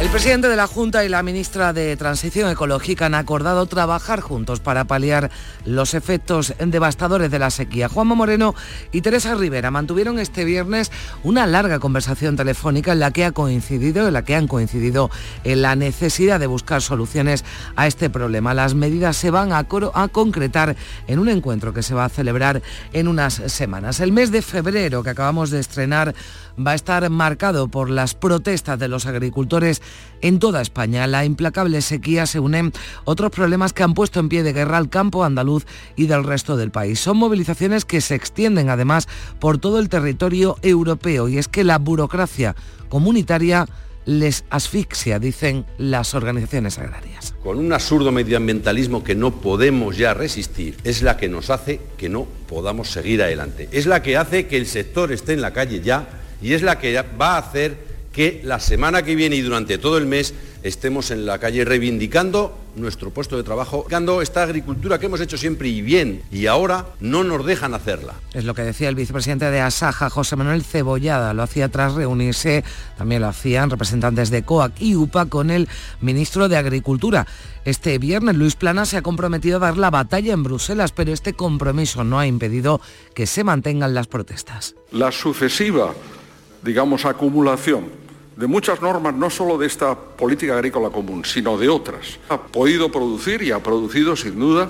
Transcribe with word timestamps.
El 0.00 0.10
presidente 0.10 0.46
de 0.46 0.54
la 0.54 0.68
Junta 0.68 1.04
y 1.04 1.08
la 1.08 1.24
ministra 1.24 1.72
de 1.72 1.96
Transición 1.96 2.48
Ecológica 2.48 3.06
han 3.06 3.16
acordado 3.16 3.66
trabajar 3.66 4.20
juntos 4.20 4.60
para 4.60 4.84
paliar 4.84 5.28
los 5.64 5.92
efectos 5.92 6.54
devastadores 6.64 7.32
de 7.32 7.40
la 7.40 7.50
sequía. 7.50 7.88
Juanma 7.88 8.14
Moreno 8.14 8.54
y 8.92 9.00
Teresa 9.00 9.34
Rivera 9.34 9.72
mantuvieron 9.72 10.20
este 10.20 10.44
viernes 10.44 10.92
una 11.24 11.48
larga 11.48 11.80
conversación 11.80 12.36
telefónica 12.36 12.92
en 12.92 13.00
la 13.00 13.10
que 13.10 13.24
ha 13.24 13.32
coincidido, 13.32 14.06
en 14.06 14.14
la 14.14 14.24
que 14.24 14.36
han 14.36 14.46
coincidido 14.46 15.10
en 15.42 15.62
la 15.62 15.74
necesidad 15.74 16.38
de 16.38 16.46
buscar 16.46 16.80
soluciones 16.80 17.44
a 17.74 17.88
este 17.88 18.08
problema. 18.08 18.54
Las 18.54 18.76
medidas 18.76 19.16
se 19.16 19.32
van 19.32 19.52
a, 19.52 19.66
a 19.94 20.08
concretar 20.08 20.76
en 21.08 21.18
un 21.18 21.28
encuentro 21.28 21.74
que 21.74 21.82
se 21.82 21.94
va 21.94 22.04
a 22.04 22.08
celebrar 22.08 22.62
en 22.92 23.08
unas 23.08 23.34
semanas. 23.34 23.98
El 23.98 24.12
mes 24.12 24.30
de 24.30 24.42
febrero 24.42 25.02
que 25.02 25.10
acabamos 25.10 25.50
de 25.50 25.58
estrenar 25.58 26.14
va 26.64 26.72
a 26.72 26.74
estar 26.74 27.08
marcado 27.10 27.68
por 27.68 27.90
las 27.90 28.14
protestas 28.14 28.78
de 28.78 28.88
los 28.88 29.06
agricultores 29.06 29.82
en 30.20 30.38
toda 30.38 30.60
España. 30.60 31.06
La 31.06 31.24
implacable 31.24 31.80
sequía 31.82 32.26
se 32.26 32.40
unen 32.40 32.72
otros 33.04 33.30
problemas 33.30 33.72
que 33.72 33.82
han 33.82 33.94
puesto 33.94 34.20
en 34.20 34.28
pie 34.28 34.42
de 34.42 34.52
guerra 34.52 34.78
al 34.78 34.88
campo 34.88 35.24
andaluz 35.24 35.66
y 35.96 36.06
del 36.06 36.24
resto 36.24 36.56
del 36.56 36.70
país. 36.70 37.00
Son 37.00 37.16
movilizaciones 37.16 37.84
que 37.84 38.00
se 38.00 38.14
extienden 38.14 38.70
además 38.70 39.08
por 39.38 39.58
todo 39.58 39.78
el 39.78 39.88
territorio 39.88 40.56
europeo 40.62 41.28
y 41.28 41.38
es 41.38 41.48
que 41.48 41.64
la 41.64 41.78
burocracia 41.78 42.54
comunitaria 42.88 43.66
les 44.08 44.46
asfixia, 44.48 45.18
dicen 45.18 45.66
las 45.76 46.14
organizaciones 46.14 46.78
agrarias. 46.78 47.34
Con 47.42 47.58
un 47.58 47.74
absurdo 47.74 48.10
medioambientalismo 48.10 49.04
que 49.04 49.14
no 49.14 49.42
podemos 49.42 49.98
ya 49.98 50.14
resistir, 50.14 50.78
es 50.82 51.02
la 51.02 51.18
que 51.18 51.28
nos 51.28 51.50
hace 51.50 51.78
que 51.98 52.08
no 52.08 52.26
podamos 52.48 52.90
seguir 52.90 53.22
adelante. 53.22 53.68
Es 53.70 53.84
la 53.84 54.02
que 54.02 54.16
hace 54.16 54.46
que 54.46 54.56
el 54.56 54.66
sector 54.66 55.12
esté 55.12 55.34
en 55.34 55.42
la 55.42 55.52
calle 55.52 55.82
ya 55.82 56.17
y 56.42 56.52
es 56.52 56.62
la 56.62 56.78
que 56.78 57.00
va 57.20 57.34
a 57.34 57.38
hacer 57.38 57.88
que 58.12 58.40
la 58.42 58.58
semana 58.58 59.02
que 59.02 59.14
viene 59.14 59.36
y 59.36 59.42
durante 59.42 59.78
todo 59.78 59.98
el 59.98 60.06
mes 60.06 60.34
estemos 60.62 61.10
en 61.10 61.24
la 61.24 61.38
calle 61.38 61.64
reivindicando 61.64 62.56
nuestro 62.74 63.10
puesto 63.10 63.36
de 63.36 63.42
trabajo, 63.42 63.86
reivindicando 63.88 64.22
esta 64.22 64.42
agricultura 64.42 64.98
que 64.98 65.06
hemos 65.06 65.20
hecho 65.20 65.36
siempre 65.36 65.68
y 65.68 65.82
bien 65.82 66.22
y 66.30 66.46
ahora 66.46 66.86
no 67.00 67.24
nos 67.24 67.44
dejan 67.44 67.74
hacerla. 67.74 68.14
Es 68.34 68.44
lo 68.44 68.54
que 68.54 68.62
decía 68.62 68.88
el 68.88 68.94
vicepresidente 68.94 69.50
de 69.50 69.60
Asaja, 69.60 70.10
José 70.10 70.36
Manuel 70.36 70.64
Cebollada, 70.64 71.34
lo 71.34 71.42
hacía 71.42 71.68
tras 71.68 71.94
reunirse, 71.94 72.64
también 72.96 73.22
lo 73.22 73.28
hacían 73.28 73.70
representantes 73.70 74.30
de 74.30 74.42
COAC 74.42 74.80
y 74.80 74.96
UPA 74.96 75.26
con 75.26 75.50
el 75.50 75.68
ministro 76.00 76.48
de 76.48 76.56
Agricultura. 76.56 77.26
Este 77.64 77.98
viernes 77.98 78.36
Luis 78.36 78.56
Plana 78.56 78.84
se 78.84 78.96
ha 78.96 79.02
comprometido 79.02 79.58
a 79.58 79.60
dar 79.60 79.76
la 79.76 79.90
batalla 79.90 80.32
en 80.32 80.42
Bruselas, 80.42 80.92
pero 80.92 81.12
este 81.12 81.34
compromiso 81.34 82.04
no 82.04 82.18
ha 82.18 82.26
impedido 82.26 82.80
que 83.14 83.26
se 83.26 83.44
mantengan 83.44 83.94
las 83.94 84.06
protestas. 84.06 84.74
La 84.92 85.12
sucesiva 85.12 85.94
digamos, 86.68 87.06
acumulación 87.06 87.86
de 88.36 88.46
muchas 88.46 88.82
normas, 88.82 89.14
no 89.14 89.30
solo 89.30 89.56
de 89.56 89.66
esta 89.66 89.94
política 89.94 90.54
agrícola 90.54 90.90
común, 90.90 91.24
sino 91.24 91.56
de 91.56 91.70
otras. 91.70 92.18
Ha 92.28 92.36
podido 92.36 92.92
producir 92.92 93.42
y 93.42 93.50
ha 93.50 93.62
producido, 93.62 94.14
sin 94.14 94.38
duda, 94.38 94.68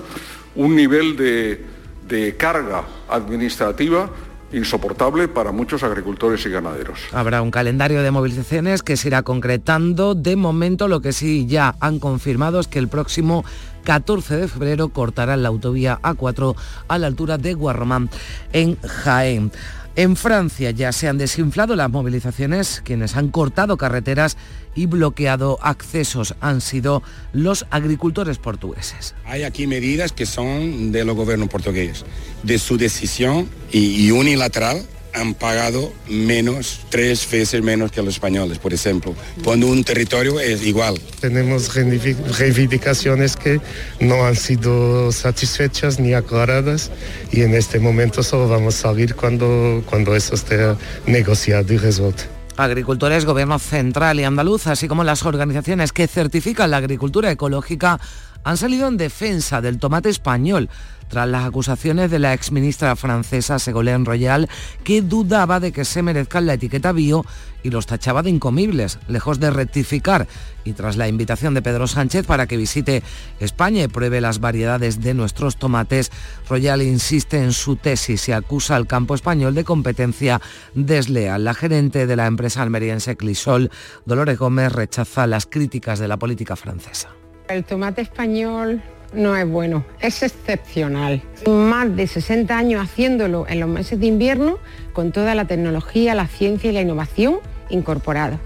un 0.55 0.77
nivel 0.77 1.17
de, 1.17 1.65
de 2.07 2.37
carga 2.37 2.85
administrativa 3.09 4.09
insoportable 4.53 5.27
para 5.27 5.51
muchos 5.51 5.83
agricultores 5.83 6.43
y 6.45 6.49
ganaderos. 6.49 6.99
Habrá 7.11 7.41
un 7.41 7.51
calendario 7.51 8.01
de 8.01 8.11
movilizaciones 8.11 8.81
que 8.81 8.97
se 8.97 9.09
irá 9.09 9.23
concretando. 9.23 10.15
De 10.15 10.35
momento 10.37 10.87
lo 10.87 11.01
que 11.01 11.11
sí 11.11 11.45
ya 11.45 11.75
han 11.81 11.99
confirmado 11.99 12.59
es 12.59 12.67
que 12.67 12.79
el 12.79 12.87
próximo 12.87 13.43
14 13.83 14.37
de 14.37 14.47
febrero 14.47 14.89
cortarán 14.89 15.43
la 15.43 15.49
autovía 15.49 15.99
A4 16.01 16.55
a 16.87 16.97
la 16.97 17.07
altura 17.07 17.37
de 17.37 17.53
Guarromán 17.53 18.09
en 18.53 18.79
Jaén. 18.81 19.51
En 19.99 20.15
Francia 20.15 20.71
ya 20.71 20.93
se 20.93 21.09
han 21.09 21.17
desinflado 21.17 21.75
las 21.75 21.89
movilizaciones, 21.89 22.81
quienes 22.85 23.17
han 23.17 23.27
cortado 23.27 23.75
carreteras 23.75 24.37
y 24.73 24.85
bloqueado 24.85 25.59
accesos 25.61 26.35
han 26.39 26.61
sido 26.61 27.03
los 27.33 27.65
agricultores 27.69 28.37
portugueses. 28.37 29.13
Hay 29.25 29.43
aquí 29.43 29.67
medidas 29.67 30.13
que 30.13 30.25
son 30.25 30.93
de 30.93 31.03
los 31.03 31.17
gobiernos 31.17 31.49
portugueses, 31.49 32.05
de 32.43 32.59
su 32.59 32.77
decisión 32.77 33.49
y, 33.73 34.09
unilateral 34.11 34.85
han 35.19 35.33
pagado 35.33 35.93
menos, 36.07 36.81
tres 36.89 37.29
veces 37.29 37.61
menos 37.61 37.91
que 37.91 38.01
los 38.01 38.15
españoles, 38.15 38.57
por 38.57 38.73
ejemplo, 38.73 39.13
cuando 39.43 39.67
un 39.67 39.83
territorio 39.83 40.39
es 40.39 40.65
igual. 40.65 40.99
Tenemos 41.19 41.73
reivindicaciones 41.75 43.35
que 43.35 43.61
no 43.99 44.25
han 44.25 44.35
sido 44.35 45.11
satisfechas 45.11 45.99
ni 45.99 46.13
aclaradas 46.13 46.91
y 47.31 47.41
en 47.41 47.53
este 47.53 47.79
momento 47.79 48.23
solo 48.23 48.47
vamos 48.47 48.75
a 48.77 48.89
salir 48.89 49.15
cuando, 49.15 49.83
cuando 49.85 50.15
eso 50.15 50.35
esté 50.35 50.75
negociado 51.05 51.73
y 51.73 51.77
resuelto. 51.77 52.23
Agricultores, 52.57 53.23
Gobierno 53.23 53.57
Central 53.57 54.19
y 54.19 54.25
Andaluz, 54.25 54.67
así 54.67 54.89
como 54.89 55.05
las 55.05 55.23
organizaciones 55.23 55.93
que 55.93 56.07
certifican 56.07 56.71
la 56.71 56.77
agricultura 56.77 57.31
ecológica, 57.31 58.01
han 58.43 58.57
salido 58.57 58.87
en 58.87 58.97
defensa 58.97 59.61
del 59.61 59.79
tomate 59.79 60.09
español 60.09 60.69
tras 61.09 61.27
las 61.27 61.45
acusaciones 61.45 62.11
de 62.11 62.19
la 62.19 62.33
exministra 62.33 62.95
francesa 62.95 63.59
Ségolène 63.59 64.05
Royal, 64.05 64.47
que 64.83 65.01
dudaba 65.01 65.59
de 65.59 65.71
que 65.71 65.83
se 65.83 66.01
merezcan 66.01 66.45
la 66.45 66.53
etiqueta 66.53 66.91
bio 66.91 67.25
y 67.63 67.71
los 67.71 67.87
tachaba 67.87 68.21
de 68.21 68.29
incomibles, 68.29 68.99
lejos 69.07 69.39
de 69.39 69.49
rectificar. 69.49 70.27
Y 70.63 70.73
tras 70.73 70.97
la 70.97 71.07
invitación 71.07 71.53
de 71.55 71.61
Pedro 71.61 71.87
Sánchez 71.87 72.25
para 72.25 72.45
que 72.47 72.57
visite 72.57 73.03
España 73.39 73.83
y 73.83 73.87
pruebe 73.87 74.21
las 74.21 74.39
variedades 74.39 75.01
de 75.01 75.13
nuestros 75.15 75.57
tomates, 75.57 76.11
Royal 76.47 76.81
insiste 76.81 77.43
en 77.43 77.53
su 77.53 77.75
tesis 77.75 78.29
y 78.29 78.31
acusa 78.31 78.75
al 78.75 78.87
campo 78.87 79.15
español 79.15 79.55
de 79.55 79.63
competencia 79.63 80.39
desleal. 80.75 81.43
La 81.43 81.55
gerente 81.55 82.05
de 82.05 82.15
la 82.15 82.27
empresa 82.27 82.61
almeriense 82.61 83.17
Clisol, 83.17 83.71
Dolores 84.05 84.37
Gómez, 84.37 84.71
rechaza 84.71 85.27
las 85.27 85.47
críticas 85.47 85.97
de 85.99 86.07
la 86.07 86.17
política 86.17 86.55
francesa. 86.55 87.18
El 87.49 87.63
tomate 87.63 88.01
español 88.01 88.79
no 89.11 89.35
es 89.35 89.49
bueno, 89.49 89.83
es 90.01 90.21
excepcional. 90.21 91.23
Más 91.47 91.95
de 91.95 92.05
60 92.05 92.55
años 92.55 92.83
haciéndolo 92.83 93.47
en 93.47 93.59
los 93.59 93.67
meses 93.67 93.99
de 93.99 94.05
invierno 94.05 94.59
con 94.93 95.11
toda 95.11 95.33
la 95.33 95.45
tecnología, 95.45 96.13
la 96.13 96.27
ciencia 96.27 96.69
y 96.69 96.73
la 96.73 96.81
innovación 96.81 97.39
incorporada. 97.69 98.39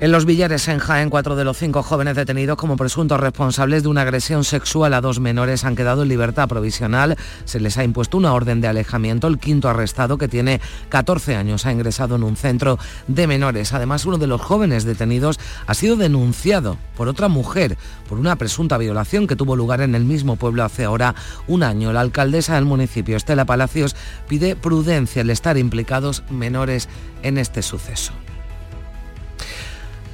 En 0.00 0.12
los 0.12 0.26
Villares, 0.26 0.68
en 0.68 0.78
Jaén, 0.78 1.10
cuatro 1.10 1.36
de 1.36 1.44
los 1.44 1.56
cinco 1.56 1.82
jóvenes 1.82 2.16
detenidos 2.16 2.56
como 2.56 2.76
presuntos 2.76 3.18
responsables 3.18 3.82
de 3.82 3.88
una 3.88 4.02
agresión 4.02 4.44
sexual 4.44 4.94
a 4.94 5.00
dos 5.00 5.20
menores 5.20 5.64
han 5.64 5.76
quedado 5.76 6.02
en 6.02 6.08
libertad 6.08 6.48
provisional. 6.48 7.16
Se 7.44 7.60
les 7.60 7.78
ha 7.78 7.84
impuesto 7.84 8.18
una 8.18 8.34
orden 8.34 8.60
de 8.60 8.68
alejamiento. 8.68 9.26
El 9.26 9.38
quinto 9.38 9.68
arrestado, 9.68 10.18
que 10.18 10.28
tiene 10.28 10.60
14 10.88 11.36
años, 11.36 11.66
ha 11.66 11.72
ingresado 11.72 12.16
en 12.16 12.22
un 12.22 12.36
centro 12.36 12.78
de 13.06 13.26
menores. 13.26 13.72
Además, 13.72 14.06
uno 14.06 14.18
de 14.18 14.26
los 14.26 14.40
jóvenes 14.40 14.84
detenidos 14.84 15.40
ha 15.66 15.74
sido 15.74 15.96
denunciado 15.96 16.78
por 16.96 17.08
otra 17.08 17.28
mujer 17.28 17.76
por 18.08 18.18
una 18.18 18.36
presunta 18.36 18.78
violación 18.78 19.26
que 19.26 19.36
tuvo 19.36 19.56
lugar 19.56 19.80
en 19.80 19.94
el 19.94 20.04
mismo 20.04 20.36
pueblo 20.36 20.64
hace 20.64 20.84
ahora 20.84 21.14
un 21.46 21.62
año. 21.62 21.92
La 21.92 22.00
alcaldesa 22.00 22.54
del 22.54 22.64
municipio, 22.64 23.16
Estela 23.16 23.44
Palacios, 23.44 23.96
pide 24.28 24.56
prudencia 24.56 25.22
al 25.22 25.30
estar 25.30 25.56
implicados 25.56 26.22
menores 26.30 26.88
en 27.22 27.38
este 27.38 27.62
suceso. 27.62 28.12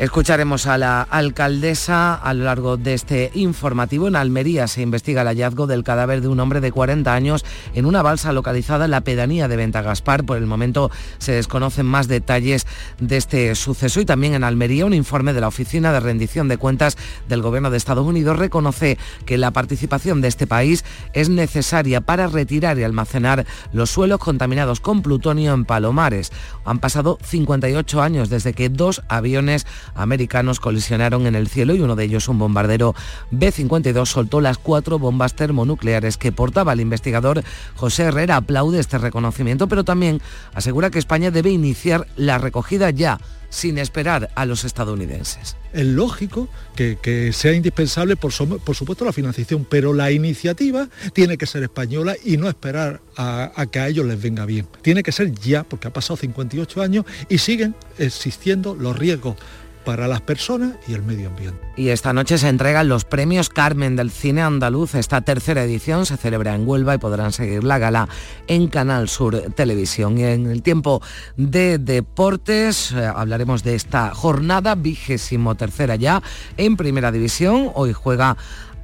Escucharemos 0.02 0.66
a 0.66 0.78
la 0.78 1.02
alcaldesa 1.02 2.16
a 2.16 2.34
lo 2.34 2.42
largo 2.42 2.76
de 2.76 2.92
este 2.92 3.30
informativo. 3.34 4.08
En 4.08 4.16
Almería 4.16 4.66
se 4.66 4.82
investiga 4.82 5.22
el 5.22 5.28
hallazgo 5.28 5.68
del 5.68 5.84
cadáver 5.84 6.22
de 6.22 6.26
un 6.26 6.40
hombre 6.40 6.60
de 6.60 6.72
40 6.72 7.14
años 7.14 7.44
en 7.72 7.86
una 7.86 8.02
balsa 8.02 8.32
localizada 8.32 8.86
en 8.86 8.91
la 8.91 9.02
pedanía 9.02 9.46
de 9.46 9.54
Ventagaspar. 9.54 10.24
Por 10.24 10.38
el 10.38 10.46
momento 10.46 10.91
se 11.18 11.30
desconocen 11.30 11.86
más 11.86 12.08
detalles 12.08 12.66
de 12.98 13.16
este 13.16 13.54
suceso 13.54 14.00
y 14.00 14.04
también 14.04 14.34
en 14.34 14.42
Almería 14.42 14.86
un 14.86 14.92
informe 14.92 15.34
de 15.34 15.41
la 15.41 15.46
Oficina 15.46 15.92
de 15.92 16.00
Rendición 16.00 16.48
de 16.48 16.58
Cuentas 16.58 16.98
del 17.28 17.41
Gobierno 17.41 17.70
de 17.70 17.76
Estados 17.76 18.04
Unidos 18.04 18.36
reconoce 18.36 18.98
que 19.24 19.38
la 19.38 19.52
participación 19.52 20.20
de 20.20 20.26
este 20.26 20.48
país 20.48 20.84
es 21.12 21.28
necesaria 21.28 22.00
para 22.00 22.26
retirar 22.26 22.77
y 22.77 22.82
almacenar 22.82 23.47
los 23.72 23.91
suelos 23.91 24.18
contaminados 24.18 24.80
con 24.80 25.00
plutonio 25.00 25.54
en 25.54 25.65
Palomares. 25.65 26.32
Han 26.65 26.80
pasado 26.80 27.18
58 27.22 28.03
años 28.03 28.30
desde 28.30 28.53
que 28.53 28.68
dos 28.68 29.00
aviones 29.06 29.65
americanos 29.94 30.60
colisionaron 30.60 31.27
en 31.27 31.34
el 31.34 31.48
cielo 31.48 31.74
y 31.74 31.80
uno 31.80 31.97
de 31.97 32.04
ellos, 32.04 32.28
un 32.28 32.39
bombardero 32.39 32.94
B-52, 33.30 34.06
soltó 34.06 34.41
las 34.41 34.59
cuatro 34.59 34.98
bombas 34.98 35.34
termonucleares 35.34 36.16
que 36.16 36.33
portaba 36.33 36.72
el 36.72 36.80
investigador 36.80 37.42
José 37.77 38.04
Herrera. 38.04 38.36
Aplaude 38.36 38.80
este 38.80 38.98
reconocimiento, 38.98 39.68
pero 39.68 39.84
también 39.84 40.21
asegura 40.54 40.91
que 40.91 40.98
España 40.98 41.30
debe 41.30 41.50
iniciar 41.50 42.06
la 42.16 42.39
recogida 42.39 42.91
ya 42.91 43.18
sin 43.53 43.77
esperar 43.77 44.30
a 44.34 44.47
los 44.47 44.65
estadounidenses. 44.65 45.56
Es 45.74 45.86
lógico 45.86 46.48
que, 46.74 47.30
sea 47.34 47.53
indispensable, 47.53 48.16
por, 48.16 48.33
supuesto, 48.33 49.04
la 49.04 49.12
financiación, 49.12 49.66
pero 49.68 49.92
la 49.92 50.10
iniciativa 50.10 50.89
tiene 51.12 51.36
que 51.36 51.47
ser 51.47 51.62
española 51.62 52.16
y 52.24 52.39
no 52.39 52.48
esperar 52.48 53.03
a, 53.15 53.53
a 53.54 53.66
que 53.66 53.78
a 53.78 53.89
ellos 53.89 54.06
les 54.06 54.21
venga 54.21 54.47
bien. 54.47 54.66
Tiene 54.80 55.03
que 55.03 55.12
ser 55.12 55.33
ya, 55.33 55.65
porque 55.65 55.89
ha 55.89 55.92
pasado 55.92 56.16
58 56.16 56.80
años 56.80 57.04
y 57.28 57.39
siguen 57.39 57.74
existiendo 57.98 58.74
los 58.74 58.98
riesgos 58.98 59.36
para 59.84 60.08
las 60.08 60.20
personas 60.20 60.72
y 60.86 60.94
el 60.94 61.02
medio 61.02 61.28
ambiente. 61.28 61.60
Y 61.76 61.88
esta 61.88 62.12
noche 62.12 62.38
se 62.38 62.48
entregan 62.48 62.88
los 62.88 63.04
premios 63.04 63.48
Carmen 63.48 63.96
del 63.96 64.10
Cine 64.10 64.42
Andaluz. 64.42 64.94
Esta 64.94 65.22
tercera 65.22 65.64
edición 65.64 66.06
se 66.06 66.16
celebra 66.16 66.54
en 66.54 66.68
Huelva 66.68 66.94
y 66.94 66.98
podrán 66.98 67.32
seguir 67.32 67.64
la 67.64 67.78
gala 67.78 68.08
en 68.46 68.68
Canal 68.68 69.08
Sur 69.08 69.40
Televisión. 69.54 70.18
Y 70.18 70.24
en 70.24 70.46
el 70.46 70.62
tiempo 70.62 71.02
de 71.36 71.78
deportes 71.78 72.92
eh, 72.92 73.06
hablaremos 73.06 73.62
de 73.62 73.74
esta 73.74 74.14
jornada 74.14 74.74
vigésimo 74.74 75.54
tercera 75.54 75.96
ya 75.96 76.22
en 76.56 76.76
Primera 76.76 77.10
División. 77.10 77.70
Hoy 77.74 77.92
juega 77.92 78.36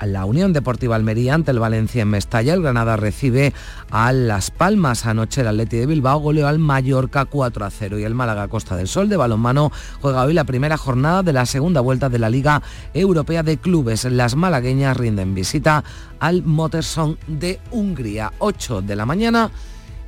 la 0.07 0.25
Unión 0.25 0.53
Deportiva 0.53 0.97
Almería 0.97 1.35
ante 1.35 1.51
el 1.51 1.59
Valencia 1.59 2.03
en 2.03 2.09
Mestalla. 2.09 2.55
El 2.55 2.63
Granada 2.63 2.97
recibe 2.97 3.53
a 3.91 4.13
Las 4.13 4.51
Palmas. 4.51 5.07
Anoche 5.07 5.41
el 5.41 5.49
Atleti 5.49 5.77
de 5.77 5.87
Bilbao 5.87 6.21
goleó 6.21 6.47
al 6.49 6.59
Mallorca 6.59 7.25
4 7.25 7.65
a 7.65 7.71
0 7.71 7.99
y 7.99 8.05
el 8.05 8.15
Málaga 8.15 8.49
Costa 8.49 8.77
del 8.77 8.89
Sol 8.89 9.09
de 9.09 9.17
balonmano 9.17 9.73
juega 10.01 10.25
hoy 10.25 10.35
la 10.35 10.45
primera 10.45 10.77
jornada 10.77 11.23
de 11.23 11.33
la 11.33 11.47
segunda 11.47 11.81
vuelta 11.81 12.09
de 12.09 12.19
la 12.19 12.31
Liga 12.31 12.63
Europea 12.95 13.43
de 13.43 13.57
Clubes. 13.57 14.05
Las 14.05 14.37
malagueñas 14.37 14.97
rinden 14.97 15.35
visita 15.35 15.85
al 16.21 16.43
Motorson 16.43 17.19
de 17.27 17.61
Hungría. 17.71 18.33
8 18.39 18.83
de 18.83 18.97
la 18.97 19.07
mañana 19.07 19.51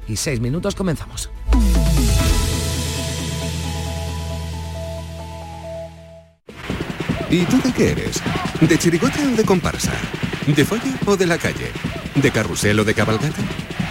y 0.09 0.17
6 0.17 0.41
minutos 0.41 0.75
comenzamos. 0.75 1.31
¿Y 7.31 7.45
tú 7.45 7.61
de 7.63 7.73
qué 7.73 7.93
eres? 7.93 8.21
¿De 8.61 8.77
chirigote 8.77 9.25
o 9.25 9.37
de 9.37 9.45
comparsa? 9.45 9.93
¿De 10.47 10.65
folle 10.65 10.93
o 11.07 11.17
de 11.17 11.27
la 11.27 11.39
calle? 11.39 11.71
¿De 12.17 12.33
carrusel 12.33 12.81
o 12.81 12.85
de 12.85 12.93
cabalgata? 12.93 13.41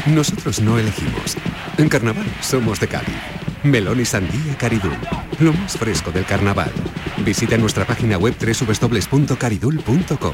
Nosotros 0.07 0.59
no 0.59 0.77
elegimos. 0.77 1.37
En 1.77 1.87
carnaval 1.87 2.25
somos 2.41 2.81
de 2.81 2.89
Cádiz. 2.89 3.15
Melón 3.63 4.01
y 4.01 4.05
sandía 4.05 4.57
Caridul. 4.57 4.97
Lo 5.39 5.53
más 5.53 5.77
fresco 5.77 6.11
del 6.11 6.25
carnaval. 6.25 6.71
Visita 7.19 7.57
nuestra 7.57 7.85
página 7.85 8.17
web 8.17 8.35
www.caridul.com. 8.37 10.33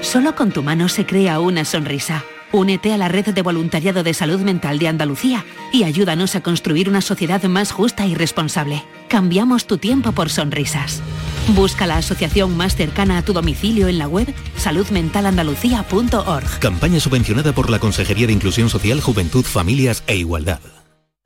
Solo 0.00 0.34
con 0.34 0.50
tu 0.50 0.62
mano 0.62 0.88
se 0.88 1.04
crea 1.04 1.40
una 1.40 1.66
sonrisa. 1.66 2.24
Únete 2.52 2.94
a 2.94 2.98
la 2.98 3.08
red 3.08 3.26
de 3.26 3.42
voluntariado 3.42 4.02
de 4.02 4.14
salud 4.14 4.40
mental 4.40 4.78
de 4.78 4.88
Andalucía 4.88 5.44
y 5.72 5.84
ayúdanos 5.84 6.36
a 6.36 6.42
construir 6.42 6.88
una 6.88 7.02
sociedad 7.02 7.42
más 7.44 7.70
justa 7.70 8.06
y 8.06 8.14
responsable. 8.14 8.82
Cambiamos 9.12 9.66
tu 9.66 9.76
tiempo 9.76 10.12
por 10.12 10.30
sonrisas. 10.30 11.02
Busca 11.48 11.86
la 11.86 11.98
asociación 11.98 12.56
más 12.56 12.76
cercana 12.76 13.18
a 13.18 13.22
tu 13.22 13.34
domicilio 13.34 13.88
en 13.88 13.98
la 13.98 14.08
web 14.08 14.34
saludmentalandalucía.org. 14.56 16.58
Campaña 16.60 16.98
subvencionada 16.98 17.52
por 17.52 17.68
la 17.68 17.78
Consejería 17.78 18.26
de 18.26 18.32
Inclusión 18.32 18.70
Social, 18.70 19.02
Juventud, 19.02 19.44
Familias 19.44 20.02
e 20.06 20.16
Igualdad. 20.16 20.60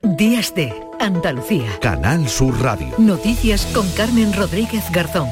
Días 0.01 0.53
de 0.53 0.73
Andalucía. 0.99 1.79
Canal 1.79 2.27
Sur 2.27 2.61
Radio. 2.61 2.93
Noticias 2.97 3.65
con 3.67 3.89
Carmen 3.91 4.33
Rodríguez 4.33 4.83
Garzón. 4.91 5.29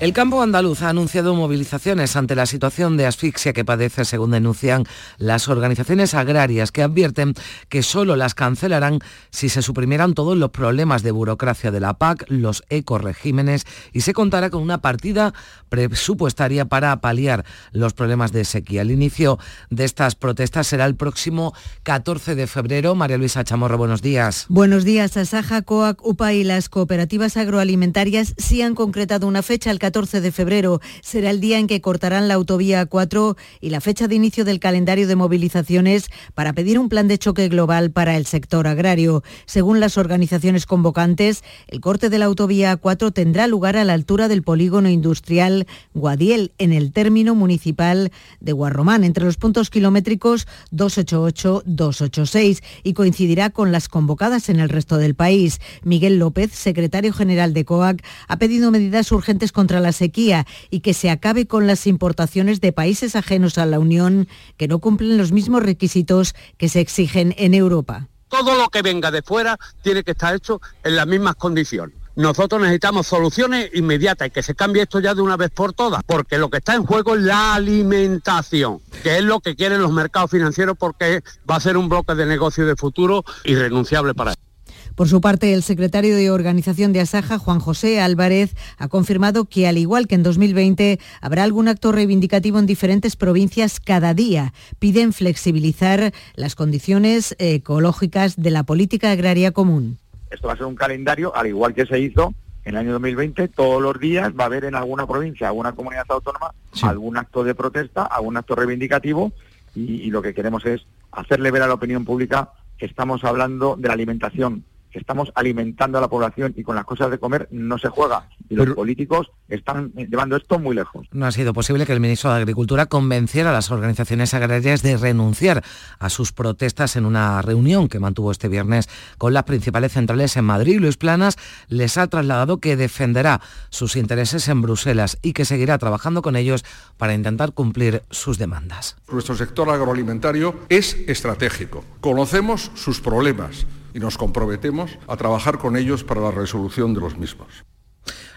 El 0.00 0.12
campo 0.12 0.42
andaluz 0.42 0.82
ha 0.82 0.88
anunciado 0.88 1.34
movilizaciones 1.34 2.16
ante 2.16 2.34
la 2.34 2.46
situación 2.46 2.96
de 2.96 3.06
asfixia 3.06 3.52
que 3.52 3.64
padece, 3.64 4.04
según 4.04 4.32
denuncian 4.32 4.84
las 5.18 5.48
organizaciones 5.48 6.14
agrarias, 6.14 6.72
que 6.72 6.82
advierten 6.82 7.34
que 7.68 7.84
solo 7.84 8.16
las 8.16 8.34
cancelarán 8.34 8.98
si 9.30 9.48
se 9.48 9.62
suprimieran 9.62 10.14
todos 10.14 10.36
los 10.36 10.50
problemas 10.50 11.04
de 11.04 11.12
burocracia 11.12 11.70
de 11.70 11.78
la 11.78 11.94
PAC, 11.94 12.26
los 12.28 12.64
ecoregímenes 12.70 13.66
y 13.92 14.00
se 14.00 14.12
contara 14.12 14.50
con 14.50 14.62
una 14.62 14.78
partida 14.78 15.32
presupuestaria 15.68 16.64
para 16.64 17.00
paliar 17.00 17.44
los 17.70 17.94
problemas 17.94 18.32
de 18.32 18.44
sequía. 18.44 18.82
El 18.82 18.90
inicio 18.90 19.38
de 19.70 19.84
estas 19.84 20.16
protestas 20.16 20.66
será 20.66 20.86
el 20.86 20.96
próximo 20.96 21.54
14 21.84 22.34
de 22.34 22.48
febrero. 22.48 22.96
María 22.96 23.16
Luisa 23.16 23.44
Chamorro, 23.44 23.78
buenos 23.78 24.02
días. 24.02 24.46
Buenos 24.48 24.84
días. 24.84 25.16
Asaja, 25.16 25.62
COAC, 25.62 26.04
UPA 26.04 26.32
y 26.32 26.42
las 26.42 26.68
cooperativas 26.68 27.36
agroalimentarias 27.36 28.34
sí 28.36 28.60
han 28.60 28.74
concretado 28.74 29.28
una 29.28 29.42
fecha, 29.42 29.70
el 29.70 29.78
14 29.84 30.22
de 30.22 30.32
febrero. 30.32 30.80
Será 31.02 31.28
el 31.28 31.40
día 31.42 31.58
en 31.58 31.66
que 31.66 31.82
cortarán 31.82 32.26
la 32.26 32.32
autovía 32.32 32.86
4 32.86 33.36
y 33.60 33.68
la 33.68 33.82
fecha 33.82 34.08
de 34.08 34.14
inicio 34.14 34.46
del 34.46 34.58
calendario 34.58 35.06
de 35.06 35.14
movilizaciones 35.14 36.08
para 36.32 36.54
pedir 36.54 36.78
un 36.78 36.88
plan 36.88 37.06
de 37.06 37.18
choque 37.18 37.50
global 37.50 37.90
para 37.90 38.16
el 38.16 38.24
sector 38.24 38.66
agrario. 38.66 39.22
Según 39.44 39.80
las 39.80 39.98
organizaciones 39.98 40.64
convocantes, 40.64 41.44
el 41.68 41.82
corte 41.82 42.08
de 42.08 42.16
la 42.16 42.24
autovía 42.24 42.74
4 42.78 43.10
tendrá 43.10 43.46
lugar 43.46 43.76
a 43.76 43.84
la 43.84 43.92
altura 43.92 44.26
del 44.28 44.42
polígono 44.42 44.88
industrial 44.88 45.66
Guadiel, 45.92 46.52
en 46.56 46.72
el 46.72 46.90
término 46.90 47.34
municipal 47.34 48.10
de 48.40 48.52
Guarromán, 48.52 49.04
entre 49.04 49.26
los 49.26 49.36
puntos 49.36 49.68
kilométricos 49.68 50.46
288-286 50.72 52.62
y 52.82 52.94
coincidirá 52.94 53.50
con 53.50 53.70
las 53.70 53.90
convocadas 53.90 54.48
en 54.48 54.60
el 54.60 54.70
resto 54.70 54.96
del 54.96 55.14
país. 55.14 55.60
Miguel 55.82 56.18
López, 56.18 56.52
secretario 56.52 57.12
general 57.12 57.52
de 57.52 57.66
COAC, 57.66 58.02
ha 58.28 58.38
pedido 58.38 58.70
medidas 58.70 59.12
urgentes 59.12 59.52
contra 59.52 59.73
la 59.80 59.92
sequía 59.92 60.46
y 60.70 60.80
que 60.80 60.94
se 60.94 61.10
acabe 61.10 61.46
con 61.46 61.66
las 61.66 61.86
importaciones 61.86 62.60
de 62.60 62.72
países 62.72 63.16
ajenos 63.16 63.58
a 63.58 63.66
la 63.66 63.78
Unión 63.78 64.28
que 64.56 64.68
no 64.68 64.78
cumplen 64.78 65.18
los 65.18 65.32
mismos 65.32 65.62
requisitos 65.62 66.34
que 66.56 66.68
se 66.68 66.80
exigen 66.80 67.34
en 67.38 67.54
Europa. 67.54 68.08
Todo 68.28 68.56
lo 68.56 68.68
que 68.68 68.82
venga 68.82 69.10
de 69.10 69.22
fuera 69.22 69.58
tiene 69.82 70.02
que 70.02 70.12
estar 70.12 70.34
hecho 70.34 70.60
en 70.82 70.96
las 70.96 71.06
mismas 71.06 71.36
condiciones. 71.36 71.96
Nosotros 72.16 72.60
necesitamos 72.60 73.08
soluciones 73.08 73.70
inmediatas 73.74 74.28
y 74.28 74.30
que 74.30 74.42
se 74.42 74.54
cambie 74.54 74.82
esto 74.82 75.00
ya 75.00 75.14
de 75.14 75.20
una 75.20 75.36
vez 75.36 75.50
por 75.50 75.72
todas, 75.72 76.02
porque 76.04 76.38
lo 76.38 76.48
que 76.48 76.58
está 76.58 76.74
en 76.74 76.86
juego 76.86 77.16
es 77.16 77.22
la 77.22 77.54
alimentación, 77.54 78.80
que 79.02 79.18
es 79.18 79.24
lo 79.24 79.40
que 79.40 79.56
quieren 79.56 79.82
los 79.82 79.90
mercados 79.90 80.30
financieros 80.30 80.76
porque 80.78 81.22
va 81.50 81.56
a 81.56 81.60
ser 81.60 81.76
un 81.76 81.88
bloque 81.88 82.14
de 82.14 82.24
negocio 82.24 82.66
de 82.66 82.76
futuro 82.76 83.24
irrenunciable 83.42 84.14
para 84.14 84.30
ellos. 84.30 84.53
Por 84.94 85.08
su 85.08 85.20
parte, 85.20 85.52
el 85.52 85.64
secretario 85.64 86.14
de 86.14 86.30
Organización 86.30 86.92
de 86.92 87.00
Asaja, 87.00 87.38
Juan 87.38 87.58
José 87.58 88.00
Álvarez, 88.00 88.54
ha 88.78 88.86
confirmado 88.86 89.46
que, 89.46 89.66
al 89.66 89.76
igual 89.76 90.06
que 90.06 90.14
en 90.14 90.22
2020, 90.22 91.00
habrá 91.20 91.42
algún 91.42 91.66
acto 91.66 91.90
reivindicativo 91.90 92.60
en 92.60 92.66
diferentes 92.66 93.16
provincias 93.16 93.80
cada 93.80 94.14
día. 94.14 94.52
Piden 94.78 95.12
flexibilizar 95.12 96.12
las 96.36 96.54
condiciones 96.54 97.34
ecológicas 97.40 98.36
de 98.36 98.52
la 98.52 98.62
política 98.62 99.10
agraria 99.10 99.50
común. 99.50 99.98
Esto 100.30 100.46
va 100.46 100.54
a 100.54 100.56
ser 100.56 100.66
un 100.66 100.76
calendario, 100.76 101.34
al 101.34 101.48
igual 101.48 101.74
que 101.74 101.86
se 101.86 101.98
hizo 101.98 102.32
en 102.64 102.76
el 102.76 102.76
año 102.76 102.92
2020, 102.92 103.48
todos 103.48 103.82
los 103.82 103.98
días 103.98 104.32
va 104.38 104.44
a 104.44 104.46
haber 104.46 104.64
en 104.64 104.76
alguna 104.76 105.08
provincia, 105.08 105.48
alguna 105.48 105.72
comunidad 105.72 106.06
autónoma, 106.08 106.54
algún 106.82 107.16
acto 107.16 107.42
de 107.42 107.56
protesta, 107.56 108.04
algún 108.04 108.36
acto 108.36 108.54
reivindicativo 108.54 109.32
y 109.74 110.08
lo 110.10 110.22
que 110.22 110.34
queremos 110.34 110.64
es 110.64 110.86
hacerle 111.10 111.50
ver 111.50 111.62
a 111.62 111.66
la 111.66 111.74
opinión 111.74 112.04
pública 112.04 112.52
que 112.78 112.86
estamos 112.86 113.24
hablando 113.24 113.76
de 113.76 113.88
la 113.88 113.94
alimentación 113.94 114.64
que 114.94 115.00
estamos 115.00 115.32
alimentando 115.34 115.98
a 115.98 116.00
la 116.00 116.06
población 116.06 116.54
y 116.56 116.62
con 116.62 116.76
las 116.76 116.84
cosas 116.84 117.10
de 117.10 117.18
comer 117.18 117.48
no 117.50 117.78
se 117.78 117.88
juega. 117.88 118.28
Y 118.48 118.54
los 118.54 118.68
políticos 118.76 119.32
están 119.48 119.92
llevando 119.92 120.36
esto 120.36 120.60
muy 120.60 120.76
lejos. 120.76 121.08
No 121.10 121.26
ha 121.26 121.32
sido 121.32 121.52
posible 121.52 121.84
que 121.84 121.92
el 121.92 121.98
ministro 121.98 122.30
de 122.30 122.36
Agricultura 122.36 122.86
convenciera 122.86 123.50
a 123.50 123.52
las 123.52 123.72
organizaciones 123.72 124.34
agrarias 124.34 124.82
de 124.82 124.96
renunciar 124.96 125.64
a 125.98 126.10
sus 126.10 126.30
protestas 126.30 126.94
en 126.94 127.06
una 127.06 127.42
reunión 127.42 127.88
que 127.88 127.98
mantuvo 127.98 128.30
este 128.30 128.48
viernes 128.48 128.88
con 129.18 129.34
las 129.34 129.42
principales 129.42 129.90
centrales 129.90 130.36
en 130.36 130.44
Madrid. 130.44 130.78
Luis 130.78 130.96
Planas 130.96 131.38
les 131.66 131.98
ha 131.98 132.06
trasladado 132.06 132.58
que 132.58 132.76
defenderá 132.76 133.40
sus 133.70 133.96
intereses 133.96 134.46
en 134.46 134.62
Bruselas 134.62 135.18
y 135.22 135.32
que 135.32 135.44
seguirá 135.44 135.76
trabajando 135.78 136.22
con 136.22 136.36
ellos 136.36 136.64
para 136.98 137.14
intentar 137.14 137.52
cumplir 137.52 138.04
sus 138.10 138.38
demandas. 138.38 138.96
Nuestro 139.10 139.34
sector 139.34 139.68
agroalimentario 139.70 140.54
es 140.68 140.96
estratégico. 141.08 141.84
Conocemos 142.00 142.70
sus 142.76 143.00
problemas 143.00 143.66
y 143.94 144.00
nos 144.00 144.18
comprometemos 144.18 144.98
a 145.08 145.16
trabajar 145.16 145.58
con 145.58 145.76
ellos 145.76 146.04
para 146.04 146.20
la 146.20 146.32
resolución 146.32 146.92
de 146.92 147.00
los 147.00 147.16
mismos. 147.16 147.64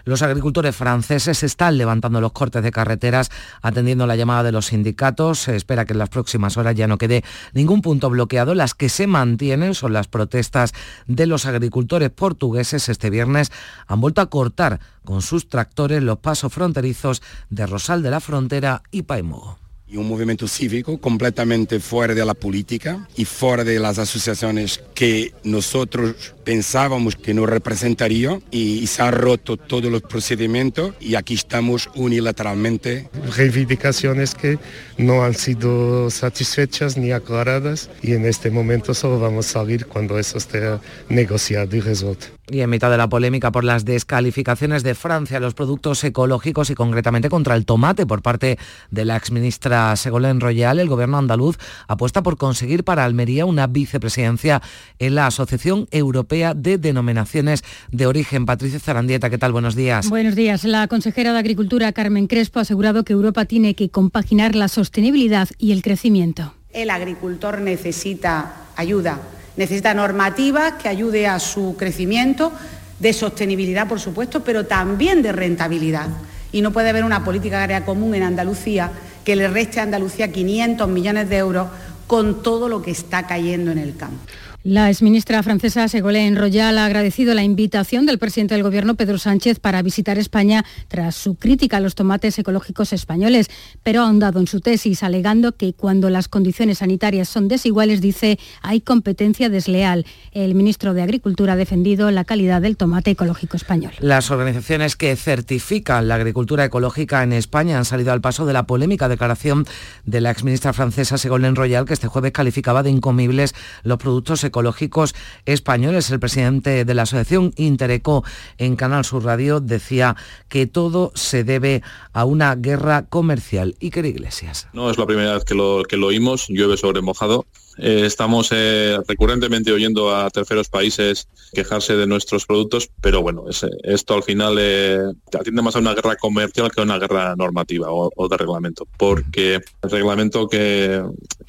Los 0.04 0.22
agricultores 0.22 0.74
franceses 0.74 1.42
están 1.42 1.76
levantando 1.76 2.22
los 2.22 2.32
cortes 2.32 2.62
de 2.62 2.70
carreteras 2.70 3.30
atendiendo 3.60 4.06
la 4.06 4.16
llamada 4.16 4.44
de 4.44 4.52
los 4.52 4.66
sindicatos. 4.66 5.40
Se 5.40 5.56
espera 5.56 5.84
que 5.84 5.92
en 5.92 5.98
las 5.98 6.08
próximas 6.08 6.56
horas 6.56 6.74
ya 6.74 6.86
no 6.86 6.96
quede 6.96 7.24
ningún 7.52 7.82
punto 7.82 8.08
bloqueado. 8.08 8.54
Las 8.54 8.72
que 8.72 8.88
se 8.88 9.06
mantienen 9.06 9.74
son 9.74 9.92
las 9.92 10.08
protestas 10.08 10.72
de 11.06 11.26
los 11.26 11.44
agricultores 11.44 12.08
portugueses. 12.08 12.88
Este 12.88 13.10
viernes 13.10 13.52
han 13.86 14.00
vuelto 14.00 14.22
a 14.22 14.30
cortar 14.30 14.80
con 15.04 15.20
sus 15.20 15.50
tractores 15.50 16.02
los 16.02 16.18
pasos 16.20 16.54
fronterizos 16.54 17.22
de 17.50 17.66
Rosal 17.66 18.02
de 18.02 18.10
la 18.10 18.20
Frontera 18.20 18.82
y 18.90 19.02
Paimogo. 19.02 19.58
Y 19.90 19.96
un 19.96 20.08
movimiento 20.08 20.46
cívico 20.46 20.98
completamente 20.98 21.80
fuera 21.80 22.14
de 22.14 22.24
la 22.24 22.34
política 22.34 23.08
y 23.16 23.24
fuera 23.24 23.64
de 23.64 23.78
las 23.78 23.98
asociaciones 23.98 24.82
que 24.94 25.32
nosotros 25.44 26.34
pensábamos 26.44 27.16
que 27.16 27.34
nos 27.34 27.48
representaría 27.48 28.38
y, 28.50 28.86
se 28.86 29.02
han 29.02 29.12
roto 29.12 29.56
todos 29.56 29.90
los 29.90 30.02
procedimientos 30.02 30.94
y 30.98 31.14
aquí 31.14 31.34
estamos 31.34 31.90
unilateralmente. 31.94 33.08
Reivindicaciones 33.36 34.34
que 34.34 34.58
no 34.96 35.24
han 35.24 35.34
sido 35.34 36.10
satisfechas 36.10 36.96
ni 36.96 37.12
aclaradas 37.12 37.90
y 38.02 38.12
en 38.12 38.24
este 38.24 38.50
momento 38.50 38.94
solo 38.94 39.20
vamos 39.20 39.48
a 39.48 39.60
salir 39.60 39.86
cuando 39.86 40.18
eso 40.18 40.38
esté 40.38 40.78
negociado 41.08 41.76
y 41.76 41.80
resuelto. 41.80 42.37
Y 42.50 42.60
en 42.60 42.70
mitad 42.70 42.90
de 42.90 42.96
la 42.96 43.08
polémica 43.08 43.52
por 43.52 43.62
las 43.62 43.84
descalificaciones 43.84 44.82
de 44.82 44.94
Francia 44.94 45.36
a 45.36 45.40
los 45.40 45.52
productos 45.52 46.02
ecológicos 46.02 46.70
y 46.70 46.74
concretamente 46.74 47.28
contra 47.28 47.54
el 47.54 47.66
tomate 47.66 48.06
por 48.06 48.22
parte 48.22 48.58
de 48.90 49.04
la 49.04 49.16
exministra 49.16 49.94
Segolén 49.96 50.40
Royal, 50.40 50.78
el 50.78 50.88
gobierno 50.88 51.18
andaluz 51.18 51.58
apuesta 51.88 52.22
por 52.22 52.38
conseguir 52.38 52.84
para 52.84 53.04
Almería 53.04 53.44
una 53.44 53.66
vicepresidencia 53.66 54.62
en 54.98 55.14
la 55.14 55.26
Asociación 55.26 55.88
Europea 55.90 56.54
de 56.54 56.78
Denominaciones 56.78 57.62
de 57.90 58.06
Origen. 58.06 58.46
Patricia 58.46 58.80
Zarandieta, 58.80 59.28
¿qué 59.28 59.36
tal? 59.36 59.52
Buenos 59.52 59.74
días. 59.74 60.08
Buenos 60.08 60.34
días. 60.34 60.64
La 60.64 60.88
consejera 60.88 61.34
de 61.34 61.38
Agricultura, 61.38 61.92
Carmen 61.92 62.28
Crespo, 62.28 62.60
ha 62.60 62.62
asegurado 62.62 63.04
que 63.04 63.12
Europa 63.12 63.44
tiene 63.44 63.74
que 63.74 63.90
compaginar 63.90 64.54
la 64.54 64.68
sostenibilidad 64.68 65.48
y 65.58 65.72
el 65.72 65.82
crecimiento. 65.82 66.54
El 66.72 66.88
agricultor 66.88 67.60
necesita 67.60 68.68
ayuda 68.76 69.20
Necesita 69.58 69.92
normativas 69.92 70.74
que 70.74 70.88
ayude 70.88 71.26
a 71.26 71.40
su 71.40 71.74
crecimiento, 71.76 72.52
de 73.00 73.12
sostenibilidad, 73.12 73.88
por 73.88 73.98
supuesto, 73.98 74.44
pero 74.44 74.66
también 74.66 75.20
de 75.20 75.32
rentabilidad. 75.32 76.06
Y 76.52 76.62
no 76.62 76.72
puede 76.72 76.90
haber 76.90 77.04
una 77.04 77.24
política 77.24 77.62
agraria 77.62 77.84
común 77.84 78.14
en 78.14 78.22
Andalucía 78.22 78.92
que 79.24 79.34
le 79.34 79.48
reste 79.48 79.80
a 79.80 79.82
Andalucía 79.82 80.30
500 80.30 80.88
millones 80.88 81.28
de 81.28 81.38
euros 81.38 81.68
con 82.06 82.42
todo 82.42 82.68
lo 82.68 82.82
que 82.82 82.92
está 82.92 83.26
cayendo 83.26 83.72
en 83.72 83.78
el 83.78 83.96
campo. 83.96 84.18
La 84.64 84.90
exministra 84.90 85.40
francesa 85.44 85.86
Ségolène 85.86 86.36
Royal 86.36 86.78
ha 86.78 86.84
agradecido 86.84 87.32
la 87.32 87.44
invitación 87.44 88.06
del 88.06 88.18
presidente 88.18 88.54
del 88.54 88.64
Gobierno, 88.64 88.96
Pedro 88.96 89.16
Sánchez, 89.16 89.60
para 89.60 89.82
visitar 89.82 90.18
España 90.18 90.64
tras 90.88 91.14
su 91.14 91.36
crítica 91.36 91.76
a 91.76 91.80
los 91.80 91.94
tomates 91.94 92.36
ecológicos 92.40 92.92
españoles, 92.92 93.50
pero 93.84 94.00
ha 94.00 94.06
ahondado 94.06 94.40
en 94.40 94.48
su 94.48 94.60
tesis, 94.60 95.04
alegando 95.04 95.52
que 95.52 95.74
cuando 95.74 96.10
las 96.10 96.26
condiciones 96.26 96.78
sanitarias 96.78 97.28
son 97.28 97.46
desiguales, 97.46 98.00
dice, 98.00 98.40
hay 98.60 98.80
competencia 98.80 99.48
desleal. 99.48 100.04
El 100.32 100.56
ministro 100.56 100.92
de 100.92 101.02
Agricultura 101.02 101.52
ha 101.52 101.56
defendido 101.56 102.10
la 102.10 102.24
calidad 102.24 102.60
del 102.60 102.76
tomate 102.76 103.12
ecológico 103.12 103.56
español. 103.56 103.92
Las 104.00 104.32
organizaciones 104.32 104.96
que 104.96 105.14
certifican 105.14 106.08
la 106.08 106.16
agricultura 106.16 106.64
ecológica 106.64 107.22
en 107.22 107.32
España 107.32 107.78
han 107.78 107.84
salido 107.84 108.10
al 108.10 108.20
paso 108.20 108.44
de 108.44 108.54
la 108.54 108.66
polémica 108.66 109.08
declaración 109.08 109.66
de 110.04 110.20
la 110.20 110.32
exministra 110.32 110.72
francesa 110.72 111.16
Ségolène 111.16 111.54
Royal, 111.54 111.84
que 111.84 111.94
este 111.94 112.08
jueves 112.08 112.32
calificaba 112.32 112.82
de 112.82 112.90
incomibles 112.90 113.54
los 113.84 113.98
productos 113.98 114.47
ecológicos 114.48 115.14
españoles. 115.46 116.10
El 116.10 116.20
presidente 116.20 116.84
de 116.84 116.94
la 116.94 117.02
asociación 117.02 117.52
Intereco 117.56 118.24
en 118.58 118.76
Canal 118.76 119.04
Sur 119.04 119.24
Radio 119.24 119.60
decía 119.60 120.16
que 120.48 120.66
todo 120.66 121.12
se 121.14 121.44
debe 121.44 121.82
a 122.12 122.24
una 122.24 122.54
guerra 122.56 123.06
comercial. 123.06 123.76
Iker 123.80 124.04
Iglesias. 124.04 124.68
No 124.72 124.90
es 124.90 124.98
la 124.98 125.06
primera 125.06 125.34
vez 125.34 125.44
que 125.44 125.54
lo, 125.54 125.82
que 125.88 125.96
lo 125.96 126.08
oímos, 126.08 126.48
llueve 126.48 126.76
sobre 126.76 127.00
mojado. 127.00 127.46
Eh, 127.78 128.02
estamos 128.04 128.48
eh, 128.50 128.98
recurrentemente 129.06 129.70
oyendo 129.70 130.14
a 130.14 130.28
terceros 130.30 130.68
países 130.68 131.28
quejarse 131.52 131.96
de 131.96 132.06
nuestros 132.08 132.44
productos, 132.44 132.90
pero 133.00 133.22
bueno, 133.22 133.44
esto 133.84 134.14
al 134.14 134.24
final 134.24 134.56
eh, 134.58 134.98
atiende 135.38 135.62
más 135.62 135.76
a 135.76 135.78
una 135.78 135.94
guerra 135.94 136.16
comercial 136.16 136.72
que 136.72 136.80
a 136.80 136.84
una 136.84 136.98
guerra 136.98 137.36
normativa 137.36 137.86
o, 137.90 138.28
de 138.28 138.36
reglamento, 138.36 138.86
porque 138.96 139.60
el 139.82 139.90
reglamento 139.90 140.48
que 140.48 141.04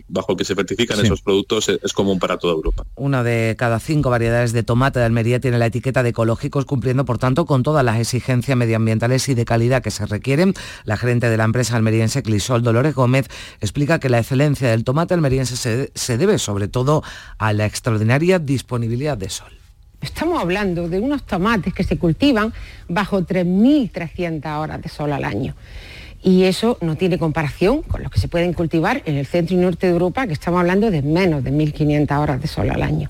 bajo 0.09 0.33
el 0.33 0.37
que 0.37 0.45
se 0.45 0.55
certifican 0.55 0.99
esos 0.99 1.21
productos 1.21 1.69
es, 1.69 1.93
común 1.93 2.19
para 2.19 2.37
toda 2.37 2.53
Europa. 2.53 2.85
Una 2.95 3.23
de 3.23 3.55
cada 3.57 3.79
cinco 3.79 4.09
variedades 4.09 4.53
de 4.53 4.63
tomate 4.63 4.99
de 4.99 5.05
Almería 5.05 5.39
tiene 5.39 5.57
la 5.57 5.67
etiqueta 5.67 6.03
de 6.03 6.09
ecológicos, 6.09 6.65
cumpliendo 6.65 7.05
por 7.05 7.17
tanto 7.17 7.45
con 7.45 7.63
todas 7.63 7.83
las 7.85 7.99
exigencias 7.99 8.57
medioambientales 8.57 9.27
y 9.29 9.35
de 9.35 9.45
calidad 9.45 9.81
que 9.81 9.91
se 9.91 10.05
requieren. 10.05 10.53
La 10.83 10.97
gerente 10.97 11.29
de 11.29 11.37
la 11.37 11.43
empresa 11.43 11.75
almeriense 11.75 12.23
Clisol, 12.23 12.63
Dolores 12.63 12.95
Gómez, 12.95 13.27
explica 13.61 13.99
que 13.99 14.09
la 14.09 14.19
excelencia 14.19 14.69
del 14.69 14.83
tomate 14.83 15.13
almeriense 15.13 15.55
se, 15.55 15.91
se 15.95 16.17
debe 16.17 16.39
sobre 16.39 16.67
todo 16.67 17.03
a 17.37 17.53
la 17.53 17.65
extraordinaria 17.65 18.39
disponibilidad 18.39 19.17
de 19.17 19.29
sol. 19.29 19.51
Estamos 20.01 20.41
hablando 20.41 20.87
de 20.87 20.99
unos 20.99 21.23
tomates 21.23 21.73
que 21.73 21.83
se 21.83 21.97
cultivan 21.97 22.53
bajo 22.87 23.21
3.300 23.21 24.59
horas 24.59 24.81
de 24.81 24.89
sol 24.89 25.11
al 25.11 25.25
año. 25.25 25.55
Y 26.21 26.43
eso 26.43 26.77
no 26.81 26.95
tiene 26.95 27.17
comparación 27.17 27.81
con 27.81 28.03
los 28.03 28.11
que 28.11 28.19
se 28.19 28.27
pueden 28.27 28.53
cultivar 28.53 29.01
en 29.05 29.15
el 29.15 29.25
centro 29.25 29.55
y 29.55 29.59
norte 29.59 29.87
de 29.87 29.93
Europa, 29.93 30.27
que 30.27 30.33
estamos 30.33 30.59
hablando 30.59 30.91
de 30.91 31.01
menos 31.01 31.43
de 31.43 31.51
1.500 31.51 32.19
horas 32.19 32.41
de 32.41 32.47
sol 32.47 32.69
al 32.69 32.81
año. 32.81 33.09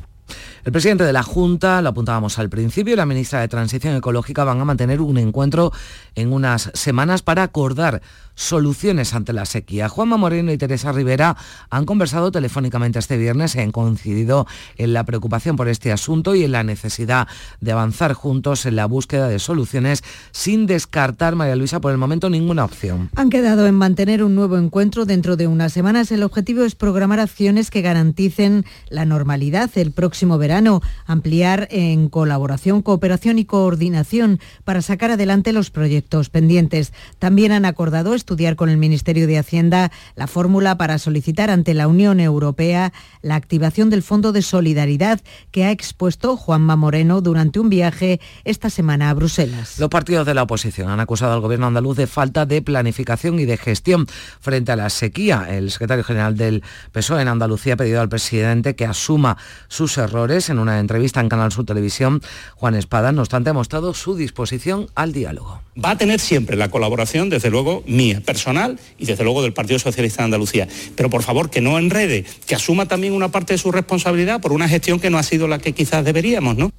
El 0.69 0.73
presidente 0.73 1.03
de 1.03 1.13
la 1.13 1.23
Junta, 1.23 1.81
lo 1.81 1.89
apuntábamos 1.89 2.37
al 2.37 2.47
principio, 2.47 2.93
y 2.93 2.95
la 2.95 3.07
ministra 3.07 3.39
de 3.39 3.47
Transición 3.47 3.95
Ecológica 3.95 4.43
van 4.43 4.61
a 4.61 4.65
mantener 4.65 5.01
un 5.01 5.17
encuentro 5.17 5.73
en 6.13 6.31
unas 6.31 6.69
semanas 6.75 7.23
para 7.23 7.41
acordar 7.41 8.03
soluciones 8.35 9.13
ante 9.13 9.33
la 9.33 9.45
sequía. 9.45 9.89
Juanma 9.89 10.15
Moreno 10.15 10.51
y 10.53 10.57
Teresa 10.57 10.93
Rivera 10.93 11.35
han 11.69 11.85
conversado 11.85 12.31
telefónicamente 12.31 12.97
este 12.97 13.17
viernes 13.17 13.55
y 13.55 13.59
han 13.59 13.71
coincidido 13.71 14.47
en 14.77 14.93
la 14.93 15.03
preocupación 15.03 15.57
por 15.57 15.67
este 15.67 15.91
asunto 15.91 16.35
y 16.35 16.45
en 16.45 16.53
la 16.53 16.63
necesidad 16.63 17.27
de 17.59 17.71
avanzar 17.73 18.13
juntos 18.13 18.65
en 18.65 18.77
la 18.77 18.85
búsqueda 18.85 19.27
de 19.27 19.39
soluciones 19.39 20.03
sin 20.31 20.67
descartar, 20.67 21.35
María 21.35 21.57
Luisa, 21.57 21.81
por 21.81 21.91
el 21.91 21.97
momento 21.97 22.29
ninguna 22.29 22.63
opción. 22.63 23.09
Han 23.15 23.29
quedado 23.29 23.67
en 23.67 23.75
mantener 23.75 24.23
un 24.23 24.35
nuevo 24.35 24.57
encuentro 24.57 25.05
dentro 25.05 25.35
de 25.35 25.47
unas 25.47 25.73
semanas. 25.73 26.11
El 26.11 26.23
objetivo 26.23 26.63
es 26.63 26.75
programar 26.75 27.19
acciones 27.19 27.69
que 27.69 27.81
garanticen 27.81 28.65
la 28.89 29.03
normalidad 29.03 29.69
el 29.75 29.91
próximo 29.91 30.37
verano, 30.37 30.58
ampliar 31.05 31.67
en 31.71 32.09
colaboración, 32.09 32.81
cooperación 32.81 33.39
y 33.39 33.45
coordinación 33.45 34.39
para 34.63 34.81
sacar 34.81 35.11
adelante 35.11 35.53
los 35.53 35.69
proyectos 35.69 36.29
pendientes. 36.29 36.93
También 37.19 37.51
han 37.51 37.65
acordado 37.65 38.13
estudiar 38.13 38.55
con 38.55 38.69
el 38.69 38.77
Ministerio 38.77 39.27
de 39.27 39.37
Hacienda 39.37 39.91
la 40.15 40.27
fórmula 40.27 40.77
para 40.77 40.97
solicitar 40.97 41.49
ante 41.49 41.73
la 41.73 41.87
Unión 41.87 42.19
Europea 42.19 42.93
la 43.21 43.35
activación 43.35 43.89
del 43.89 44.03
Fondo 44.03 44.31
de 44.31 44.41
Solidaridad 44.41 45.21
que 45.51 45.65
ha 45.65 45.71
expuesto 45.71 46.37
Juanma 46.37 46.75
Moreno 46.75 47.21
durante 47.21 47.59
un 47.59 47.69
viaje 47.69 48.19
esta 48.43 48.69
semana 48.69 49.09
a 49.09 49.13
Bruselas. 49.13 49.79
Los 49.79 49.89
partidos 49.89 50.25
de 50.25 50.33
la 50.33 50.43
oposición 50.43 50.89
han 50.89 50.99
acusado 50.99 51.33
al 51.33 51.41
gobierno 51.41 51.67
andaluz 51.67 51.97
de 51.97 52.07
falta 52.07 52.45
de 52.45 52.61
planificación 52.61 53.39
y 53.39 53.45
de 53.45 53.57
gestión 53.57 54.07
frente 54.39 54.71
a 54.71 54.75
la 54.75 54.89
sequía. 54.89 55.47
El 55.49 55.71
secretario 55.71 56.03
general 56.03 56.37
del 56.37 56.63
PSOE 56.91 57.21
en 57.21 57.27
Andalucía 57.27 57.73
ha 57.73 57.77
pedido 57.77 58.01
al 58.01 58.09
presidente 58.09 58.75
que 58.75 58.85
asuma 58.85 59.37
sus 59.67 59.97
errores. 59.97 60.48
En 60.49 60.59
una 60.59 60.79
entrevista 60.79 61.21
en 61.21 61.29
Canal 61.29 61.51
Sur 61.51 61.65
Televisión, 61.65 62.21
Juan 62.55 62.75
Espada, 62.75 63.11
no 63.11 63.21
obstante, 63.21 63.49
ha 63.49 63.53
mostrado 63.53 63.93
su 63.93 64.15
disposición 64.15 64.87
al 64.95 65.13
diálogo. 65.13 65.61
Va 65.83 65.91
a 65.91 65.97
tener 65.97 66.19
siempre 66.19 66.57
la 66.57 66.69
colaboración, 66.69 67.29
desde 67.29 67.49
luego, 67.49 67.83
mía 67.87 68.21
personal 68.25 68.79
y 68.97 69.05
desde 69.05 69.23
luego 69.23 69.41
del 69.41 69.53
Partido 69.53 69.79
Socialista 69.79 70.23
de 70.23 70.25
Andalucía. 70.25 70.67
Pero 70.95 71.09
por 71.09 71.23
favor 71.23 71.49
que 71.49 71.61
no 71.61 71.77
enrede, 71.77 72.25
que 72.45 72.55
asuma 72.55 72.87
también 72.87 73.13
una 73.13 73.29
parte 73.29 73.53
de 73.53 73.57
su 73.57 73.71
responsabilidad 73.71 74.41
por 74.41 74.51
una 74.51 74.67
gestión 74.67 74.99
que 74.99 75.09
no 75.09 75.17
ha 75.17 75.23
sido 75.23 75.47
la 75.47 75.59
que 75.59 75.73
quizás 75.73 76.03
deberíamos, 76.03 76.57
¿no? 76.57 76.71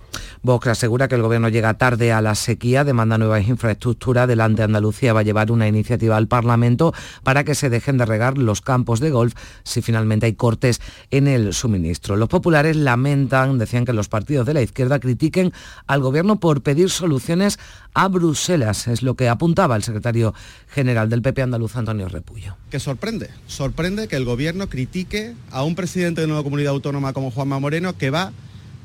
Vox 0.43 0.67
asegura 0.69 1.09
que 1.09 1.15
el 1.15 1.23
gobierno 1.23 1.49
llega 1.49 1.75
tarde 1.75 2.13
a 2.13 2.21
la 2.21 2.35
sequía, 2.35 2.85
demanda 2.85 3.19
nuevas 3.19 3.47
infraestructuras. 3.47 4.27
Delante 4.27 4.63
Andalucía 4.63 5.13
va 5.13 5.21
a 5.21 5.23
llevar 5.23 5.51
una 5.51 5.69
iniciativa 5.69 6.17
al 6.17 6.29
Parlamento 6.29 6.93
para 7.23 7.45
que 7.45 7.55
se 7.55 7.71
dejen 7.71 7.99
de 7.99 8.07
regar 8.07 8.39
los 8.39 8.61
campos 8.61 9.01
de 9.01 9.11
golf 9.11 9.35
si 9.65 9.83
finalmente 9.83 10.27
hay 10.27 10.35
cortes 10.35 10.81
en 11.11 11.29
el 11.29 11.53
suministro. 11.53 12.17
Los 12.17 12.29
populares 12.29 12.77
lamentan, 12.77 13.50
decían 13.59 13.85
que 13.85 13.93
los 13.93 14.09
partidos 14.09 14.47
de 14.47 14.55
la 14.55 14.63
izquierda 14.63 14.99
critiquen 15.01 15.53
al 15.87 16.01
gobierno 16.01 16.41
por 16.41 16.63
pedir 16.63 16.91
soluciones 16.91 17.59
a 17.95 18.09
Bruselas, 18.09 18.89
es 18.89 19.03
lo 19.03 19.15
que 19.15 19.29
apuntaba 19.29 19.77
el 19.77 19.83
secretario 19.83 20.35
general 20.69 21.09
del 21.09 21.23
PP 21.23 21.43
andaluz, 21.43 21.77
Antonio 21.77 22.09
Repullo. 22.09 22.57
Que 22.71 22.81
sorprende, 22.81 23.31
sorprende 23.47 24.09
que 24.09 24.17
el 24.17 24.25
gobierno 24.25 24.69
critique 24.69 25.35
a 25.51 25.63
un 25.63 25.75
presidente 25.75 26.21
de 26.21 26.27
una 26.27 26.43
comunidad 26.43 26.73
autónoma 26.73 27.13
como 27.13 27.31
Juanma 27.31 27.59
Moreno 27.59 27.97
que 27.97 28.11
va 28.11 28.33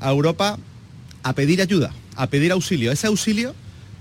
a 0.00 0.10
Europa 0.10 0.58
a 1.22 1.32
pedir 1.32 1.60
ayuda, 1.60 1.92
a 2.14 2.28
pedir 2.28 2.52
auxilio. 2.52 2.92
Ese 2.92 3.06
auxilio 3.06 3.54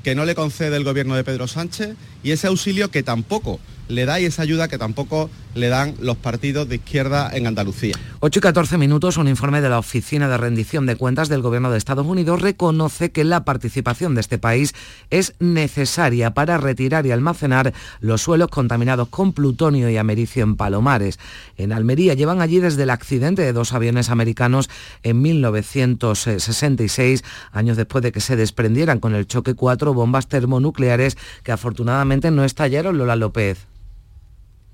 que 0.03 0.13
no 0.13 0.25
le 0.25 0.35
concede 0.35 0.77
el 0.77 0.83
gobierno 0.83 1.15
de 1.15 1.23
Pedro 1.23 1.47
Sánchez 1.47 1.95
y 2.23 2.31
ese 2.31 2.47
auxilio 2.47 2.91
que 2.91 3.01
tampoco 3.01 3.59
le 3.87 4.05
da 4.05 4.19
y 4.19 4.25
esa 4.25 4.43
ayuda 4.43 4.67
que 4.67 4.77
tampoco 4.77 5.29
le 5.55 5.69
dan 5.69 5.95
los 5.99 6.17
partidos 6.17 6.69
de 6.69 6.75
izquierda 6.75 7.31
en 7.33 7.47
Andalucía. 7.47 7.95
8 8.19 8.39
y 8.39 8.41
14 8.41 8.77
minutos, 8.77 9.17
un 9.17 9.27
informe 9.27 9.61
de 9.61 9.69
la 9.69 9.79
Oficina 9.79 10.27
de 10.27 10.37
Rendición 10.37 10.85
de 10.85 10.97
Cuentas 10.97 11.29
del 11.29 11.41
Gobierno 11.41 11.71
de 11.71 11.77
Estados 11.77 12.05
Unidos 12.05 12.41
reconoce 12.41 13.11
que 13.11 13.23
la 13.23 13.45
participación 13.45 14.15
de 14.15 14.21
este 14.21 14.37
país 14.37 14.73
es 15.09 15.33
necesaria 15.39 16.33
para 16.33 16.57
retirar 16.57 17.05
y 17.05 17.11
almacenar 17.11 17.73
los 18.01 18.21
suelos 18.21 18.49
contaminados 18.49 19.07
con 19.07 19.33
plutonio 19.33 19.89
y 19.89 19.97
americio 19.97 20.43
en 20.43 20.55
Palomares. 20.55 21.19
En 21.57 21.71
Almería 21.71 22.13
llevan 22.13 22.41
allí 22.41 22.59
desde 22.59 22.83
el 22.83 22.89
accidente 22.89 23.41
de 23.41 23.53
dos 23.53 23.73
aviones 23.73 24.09
americanos 24.09 24.69
en 25.03 25.21
1966, 25.21 27.23
años 27.51 27.77
después 27.77 28.03
de 28.03 28.11
que 28.11 28.19
se 28.19 28.35
desprendieran 28.35 28.99
con 28.99 29.15
el 29.15 29.27
choque 29.27 29.53
cuatro 29.53 29.93
bombas 29.93 30.27
termonucleares 30.27 31.17
que 31.43 31.51
afortunadamente 31.51 32.31
no 32.31 32.43
estallaron 32.43 32.97
Lola 32.97 33.15
López. 33.15 33.67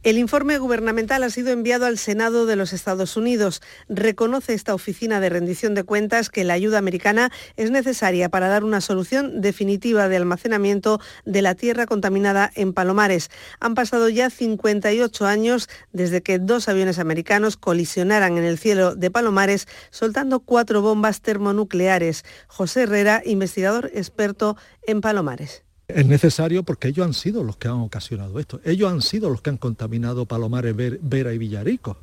El 0.04 0.18
informe 0.18 0.58
gubernamental 0.58 1.22
ha 1.22 1.30
sido 1.30 1.52
enviado 1.52 1.86
al 1.86 2.00
Senado 2.00 2.48
de 2.48 2.56
los 2.56 2.74
Estados 2.74 3.18
Unidos. 3.18 3.62
Reconoce 3.88 4.56
esta 4.56 4.74
oficina 4.74 5.20
de 5.20 5.30
rendición 5.30 5.76
de 5.76 5.84
cuentas 5.84 6.32
que 6.32 6.44
la 6.44 6.54
ayuda 6.54 6.80
americana 6.80 7.32
es 7.56 7.70
necesaria 7.70 8.28
para 8.28 8.48
dar 8.48 8.64
una 8.64 8.82
solución 8.82 9.42
definitiva 9.42 10.10
de 10.10 10.18
almacenamiento 10.18 11.00
de 11.26 11.44
la 11.44 11.54
tierra 11.54 11.86
contaminada 11.86 12.50
en 12.56 12.74
Palomares. 12.74 13.30
Han 13.60 13.76
pasado 13.76 14.10
ya 14.10 14.32
58 14.32 15.28
años 15.28 15.70
desde 15.94 16.24
que 16.24 16.40
dos 16.40 16.68
aviones 16.68 16.98
americanos 16.98 17.56
colisionaran 17.56 18.40
en 18.40 18.44
el 18.44 18.58
cielo 18.58 18.96
de 18.96 19.12
Palomares 19.12 19.68
soltando 19.92 20.40
cuatro 20.40 20.82
bombas 20.82 21.22
termonucleares. 21.22 22.26
José 22.48 22.84
Herrera, 22.84 23.22
investigador 23.24 23.92
experto 23.94 24.58
en 24.82 25.00
Palomares. 25.00 25.64
Es 25.96 26.06
necesario 26.06 26.64
porque 26.64 26.90
ellos 26.90 27.06
han 27.06 27.14
sido 27.14 27.44
los 27.44 27.58
que 27.58 27.68
han 27.68 27.76
ocasionado 27.76 28.40
esto. 28.40 28.60
Ellos 28.64 28.92
han 28.92 29.02
sido 29.02 29.30
los 29.30 29.42
que 29.42 29.50
han 29.50 29.58
contaminado 29.58 30.26
Palomares, 30.26 30.76
Vera 30.76 31.34
y 31.34 31.38
Villarico. 31.38 31.98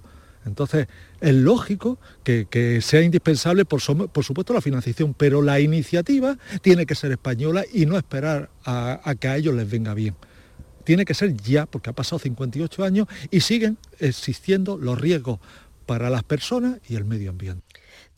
Entonces, 0.44 0.88
es 1.20 1.34
lógico 1.34 1.98
que, 2.24 2.80
sea 2.82 3.02
indispensable, 3.02 3.64
por, 3.64 3.80
supuesto, 3.80 4.54
la 4.54 4.60
financiación, 4.60 5.14
pero 5.14 5.42
la 5.42 5.60
iniciativa 5.60 6.38
tiene 6.62 6.86
que 6.86 6.94
ser 6.94 7.12
española 7.12 7.64
y 7.72 7.86
no 7.86 7.96
esperar 7.96 8.50
a, 8.64 9.00
a 9.04 9.14
que 9.14 9.28
a 9.28 9.36
ellos 9.36 9.54
les 9.54 9.70
venga 9.70 9.94
bien. 9.94 10.14
Tiene 10.84 11.04
que 11.04 11.14
ser 11.14 11.36
ya, 11.36 11.66
porque 11.66 11.90
ha 11.90 11.92
pasado 11.92 12.18
58 12.18 12.82
años 12.84 13.08
y 13.30 13.40
siguen 13.40 13.76
existiendo 13.98 14.78
los 14.78 14.98
riesgos 14.98 15.38
para 15.84 16.08
las 16.08 16.22
personas 16.22 16.78
y 16.88 16.96
el 16.96 17.04
medio 17.04 17.30
ambiente. 17.30 17.62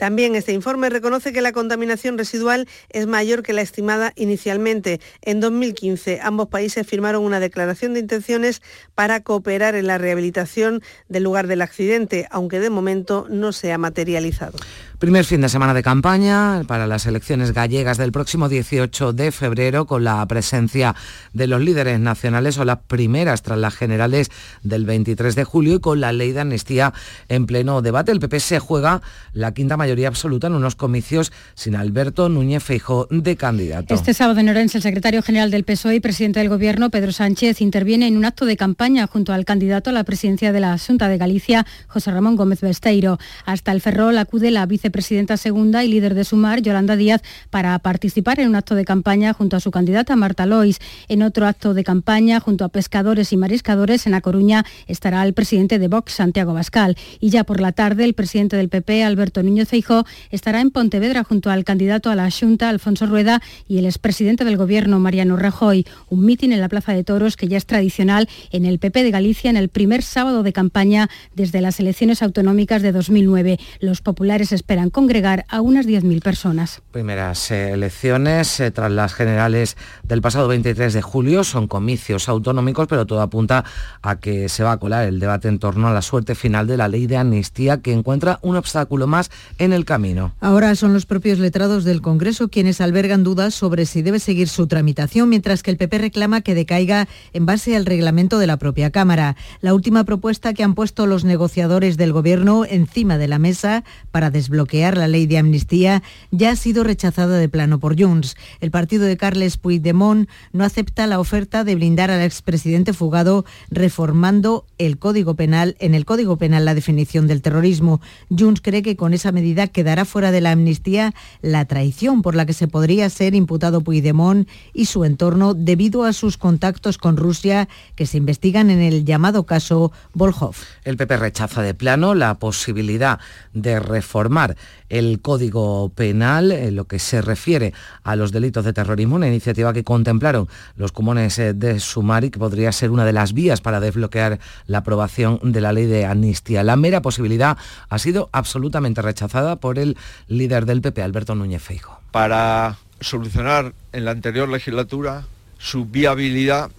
También 0.01 0.35
este 0.35 0.55
informe 0.55 0.89
reconoce 0.89 1.31
que 1.31 1.43
la 1.43 1.53
contaminación 1.53 2.17
residual 2.17 2.67
es 2.89 3.07
mayor 3.07 3.43
que 3.43 3.53
la 3.53 3.61
estimada 3.61 4.15
inicialmente. 4.17 4.99
En 5.21 5.41
2015 5.41 6.21
ambos 6.23 6.49
países 6.49 6.87
firmaron 6.87 7.23
una 7.23 7.39
declaración 7.39 7.93
de 7.93 8.01
intenciones 8.01 8.63
para 8.95 9.21
cooperar 9.23 9.75
en 9.75 9.87
la 9.87 9.99
rehabilitación 9.99 10.83
del 11.11 11.25
lugar 11.25 11.49
del 11.49 11.61
accidente, 11.61 12.27
aunque 12.31 12.61
de 12.61 12.71
momento 12.71 13.27
no 13.29 13.53
se 13.53 13.73
ha 13.73 13.79
materializado. 13.79 14.57
Primer 15.01 15.25
fin 15.25 15.41
de 15.41 15.49
semana 15.49 15.73
de 15.73 15.83
campaña 15.83 16.63
para 16.67 16.87
las 16.87 17.07
elecciones 17.07 17.55
gallegas 17.55 17.97
del 17.97 18.13
próximo 18.13 18.51
18 18.51 19.15
de 19.15 19.33
febrero 19.33 19.87
con 19.87 20.05
la 20.05 20.27
presencia 20.27 20.95
de 21.33 21.47
los 21.47 21.63
líderes 21.63 21.99
nacionales 21.99 22.59
o 22.59 22.67
las 22.67 22.81
primeras 22.87 23.41
tras 23.41 23.57
las 23.57 23.75
generales 23.75 24.31
del 24.63 24.85
23 24.85 25.35
de 25.37 25.45
julio 25.45 25.77
y 25.77 25.81
con 25.81 26.03
la 26.03 26.13
ley 26.13 26.33
de 26.33 26.41
amnistía 26.41 26.93
en 27.31 27.47
pleno 27.47 27.81
debate. 27.81 28.13
El 28.13 28.21
PP 28.21 28.41
se 28.41 28.59
juega 28.59 29.01
la 29.33 29.55
quinta 29.55 29.79
mayoría 29.79 30.07
absoluta 30.07 30.49
en 30.49 30.55
unos 30.55 30.77
comicios 30.77 31.33
sin 31.55 31.77
Alberto 31.77 32.29
Núñez 32.29 32.63
Feijóo 32.63 33.09
de 33.11 33.37
candidato. 33.37 33.95
Este 33.95 34.13
sábado 34.13 34.41
en 34.41 34.51
Orense 34.51 34.77
el 34.77 34.83
secretario 34.83 35.23
general 35.23 35.51
del 35.51 35.65
PSOE 35.65 35.95
y 35.95 36.01
presidente 36.01 36.41
del 36.41 36.51
Gobierno, 36.51 36.91
Pedro 36.91 37.13
Sánchez, 37.13 37.63
interviene 37.63 38.07
en 38.07 38.19
un 38.19 38.27
acto 38.27 38.45
de 38.45 38.59
campaña 38.59 39.07
junto 39.07 39.33
al 39.33 39.47
candidato 39.47 39.89
a 39.89 39.95
la 39.95 40.05
presidencia 40.05 40.53
de 40.53 40.61
la 40.61 40.77
Junta 40.77 41.09
de 41.09 41.17
Galicia, 41.17 41.65
José 41.87 42.11
Ramón 42.11 42.37
Gómez 42.37 42.61
Besteiro. 42.61 43.19
Hasta 43.47 43.73
el 43.73 43.81
Ferrol 43.81 44.19
acude 44.19 44.51
la 44.51 44.67
vice 44.67 44.90
presidenta 44.91 45.37
segunda 45.37 45.85
y 45.85 45.89
líder 45.89 46.15
de 46.15 46.25
Sumar, 46.25 46.63
Yolanda 46.63 46.97
Díaz, 46.97 47.23
para 47.51 47.79
participar 47.79 48.41
en 48.41 48.49
un 48.49 48.57
acto 48.57 48.75
de 48.75 48.85
campaña 48.85 49.33
junto 49.33 49.57
a 49.57 49.61
su 49.61 49.71
candidata 49.71 50.17
Marta 50.17 50.47
Lois. 50.47 50.79
En 51.09 51.23
otro 51.23 51.47
acto 51.47 51.75
de 51.75 51.85
campaña, 51.85 52.41
junto 52.41 52.65
a 52.65 52.69
pescadores 52.69 53.33
y 53.33 53.37
mariscadores, 53.37 54.07
en 54.07 54.15
A 54.15 54.21
Coruña 54.21 54.65
estará 54.87 55.23
el 55.25 55.35
presidente 55.35 55.79
de 55.79 55.89
Vox, 55.89 56.15
Santiago 56.15 56.55
Bascal. 56.55 56.97
Y 57.21 57.31
ya 57.31 57.45
por 57.45 57.61
la 57.61 57.73
tarde, 57.73 58.05
el 58.05 58.15
presidente 58.15 58.57
del 58.57 58.69
PP, 58.69 59.05
Alberto 59.05 59.43
Núñez 59.43 59.69
Feijóo, 59.69 60.05
estará 60.31 60.61
en 60.61 60.71
Pontevedra 60.71 61.25
junto 61.25 61.51
al 61.51 61.65
candidato 61.65 62.11
a 62.11 62.15
la 62.15 62.31
Junta, 62.31 62.69
Alfonso 62.69 63.07
Rueda, 63.07 63.43
y 63.69 63.79
el 63.79 63.87
expresidente 63.87 64.45
del 64.45 64.57
Gobierno, 64.57 64.99
Mariano 64.99 65.37
Rajoy. 65.37 65.87
Un 66.09 66.25
mitin 66.25 66.53
en 66.53 66.61
la 66.61 66.69
Plaza 66.69 66.93
de 66.93 67.05
Toros 67.05 67.37
que 67.37 67.49
ya 67.49 67.57
es 67.57 67.67
tradicional 67.67 68.29
en 68.51 68.65
el 68.65 68.79
PP 68.79 69.03
de 69.03 69.11
Galicia 69.11 69.51
en 69.51 69.57
el 69.57 69.69
primer 69.69 70.03
sábado 70.03 70.43
de 70.43 70.53
campaña 70.53 71.11
desde 71.35 71.61
las 71.61 71.81
elecciones 71.81 72.23
autonómicas 72.23 72.83
de 72.83 72.93
2009. 72.93 73.59
Los 73.81 74.01
populares 74.01 74.53
esperan 74.53 74.80
congregar 74.89 75.45
a 75.51 75.61
unas 75.61 75.87
10.000 75.87 76.23
personas. 76.23 76.81
Primeras 76.93 77.51
eh, 77.51 77.73
elecciones 77.73 78.59
eh, 78.61 78.71
tras 78.71 78.91
las 78.91 79.13
generales 79.13 79.77
del 80.03 80.23
pasado 80.23 80.49
23 80.49 80.95
de 80.95 81.03
julio 81.03 81.45
son 81.45 81.69
comicios 81.69 82.29
autonómicos, 82.31 82.87
pero 82.89 83.07
todo 83.07 83.21
apunta 83.21 83.65
a 84.01 84.17
que 84.17 84.49
se 84.49 84.63
va 84.63 84.73
a 84.73 84.77
colar 84.79 85.07
el 85.07 85.21
debate 85.21 85.49
en 85.49 85.59
torno 85.59 85.89
a 85.89 85.93
la 85.93 86.01
suerte 86.01 86.35
final 86.35 86.67
de 86.67 86.79
la 86.79 86.89
ley 86.89 87.07
de 87.07 87.19
amnistía 87.19 87.83
que 87.83 87.93
encuentra 87.93 88.39
un 88.43 88.57
obstáculo 88.57 89.07
más 89.07 89.31
en 89.59 89.73
el 89.73 89.85
camino. 89.85 90.33
Ahora 90.41 90.75
son 90.75 90.95
los 90.95 91.05
propios 91.05 91.39
letrados 91.39 91.85
del 91.85 92.01
Congreso 92.01 92.49
quienes 92.49 92.81
albergan 92.81 93.25
dudas 93.25 93.55
sobre 93.55 93.85
si 93.85 94.03
debe 94.03 94.19
seguir 94.19 94.49
su 94.49 94.67
tramitación, 94.67 95.29
mientras 95.29 95.63
que 95.63 95.71
el 95.71 95.77
PP 95.77 95.99
reclama 95.99 96.41
que 96.41 96.55
decaiga 96.55 97.09
en 97.33 97.45
base 97.45 97.77
al 97.77 97.87
reglamento 97.87 98.39
de 98.39 98.47
la 98.47 98.57
propia 98.57 98.91
Cámara. 98.91 99.37
La 99.61 99.75
última 99.75 100.05
propuesta 100.05 100.55
que 100.55 100.63
han 100.63 100.75
puesto 100.75 101.07
los 101.07 101.25
negociadores 101.25 101.97
del 101.97 102.13
Gobierno 102.13 102.65
encima 102.65 103.19
de 103.19 103.29
la 103.29 103.39
mesa 103.39 103.85
para 104.11 104.31
desbloquear 104.31 104.70
la 104.73 105.09
ley 105.09 105.27
de 105.27 105.39
amnistía 105.39 106.03
ya 106.31 106.51
ha 106.51 106.57
sido 106.57 106.85
rechazada 106.85 107.39
de 107.39 107.49
plano 107.49 107.81
por 107.81 108.01
Junts. 108.01 108.37
El 108.61 108.71
partido 108.71 109.05
de 109.05 109.17
Carles 109.17 109.57
Puigdemont 109.57 110.29
no 110.53 110.65
acepta 110.65 111.09
la 111.09 111.19
oferta 111.19 111.65
de 111.65 111.75
blindar 111.75 112.11
al 112.11 112.23
expresidente 112.23 112.93
fugado 112.93 113.45
reformando 113.71 114.65
el 114.79 114.99
Código 114.99 115.35
Penal 115.35 115.77
en 115.81 115.95
el 115.95 116.05
Código 116.05 116.37
Penal 116.37 116.65
la 116.65 116.75
definición 116.75 117.27
del 117.27 117.43
terrorismo. 117.43 118.01
Junts 118.31 118.61
cree 118.61 118.83
que 118.83 118.95
con 118.95 119.13
esa 119.13 119.33
medida 119.33 119.67
quedará 119.67 120.05
fuera 120.05 120.31
de 120.31 120.41
la 120.41 120.53
amnistía 120.53 121.15
la 121.43 121.65
traición 121.65 122.23
por 122.23 122.37
la 122.37 122.47
que 122.47 122.53
se 122.53 122.69
podría 122.69 123.11
ser 123.11 123.35
imputado 123.35 123.81
Puigdemont 123.81 124.49
y 124.73 124.85
su 124.85 125.05
entorno 125.05 125.55
debido 125.55 126.05
a 126.05 126.13
sus 126.13 126.37
contactos 126.37 126.97
con 126.97 127.17
Rusia 127.17 127.69
que 127.97 128.07
se 128.07 128.19
investigan 128.19 128.71
en 128.71 128.81
el 128.81 129.05
llamado 129.05 129.47
caso 129.47 129.91
Volhov. 130.15 130.55
El 130.85 130.97
PP 130.97 131.17
rechaza 131.17 131.61
de 131.61 131.75
plano 131.75 132.15
la 132.15 132.39
posibilidad 132.39 133.19
de 133.53 133.81
reformar 133.81 134.57
el 134.89 135.21
Código 135.21 135.91
Penal 135.95 136.53
en 136.53 136.77
lo 136.77 136.87
que 136.87 136.99
se 136.99 137.23
refiere 137.23 137.73
a 138.03 138.17
los 138.17 138.33
delitos 138.33 138.65
de 138.65 138.73
terrorismo, 138.73 139.17
una 139.17 139.29
iniciativa 139.29 139.73
que 139.73 139.85
contemplaron 139.85 140.49
los 140.77 140.93
comunes 140.93 141.39
eh, 141.39 141.55
de 141.55 141.81
Sumari, 141.81 142.31
que 142.31 142.39
podría 142.39 142.73
ser 142.73 142.91
una 142.91 143.05
de 143.05 143.13
las 143.13 143.33
vías 143.33 143.61
para 143.61 143.81
desbloquear 143.81 144.41
la 144.67 144.79
aprobación 144.79 145.39
de 145.43 145.61
la 145.61 145.73
ley 145.73 145.87
de 145.87 146.07
amnistía. 146.07 146.63
La 146.63 146.77
mera 146.77 147.03
posibilidad 147.03 147.57
ha 147.89 147.99
sido 147.99 148.29
absolutamente 148.33 149.03
rechazada 149.03 149.57
por 149.57 149.79
el 149.79 149.97
líder 150.29 150.67
del 150.67 150.83
PP, 150.83 151.03
Alberto 151.03 151.35
Núñez 151.35 151.63
Feijo. 151.63 152.01
Para 152.11 152.77
solucionar 153.01 153.73
en 153.93 154.05
la 154.05 154.11
anterior 154.11 154.49
legislatura 154.49 155.25
su 155.59 155.85
viabilidad 155.87 156.71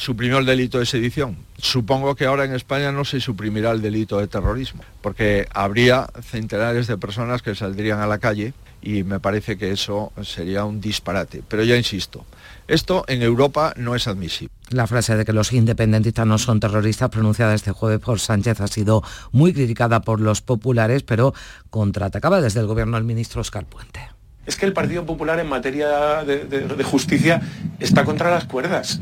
suprimió 0.00 0.38
el 0.38 0.46
delito 0.46 0.78
de 0.78 0.86
sedición. 0.86 1.36
Supongo 1.58 2.14
que 2.14 2.24
ahora 2.24 2.46
en 2.46 2.54
España 2.54 2.90
no 2.90 3.04
se 3.04 3.20
suprimirá 3.20 3.70
el 3.70 3.82
delito 3.82 4.18
de 4.18 4.28
terrorismo, 4.28 4.82
porque 5.02 5.46
habría 5.52 6.08
centenares 6.22 6.86
de 6.86 6.96
personas 6.96 7.42
que 7.42 7.54
saldrían 7.54 8.00
a 8.00 8.06
la 8.06 8.16
calle 8.16 8.54
y 8.80 9.02
me 9.02 9.20
parece 9.20 9.58
que 9.58 9.72
eso 9.72 10.10
sería 10.22 10.64
un 10.64 10.80
disparate. 10.80 11.42
Pero 11.46 11.64
ya 11.64 11.76
insisto, 11.76 12.24
esto 12.66 13.04
en 13.08 13.20
Europa 13.20 13.74
no 13.76 13.94
es 13.94 14.08
admisible. 14.08 14.54
La 14.70 14.86
frase 14.86 15.16
de 15.16 15.26
que 15.26 15.34
los 15.34 15.52
independentistas 15.52 16.26
no 16.26 16.38
son 16.38 16.60
terroristas 16.60 17.10
pronunciada 17.10 17.54
este 17.54 17.72
jueves 17.72 18.00
por 18.00 18.20
Sánchez 18.20 18.62
ha 18.62 18.68
sido 18.68 19.02
muy 19.32 19.52
criticada 19.52 20.00
por 20.00 20.18
los 20.18 20.40
populares, 20.40 21.02
pero 21.02 21.34
contraatacaba 21.68 22.40
desde 22.40 22.60
el 22.60 22.66
gobierno 22.66 22.96
el 22.96 23.04
ministro 23.04 23.42
Oscar 23.42 23.66
Puente 23.66 24.00
es 24.46 24.56
que 24.56 24.66
el 24.66 24.72
Partido 24.72 25.06
Popular 25.06 25.38
en 25.38 25.48
materia 25.48 26.24
de, 26.24 26.84
justicia 26.84 27.40
está 27.78 28.04
contra 28.04 28.30
las 28.30 28.44
cuerdas. 28.44 29.00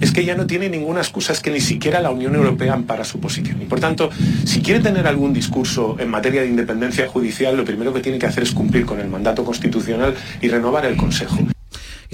Es 0.00 0.12
que 0.12 0.24
ya 0.24 0.34
no 0.34 0.46
tiene 0.46 0.68
ninguna 0.68 1.00
excusa, 1.00 1.32
es 1.32 1.40
que 1.40 1.50
ni 1.50 1.60
siquiera 1.60 2.00
la 2.00 2.10
Unión 2.10 2.34
Europea 2.34 2.72
ampara 2.72 3.04
su 3.04 3.20
posición. 3.20 3.60
Y 3.60 3.66
por 3.66 3.80
tanto, 3.80 4.10
si 4.44 4.62
quiere 4.62 4.80
tener 4.80 5.06
algún 5.06 5.32
discurso 5.32 5.96
en 5.98 6.08
materia 6.08 6.40
de 6.40 6.48
independencia 6.48 7.06
judicial, 7.06 7.56
lo 7.56 7.64
primero 7.64 7.92
que 7.92 8.00
tiene 8.00 8.18
que 8.18 8.26
hacer 8.26 8.42
es 8.42 8.52
cumplir 8.52 8.86
con 8.86 9.00
el 9.00 9.08
mandato 9.08 9.44
constitucional 9.44 10.14
y 10.40 10.48
renovar 10.48 10.86
el 10.86 10.96
Consejo 10.96 11.53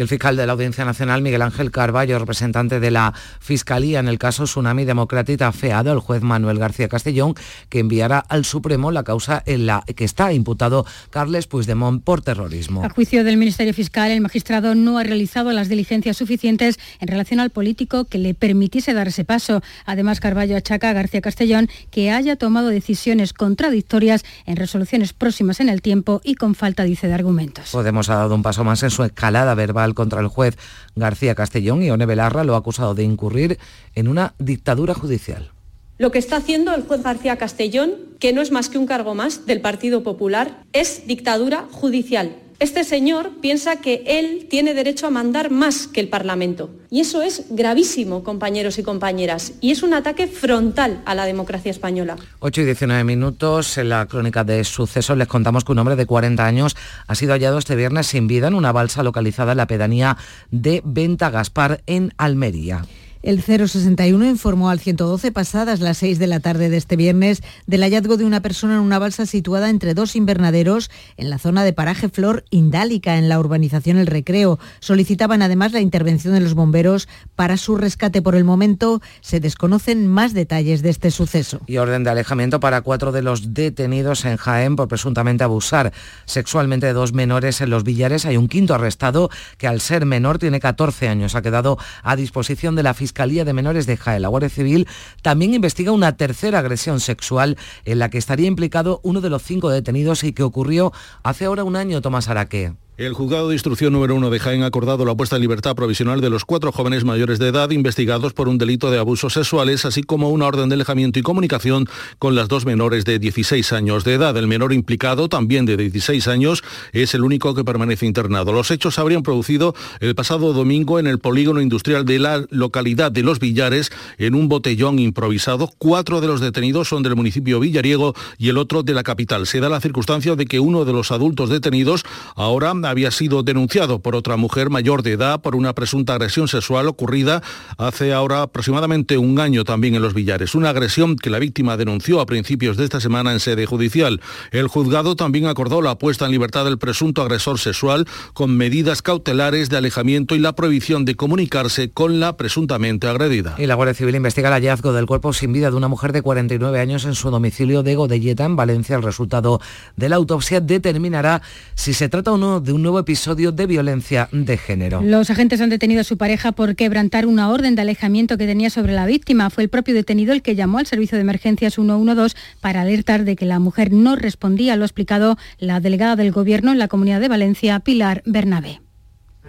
el 0.03 0.09
fiscal 0.09 0.37
de 0.37 0.47
la 0.47 0.53
Audiencia 0.53 0.85
Nacional, 0.85 1.23
Miguel 1.23 1.43
Ángel 1.43 1.71
Carballo, 1.71 2.19
representante 2.19 2.81
de 2.81 2.91
la 2.91 3.13
Fiscalía 3.41 4.01
en 4.01 4.09
el 4.09 4.19
caso 4.19 4.45
Tsunami 4.45 4.85
Democrática, 4.85 5.49
ha 5.49 5.53
feado 5.53 5.93
al 5.93 6.01
juez 6.01 6.23
Manuel 6.23 6.59
García 6.59 6.89
Castellón 6.89 7.35
que 7.69 7.81
enviará 7.81 8.19
al 8.19 8.45
Supremo 8.45 8.91
la 8.91 9.05
causa 9.05 9.43
en 9.47 9.67
la 9.67 9.85
que 9.95 10.05
está 10.05 10.33
imputado 10.33 10.87
Carles 11.11 11.47
Puigdemont 11.47 12.03
por 12.03 12.23
terrorismo. 12.23 12.85
A 12.85 12.89
juicio 12.89 13.25
del 13.25 13.37
Ministerio 13.37 13.75
Fiscal, 13.75 14.11
el 14.11 14.21
magistrado 14.21 14.75
no 14.75 14.99
ha 14.99 15.03
realizado 15.03 15.53
las 15.53 15.69
diligencias 15.69 16.17
suficientes 16.17 16.79
en 17.01 17.09
relación 17.09 17.41
al 17.41 17.51
político 17.51 18.05
que 18.05 18.19
le 18.19 18.35
permitiese 18.35 18.95
dar 18.95 19.09
ese 19.09 19.25
paso. 19.25 19.63
Además, 19.87 20.21
Carballo 20.21 20.57
achaca 20.57 20.91
a 20.91 20.93
García 20.93 21.21
Castellón 21.21 21.69
que 21.91 22.11
haya 22.11 22.37
tomado 22.37 22.69
decisiones 22.69 23.33
contradictorias 23.33 24.25
en 24.47 24.57
resoluciones 24.57 25.13
próximas 25.13 25.61
en 25.61 25.69
el 25.69 25.83
tiempo 25.83 26.21
y 26.25 26.35
con 26.35 26.55
falta, 26.55 26.85
dice, 26.85 27.09
de 27.09 27.15
argumentos. 27.15 27.71
Podemos 27.71 28.09
ha 28.09 28.17
dado 28.17 28.35
un 28.35 28.43
paso 28.43 28.65
más 28.65 28.83
en 28.83 28.91
su 28.91 29.05
escalada 29.05 29.55
verbal 29.55 29.90
contra 29.95 30.21
el 30.21 30.29
juez 30.29 30.57
García 30.97 31.35
Castellón 31.35 31.83
y 31.83 31.91
One 31.91 32.07
Belarra 32.07 32.45
lo 32.45 32.55
ha 32.55 32.59
acusado 32.59 32.95
de 32.95 33.05
incurrir 33.05 33.59
en 33.95 34.09
una 34.09 34.35
dictadura 34.39 34.95
judicial. 34.95 35.51
Lo 35.99 36.11
que 36.11 36.19
está 36.19 36.37
haciendo 36.37 36.75
el 36.75 36.83
juez 36.85 37.03
García 37.03 37.37
Castellón, 37.37 37.91
que 38.19 38.33
no 38.33 38.41
es 38.41 38.51
más 38.51 38.71
que 38.71 38.79
un 38.79 38.87
cargo 38.87 39.15
más 39.15 39.45
del 39.45 39.61
Partido 39.61 40.03
Popular, 40.03 40.65
es 40.73 41.07
dictadura 41.07 41.67
judicial. 41.71 42.37
Este 42.61 42.85
señor 42.85 43.31
piensa 43.41 43.77
que 43.77 44.05
él 44.07 44.47
tiene 44.51 44.75
derecho 44.75 45.07
a 45.07 45.11
mandar 45.11 45.51
más 45.51 45.87
que 45.87 45.99
el 45.99 46.11
Parlamento. 46.11 46.69
Y 46.91 47.01
eso 47.01 47.23
es 47.23 47.47
gravísimo, 47.49 48.23
compañeros 48.23 48.79
y 48.79 48.83
compañeras. 48.83 49.55
Y 49.63 49.71
es 49.71 49.83
un 49.83 49.95
ataque 49.95 50.27
frontal 50.27 51.01
a 51.07 51.15
la 51.15 51.25
democracia 51.25 51.71
española. 51.71 52.17
8 52.41 52.61
y 52.61 52.65
19 52.67 53.03
minutos. 53.05 53.79
En 53.79 53.89
la 53.89 54.05
crónica 54.05 54.45
de 54.45 54.63
sucesos 54.65 55.17
les 55.17 55.27
contamos 55.27 55.65
que 55.65 55.73
un 55.73 55.79
hombre 55.79 55.97
de 55.97 56.05
40 56.05 56.45
años 56.45 56.77
ha 57.07 57.15
sido 57.15 57.33
hallado 57.33 57.57
este 57.57 57.77
viernes 57.77 58.09
sin 58.09 58.27
vida 58.27 58.49
en 58.49 58.55
una 58.55 58.73
balsa 58.73 59.03
localizada 59.03 59.53
en 59.53 59.59
la 59.59 59.67
pedanía 59.67 60.19
de 60.51 60.83
Venta 60.85 61.31
Gaspar 61.31 61.81
en 61.87 62.13
Almería. 62.19 62.85
El 63.23 63.43
061 63.43 64.25
informó 64.25 64.71
al 64.71 64.81
112 64.81 65.31
pasadas 65.31 65.81
las 65.81 65.99
6 65.99 66.19
de 66.19 66.27
la 66.27 66.41
tarde 66.41 66.71
de 66.71 66.79
este 66.79 66.97
viernes 66.97 67.43
del 67.67 67.83
hallazgo 67.83 68.17
de 68.17 68.25
una 68.25 68.41
persona 68.41 68.77
en 68.77 68.81
una 68.81 68.99
balsa 68.99 69.27
situada 69.27 69.69
entre 69.69 69.93
dos 69.93 70.17
invernaderos 70.17 70.91
en 71.19 71.29
la 71.29 71.39
zona 71.39 71.63
de 71.63 71.75
paraje 71.75 72.09
Flor 72.09 72.45
Indálica, 72.49 73.19
en 73.19 73.29
la 73.29 73.39
urbanización 73.39 73.99
El 73.99 74.07
Recreo. 74.07 74.59
Solicitaban 74.79 75.43
además 75.43 75.73
la 75.73 75.81
intervención 75.81 76.33
de 76.33 76.41
los 76.41 76.55
bomberos 76.55 77.09
para 77.37 77.59
su 77.59 77.77
rescate. 77.77 78.23
Por 78.23 78.37
el 78.37 78.45
momento 78.45 79.03
se 79.21 79.39
desconocen 79.39 80.07
más 80.07 80.33
detalles 80.33 80.81
de 80.81 80.89
este 80.89 81.11
suceso. 81.11 81.61
Y 81.67 81.77
orden 81.77 82.05
de 82.05 82.11
alejamiento 82.11 82.59
para 82.59 82.81
cuatro 82.81 83.13
de 83.13 83.21
los 83.21 83.53
detenidos 83.53 84.25
en 84.25 84.39
Jaén 84.39 84.77
por 84.77 84.89
presuntamente 84.89 85.45
abusar 85.45 85.93
sexualmente 86.25 86.87
de 86.87 86.95
dos 86.95 87.13
menores 87.13 87.61
en 87.61 87.69
los 87.69 87.85
billares. 87.85 88.25
Hay 88.25 88.39
un 88.39 88.49
quinto 88.49 88.73
arrestado 88.73 89.29
que 89.59 89.67
al 89.67 89.83
ser 89.83 90.07
menor 90.07 90.39
tiene 90.39 90.59
14 90.59 91.07
años. 91.07 91.35
Ha 91.35 91.43
quedado 91.43 91.77
a 92.03 92.17
disposición 92.17 92.77
de 92.77 92.83
la 92.83 92.95
Fiscalía 92.95 93.10
De 93.15 93.53
Menores 93.53 93.87
de 93.87 93.97
Jaén. 93.97 94.23
La 94.23 94.29
Guardia 94.29 94.49
Civil 94.49 94.89
también 95.23 95.55
investiga 95.55 95.93
una 95.93 96.17
tercera 96.17 96.59
agresión 96.59 97.01
sexual 97.01 97.59
en 97.85 97.99
la 97.99 98.09
que 98.09 98.19
estaría 98.19 98.47
implicado 98.47 99.01
uno 99.03 99.21
de 99.21 99.31
los 99.31 99.43
cinco 99.43 99.71
detenidos 99.71 100.25
y 100.25 100.33
que 100.33 100.43
ocurrió 100.43 100.93
hace 101.23 101.45
ahora 101.45 101.65
un 101.65 101.77
año, 101.77 102.01
Tomás 102.01 102.29
Araque. 102.29 102.75
El 103.01 103.15
juzgado 103.15 103.49
de 103.49 103.55
instrucción 103.55 103.95
número 103.95 104.15
uno 104.15 104.29
de 104.29 104.39
Jaén 104.39 104.63
ha 104.63 104.67
acordado 104.67 105.07
la 105.07 105.15
puesta 105.15 105.37
en 105.37 105.41
libertad 105.41 105.75
provisional 105.75 106.21
de 106.21 106.29
los 106.29 106.45
cuatro 106.45 106.71
jóvenes 106.71 107.03
mayores 107.03 107.39
de 107.39 107.49
edad 107.49 107.71
investigados 107.71 108.35
por 108.35 108.47
un 108.47 108.59
delito 108.59 108.91
de 108.91 108.99
abusos 108.99 109.33
sexuales, 109.33 109.87
así 109.87 110.03
como 110.03 110.29
una 110.29 110.47
orden 110.47 110.69
de 110.69 110.75
alejamiento 110.75 111.19
y 111.19 111.23
comunicación 111.23 111.89
con 112.19 112.35
las 112.35 112.49
dos 112.49 112.67
menores 112.67 113.07
de 113.07 113.19
16 113.19 113.73
años 113.73 114.05
de 114.05 114.13
edad. 114.13 114.37
El 114.37 114.49
menor 114.49 114.75
implicado, 114.75 115.31
también 115.31 115.65
de 115.65 115.79
16 115.79 116.29
años, 116.29 116.63
es 116.93 117.15
el 117.15 117.25
único 117.25 117.55
que 117.55 117.65
permanece 117.65 118.05
internado. 118.05 118.53
Los 118.53 118.71
hechos 118.71 118.97
se 118.97 119.01
habrían 119.01 119.23
producido 119.23 119.75
el 120.01 120.15
pasado 120.15 120.53
domingo 120.53 120.99
en 120.99 121.07
el 121.07 121.21
polígono 121.21 121.63
industrial 121.63 122.05
de 122.05 122.19
la 122.19 122.45
localidad 122.51 123.11
de 123.11 123.23
Los 123.23 123.39
Villares, 123.41 123.91
en 124.19 124.35
un 124.35 124.51
botellón 124.51 124.99
improvisado. 124.99 125.73
Cuatro 125.79 126.21
de 126.21 126.27
los 126.27 126.43
detenidos 126.43 126.89
son 126.89 127.03
del 127.03 127.17
municipio 127.17 127.61
villariego 127.61 128.15
y 128.37 128.51
el 128.51 128.59
otro 128.59 128.83
de 128.83 128.93
la 128.93 129.05
capital. 129.05 129.47
Se 129.47 129.59
da 129.59 129.71
la 129.71 129.81
circunstancia 129.81 130.37
de 130.37 130.45
que 130.45 130.61
uno 130.61 130.85
de 130.85 130.93
los 130.93 131.13
adultos 131.13 131.49
detenidos 131.49 132.05
ahora 132.37 132.75
había 132.91 133.11
sido 133.11 133.43
denunciado 133.43 134.01
por 134.01 134.15
otra 134.15 134.37
mujer 134.37 134.71
mayor 134.71 135.03
de 135.03 135.13
edad 135.13 135.41
por 135.41 135.57
una 135.57 135.75
presunta 135.75 136.15
agresión 136.15 136.49
sexual 136.49 136.89
ocurrida 136.89 137.43
hace 137.79 138.13
ahora 138.13 138.43
aproximadamente 138.43 139.19
un 139.19 139.41
año 139.41 139.65
también 139.65 139.95
en 139.95 140.03
Los 140.03 140.15
Villares. 140.15 140.55
Una 140.55 140.71
agresión 140.71 141.17
que 141.17 141.31
la 141.31 141.39
víctima 141.39 141.77
denunció 141.77 142.21
a 142.21 142.27
principios 142.27 142.77
de 142.77 142.85
esta 142.85 143.01
semana 143.01 143.33
en 143.33 143.41
sede 143.41 143.67
judicial. 143.67 144.21
El 144.51 144.69
juzgado 144.69 145.17
también 145.17 145.47
acordó 145.47 145.83
la 145.83 145.99
puesta 145.99 146.27
en 146.27 146.33
libertad 146.33 146.65
del 146.65 146.79
presunto 146.79 147.23
agresor 147.23 147.59
sexual 147.59 148.07
con 148.35 148.57
medidas 148.57 149.03
cautelares 149.03 149.71
de 149.71 149.77
alejamiento 149.77 150.35
y 150.35 150.39
la 150.39 150.55
prohibición 150.55 151.05
de 151.05 151.15
comunicarse 151.15 151.91
con 151.91 152.21
la 152.21 152.37
presuntamente 152.37 153.07
agredida. 153.07 153.55
Y 153.59 153.67
la 153.67 153.75
Guardia 153.75 153.95
Civil 153.95 154.17
investiga 154.17 154.49
el 154.49 154.55
hallazgo 154.55 154.93
del 154.93 155.07
cuerpo 155.07 155.33
sin 155.33 155.53
vida 155.53 155.71
de 155.71 155.77
una 155.77 155.89
mujer 155.89 156.13
de 156.13 156.23
49 156.23 156.81
años 156.81 157.05
en 157.05 157.15
su 157.15 157.31
domicilio 157.31 157.83
de 157.83 157.95
Godelleta, 157.95 158.45
en 158.45 158.57
Valencia. 158.57 158.97
El 158.97 159.03
resultado 159.03 159.61
de 159.97 160.09
la 160.09 160.17
autopsia 160.17 160.61
determinará 160.61 161.43
si 161.75 161.95
se 161.95 162.09
trata 162.09 162.33
o 162.33 162.39
no 162.39 162.61
de 162.61 162.73
un 162.81 162.85
nuevo 162.85 162.99
episodio 162.99 163.53
de 163.53 163.67
violencia 163.67 164.31
de 164.33 164.57
género. 164.57 165.03
Los 165.03 165.29
agentes 165.29 165.61
han 165.61 165.69
detenido 165.69 166.01
a 166.01 166.05
su 166.05 166.17
pareja 166.17 166.53
por 166.53 166.77
quebrantar 166.77 167.27
una 167.27 167.51
orden 167.51 167.75
de 167.75 167.83
alejamiento 167.83 168.39
que 168.39 168.47
tenía 168.47 168.71
sobre 168.71 168.95
la 168.95 169.05
víctima. 169.05 169.51
Fue 169.51 169.65
el 169.65 169.69
propio 169.69 169.93
detenido 169.93 170.33
el 170.33 170.41
que 170.41 170.55
llamó 170.55 170.79
al 170.79 170.87
servicio 170.87 171.17
de 171.17 171.23
emergencias 171.23 171.75
112 171.75 172.35
para 172.63 172.81
alertar 172.81 173.25
de 173.25 173.37
que 173.37 173.45
la 173.45 173.59
mujer 173.59 173.93
no 173.93 174.17
respondía, 174.17 174.77
lo 174.77 174.85
ha 174.85 174.87
explicado 174.87 175.37
la 175.59 175.81
delegada 175.81 176.17
del 176.17 176.33
Gobierno 176.33 176.73
en 176.73 176.79
la 176.79 176.89
Comunidad 176.89 177.21
de 177.21 177.29
Valencia, 177.29 177.81
Pilar 177.81 178.23
Bernabé. 178.25 178.81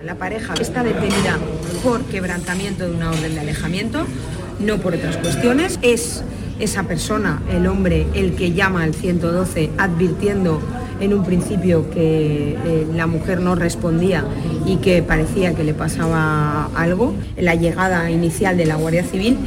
La 0.03 0.15
pareja 0.15 0.53
está 0.55 0.83
detenida 0.83 1.39
por 1.83 2.03
quebrantamiento 2.05 2.89
de 2.89 2.95
una 2.95 3.11
orden 3.11 3.33
de 3.33 3.39
alejamiento, 3.39 4.05
no 4.59 4.77
por 4.79 4.95
otras 4.95 5.15
cuestiones. 5.17 5.79
Es 5.81 6.21
esa 6.61 6.83
persona, 6.83 7.41
el 7.51 7.67
hombre, 7.67 8.07
el 8.13 8.35
que 8.35 8.53
llama 8.53 8.83
al 8.83 8.93
112 8.93 9.71
advirtiendo 9.77 10.61
en 10.99 11.13
un 11.13 11.23
principio 11.23 11.89
que 11.89 12.53
eh, 12.53 12.87
la 12.93 13.07
mujer 13.07 13.41
no 13.41 13.55
respondía 13.55 14.23
y 14.65 14.77
que 14.77 15.01
parecía 15.01 15.55
que 15.55 15.63
le 15.63 15.73
pasaba 15.73 16.65
algo. 16.75 17.15
En 17.35 17.45
la 17.45 17.55
llegada 17.55 18.09
inicial 18.11 18.55
de 18.55 18.65
la 18.65 18.75
Guardia 18.75 19.03
Civil 19.03 19.37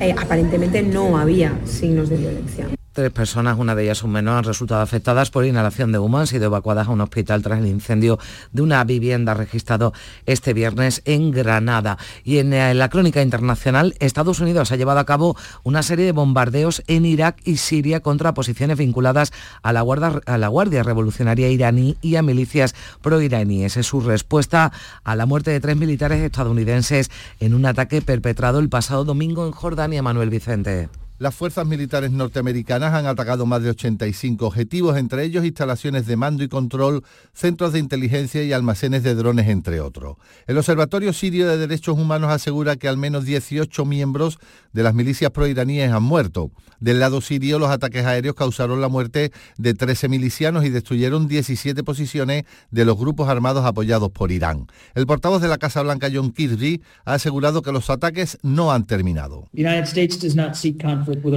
eh, 0.00 0.14
aparentemente 0.20 0.82
no 0.82 1.16
había 1.16 1.52
signos 1.64 2.08
de 2.08 2.16
violencia. 2.16 2.66
Tres 2.94 3.10
personas, 3.10 3.58
una 3.58 3.74
de 3.74 3.82
ellas 3.82 4.04
un 4.04 4.12
menor, 4.12 4.36
han 4.36 4.44
resultado 4.44 4.80
afectadas 4.80 5.28
por 5.28 5.44
inhalación 5.44 5.90
de 5.90 5.98
humo, 5.98 6.20
han 6.20 6.28
sido 6.28 6.44
evacuadas 6.44 6.86
a 6.86 6.92
un 6.92 7.00
hospital 7.00 7.42
tras 7.42 7.58
el 7.58 7.66
incendio 7.66 8.20
de 8.52 8.62
una 8.62 8.84
vivienda 8.84 9.34
registrado 9.34 9.92
este 10.26 10.52
viernes 10.52 11.02
en 11.04 11.32
Granada. 11.32 11.98
Y 12.22 12.38
en 12.38 12.52
eh, 12.52 12.72
la 12.72 12.88
crónica 12.90 13.20
internacional, 13.20 13.96
Estados 13.98 14.38
Unidos 14.38 14.70
ha 14.70 14.76
llevado 14.76 15.00
a 15.00 15.06
cabo 15.06 15.36
una 15.64 15.82
serie 15.82 16.04
de 16.04 16.12
bombardeos 16.12 16.84
en 16.86 17.04
Irak 17.04 17.40
y 17.44 17.56
Siria 17.56 17.98
contra 17.98 18.32
posiciones 18.32 18.78
vinculadas 18.78 19.32
a 19.64 19.72
la 19.72 19.80
Guardia, 19.80 20.20
a 20.24 20.38
la 20.38 20.46
guardia 20.46 20.84
Revolucionaria 20.84 21.48
iraní 21.48 21.96
y 22.00 22.14
a 22.14 22.22
milicias 22.22 22.76
pro-iraníes. 23.02 23.76
Es 23.76 23.88
su 23.88 24.02
respuesta 24.02 24.70
a 25.02 25.16
la 25.16 25.26
muerte 25.26 25.50
de 25.50 25.58
tres 25.58 25.76
militares 25.76 26.22
estadounidenses 26.22 27.10
en 27.40 27.54
un 27.54 27.66
ataque 27.66 28.02
perpetrado 28.02 28.60
el 28.60 28.68
pasado 28.68 29.04
domingo 29.04 29.46
en 29.46 29.50
Jordania, 29.50 30.00
Manuel 30.00 30.30
Vicente. 30.30 30.88
Las 31.18 31.32
fuerzas 31.32 31.64
militares 31.64 32.10
norteamericanas 32.10 32.92
han 32.92 33.06
atacado 33.06 33.46
más 33.46 33.62
de 33.62 33.70
85 33.70 34.46
objetivos, 34.46 34.96
entre 34.96 35.22
ellos 35.22 35.44
instalaciones 35.44 36.06
de 36.06 36.16
mando 36.16 36.42
y 36.42 36.48
control, 36.48 37.04
centros 37.32 37.72
de 37.72 37.78
inteligencia 37.78 38.42
y 38.42 38.52
almacenes 38.52 39.04
de 39.04 39.14
drones, 39.14 39.46
entre 39.46 39.80
otros. 39.80 40.16
El 40.48 40.58
Observatorio 40.58 41.12
Sirio 41.12 41.46
de 41.46 41.56
Derechos 41.56 41.96
Humanos 41.96 42.32
asegura 42.32 42.74
que 42.74 42.88
al 42.88 42.96
menos 42.96 43.24
18 43.26 43.84
miembros 43.84 44.40
de 44.72 44.82
las 44.82 44.92
milicias 44.92 45.30
proiraníes 45.30 45.92
han 45.92 46.02
muerto. 46.02 46.50
Del 46.80 46.98
lado 46.98 47.20
sirio, 47.20 47.60
los 47.60 47.70
ataques 47.70 48.04
aéreos 48.04 48.34
causaron 48.34 48.80
la 48.80 48.88
muerte 48.88 49.30
de 49.56 49.72
13 49.72 50.08
milicianos 50.08 50.64
y 50.64 50.70
destruyeron 50.70 51.28
17 51.28 51.84
posiciones 51.84 52.44
de 52.72 52.84
los 52.84 52.98
grupos 52.98 53.28
armados 53.28 53.64
apoyados 53.64 54.10
por 54.10 54.32
Irán. 54.32 54.66
El 54.96 55.06
portavoz 55.06 55.40
de 55.40 55.48
la 55.48 55.58
Casa 55.58 55.80
Blanca, 55.82 56.08
John 56.12 56.32
Kirby, 56.32 56.82
ha 57.04 57.14
asegurado 57.14 57.62
que 57.62 57.70
los 57.70 57.88
ataques 57.88 58.36
no 58.42 58.72
han 58.72 58.84
terminado. 58.84 59.48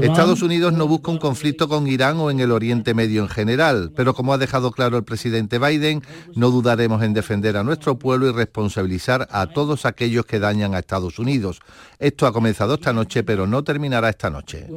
Estados 0.01 0.41
Unidos 0.41 0.73
no 0.73 0.87
busca 0.87 1.11
un 1.11 1.17
conflicto 1.17 1.67
con 1.67 1.87
Irán 1.87 2.17
o 2.17 2.31
en 2.31 2.39
el 2.39 2.51
Oriente 2.51 2.93
Medio 2.93 3.21
en 3.21 3.29
general, 3.29 3.91
pero 3.95 4.13
como 4.13 4.33
ha 4.33 4.37
dejado 4.37 4.71
claro 4.71 4.97
el 4.97 5.03
presidente 5.03 5.59
Biden, 5.59 6.01
no 6.35 6.51
dudaremos 6.51 7.03
en 7.03 7.13
defender 7.13 7.57
a 7.57 7.63
nuestro 7.63 7.97
pueblo 7.97 8.27
y 8.27 8.31
responsabilizar 8.31 9.27
a 9.31 9.47
todos 9.47 9.85
aquellos 9.85 10.25
que 10.25 10.39
dañan 10.39 10.73
a 10.73 10.79
Estados 10.79 11.19
Unidos. 11.19 11.59
Esto 11.99 12.27
ha 12.27 12.33
comenzado 12.33 12.75
esta 12.75 12.93
noche, 12.93 13.23
pero 13.23 13.47
no 13.47 13.63
terminará 13.63 14.09
esta 14.09 14.29
noche. 14.29 14.67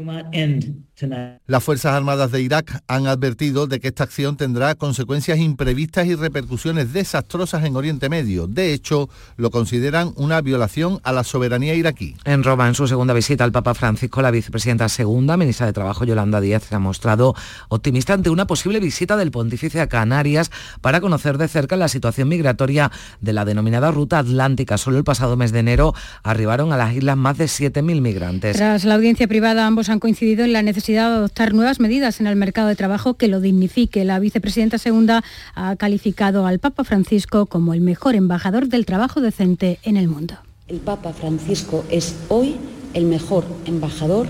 Las 1.46 1.64
Fuerzas 1.64 1.94
Armadas 1.94 2.30
de 2.30 2.42
Irak 2.42 2.82
han 2.86 3.06
advertido 3.06 3.66
de 3.66 3.80
que 3.80 3.88
esta 3.88 4.04
acción 4.04 4.36
tendrá 4.36 4.74
consecuencias 4.74 5.38
imprevistas 5.38 6.06
y 6.06 6.14
repercusiones 6.14 6.92
desastrosas 6.92 7.64
en 7.64 7.76
Oriente 7.76 8.08
Medio. 8.08 8.46
De 8.46 8.72
hecho, 8.72 9.08
lo 9.36 9.50
consideran 9.50 10.12
una 10.16 10.40
violación 10.40 11.00
a 11.02 11.12
la 11.12 11.24
soberanía 11.24 11.74
iraquí. 11.74 12.16
En 12.24 12.42
Roma, 12.42 12.68
en 12.68 12.74
su 12.74 12.86
segunda 12.86 13.14
visita 13.14 13.44
al 13.44 13.52
Papa 13.52 13.74
Francisco, 13.74 14.22
la 14.22 14.30
vicepresidenta 14.30 14.79
segunda, 14.88 15.36
ministra 15.36 15.66
de 15.66 15.72
Trabajo 15.72 16.04
Yolanda 16.04 16.40
Díaz, 16.40 16.64
se 16.64 16.74
ha 16.74 16.78
mostrado 16.78 17.34
optimista 17.68 18.14
ante 18.14 18.30
una 18.30 18.46
posible 18.46 18.80
visita 18.80 19.16
del 19.16 19.30
pontífice 19.30 19.80
a 19.80 19.88
Canarias 19.88 20.50
para 20.80 21.00
conocer 21.00 21.38
de 21.38 21.48
cerca 21.48 21.76
la 21.76 21.88
situación 21.88 22.28
migratoria 22.28 22.90
de 23.20 23.32
la 23.32 23.44
denominada 23.44 23.90
ruta 23.90 24.18
atlántica. 24.18 24.78
Solo 24.78 24.98
el 24.98 25.04
pasado 25.04 25.36
mes 25.36 25.52
de 25.52 25.60
enero 25.60 25.94
arribaron 26.22 26.72
a 26.72 26.76
las 26.76 26.94
islas 26.94 27.16
más 27.16 27.38
de 27.38 27.46
7.000 27.46 28.00
migrantes. 28.00 28.56
Tras 28.56 28.84
la 28.84 28.94
audiencia 28.94 29.28
privada, 29.28 29.66
ambos 29.66 29.88
han 29.88 30.00
coincidido 30.00 30.44
en 30.44 30.52
la 30.52 30.62
necesidad 30.62 31.10
de 31.10 31.16
adoptar 31.16 31.54
nuevas 31.54 31.80
medidas 31.80 32.20
en 32.20 32.26
el 32.26 32.36
mercado 32.36 32.68
de 32.68 32.76
trabajo 32.76 33.14
que 33.14 33.28
lo 33.28 33.40
dignifique. 33.40 34.04
La 34.04 34.18
vicepresidenta 34.18 34.78
segunda 34.78 35.22
ha 35.54 35.76
calificado 35.76 36.46
al 36.46 36.58
Papa 36.58 36.84
Francisco 36.84 37.46
como 37.46 37.74
el 37.74 37.80
mejor 37.80 38.14
embajador 38.14 38.68
del 38.68 38.86
trabajo 38.86 39.20
decente 39.20 39.78
en 39.82 39.96
el 39.96 40.08
mundo. 40.08 40.34
El 40.68 40.78
Papa 40.78 41.12
Francisco 41.12 41.84
es 41.90 42.14
hoy 42.28 42.56
el 42.94 43.04
mejor 43.04 43.44
embajador 43.66 44.26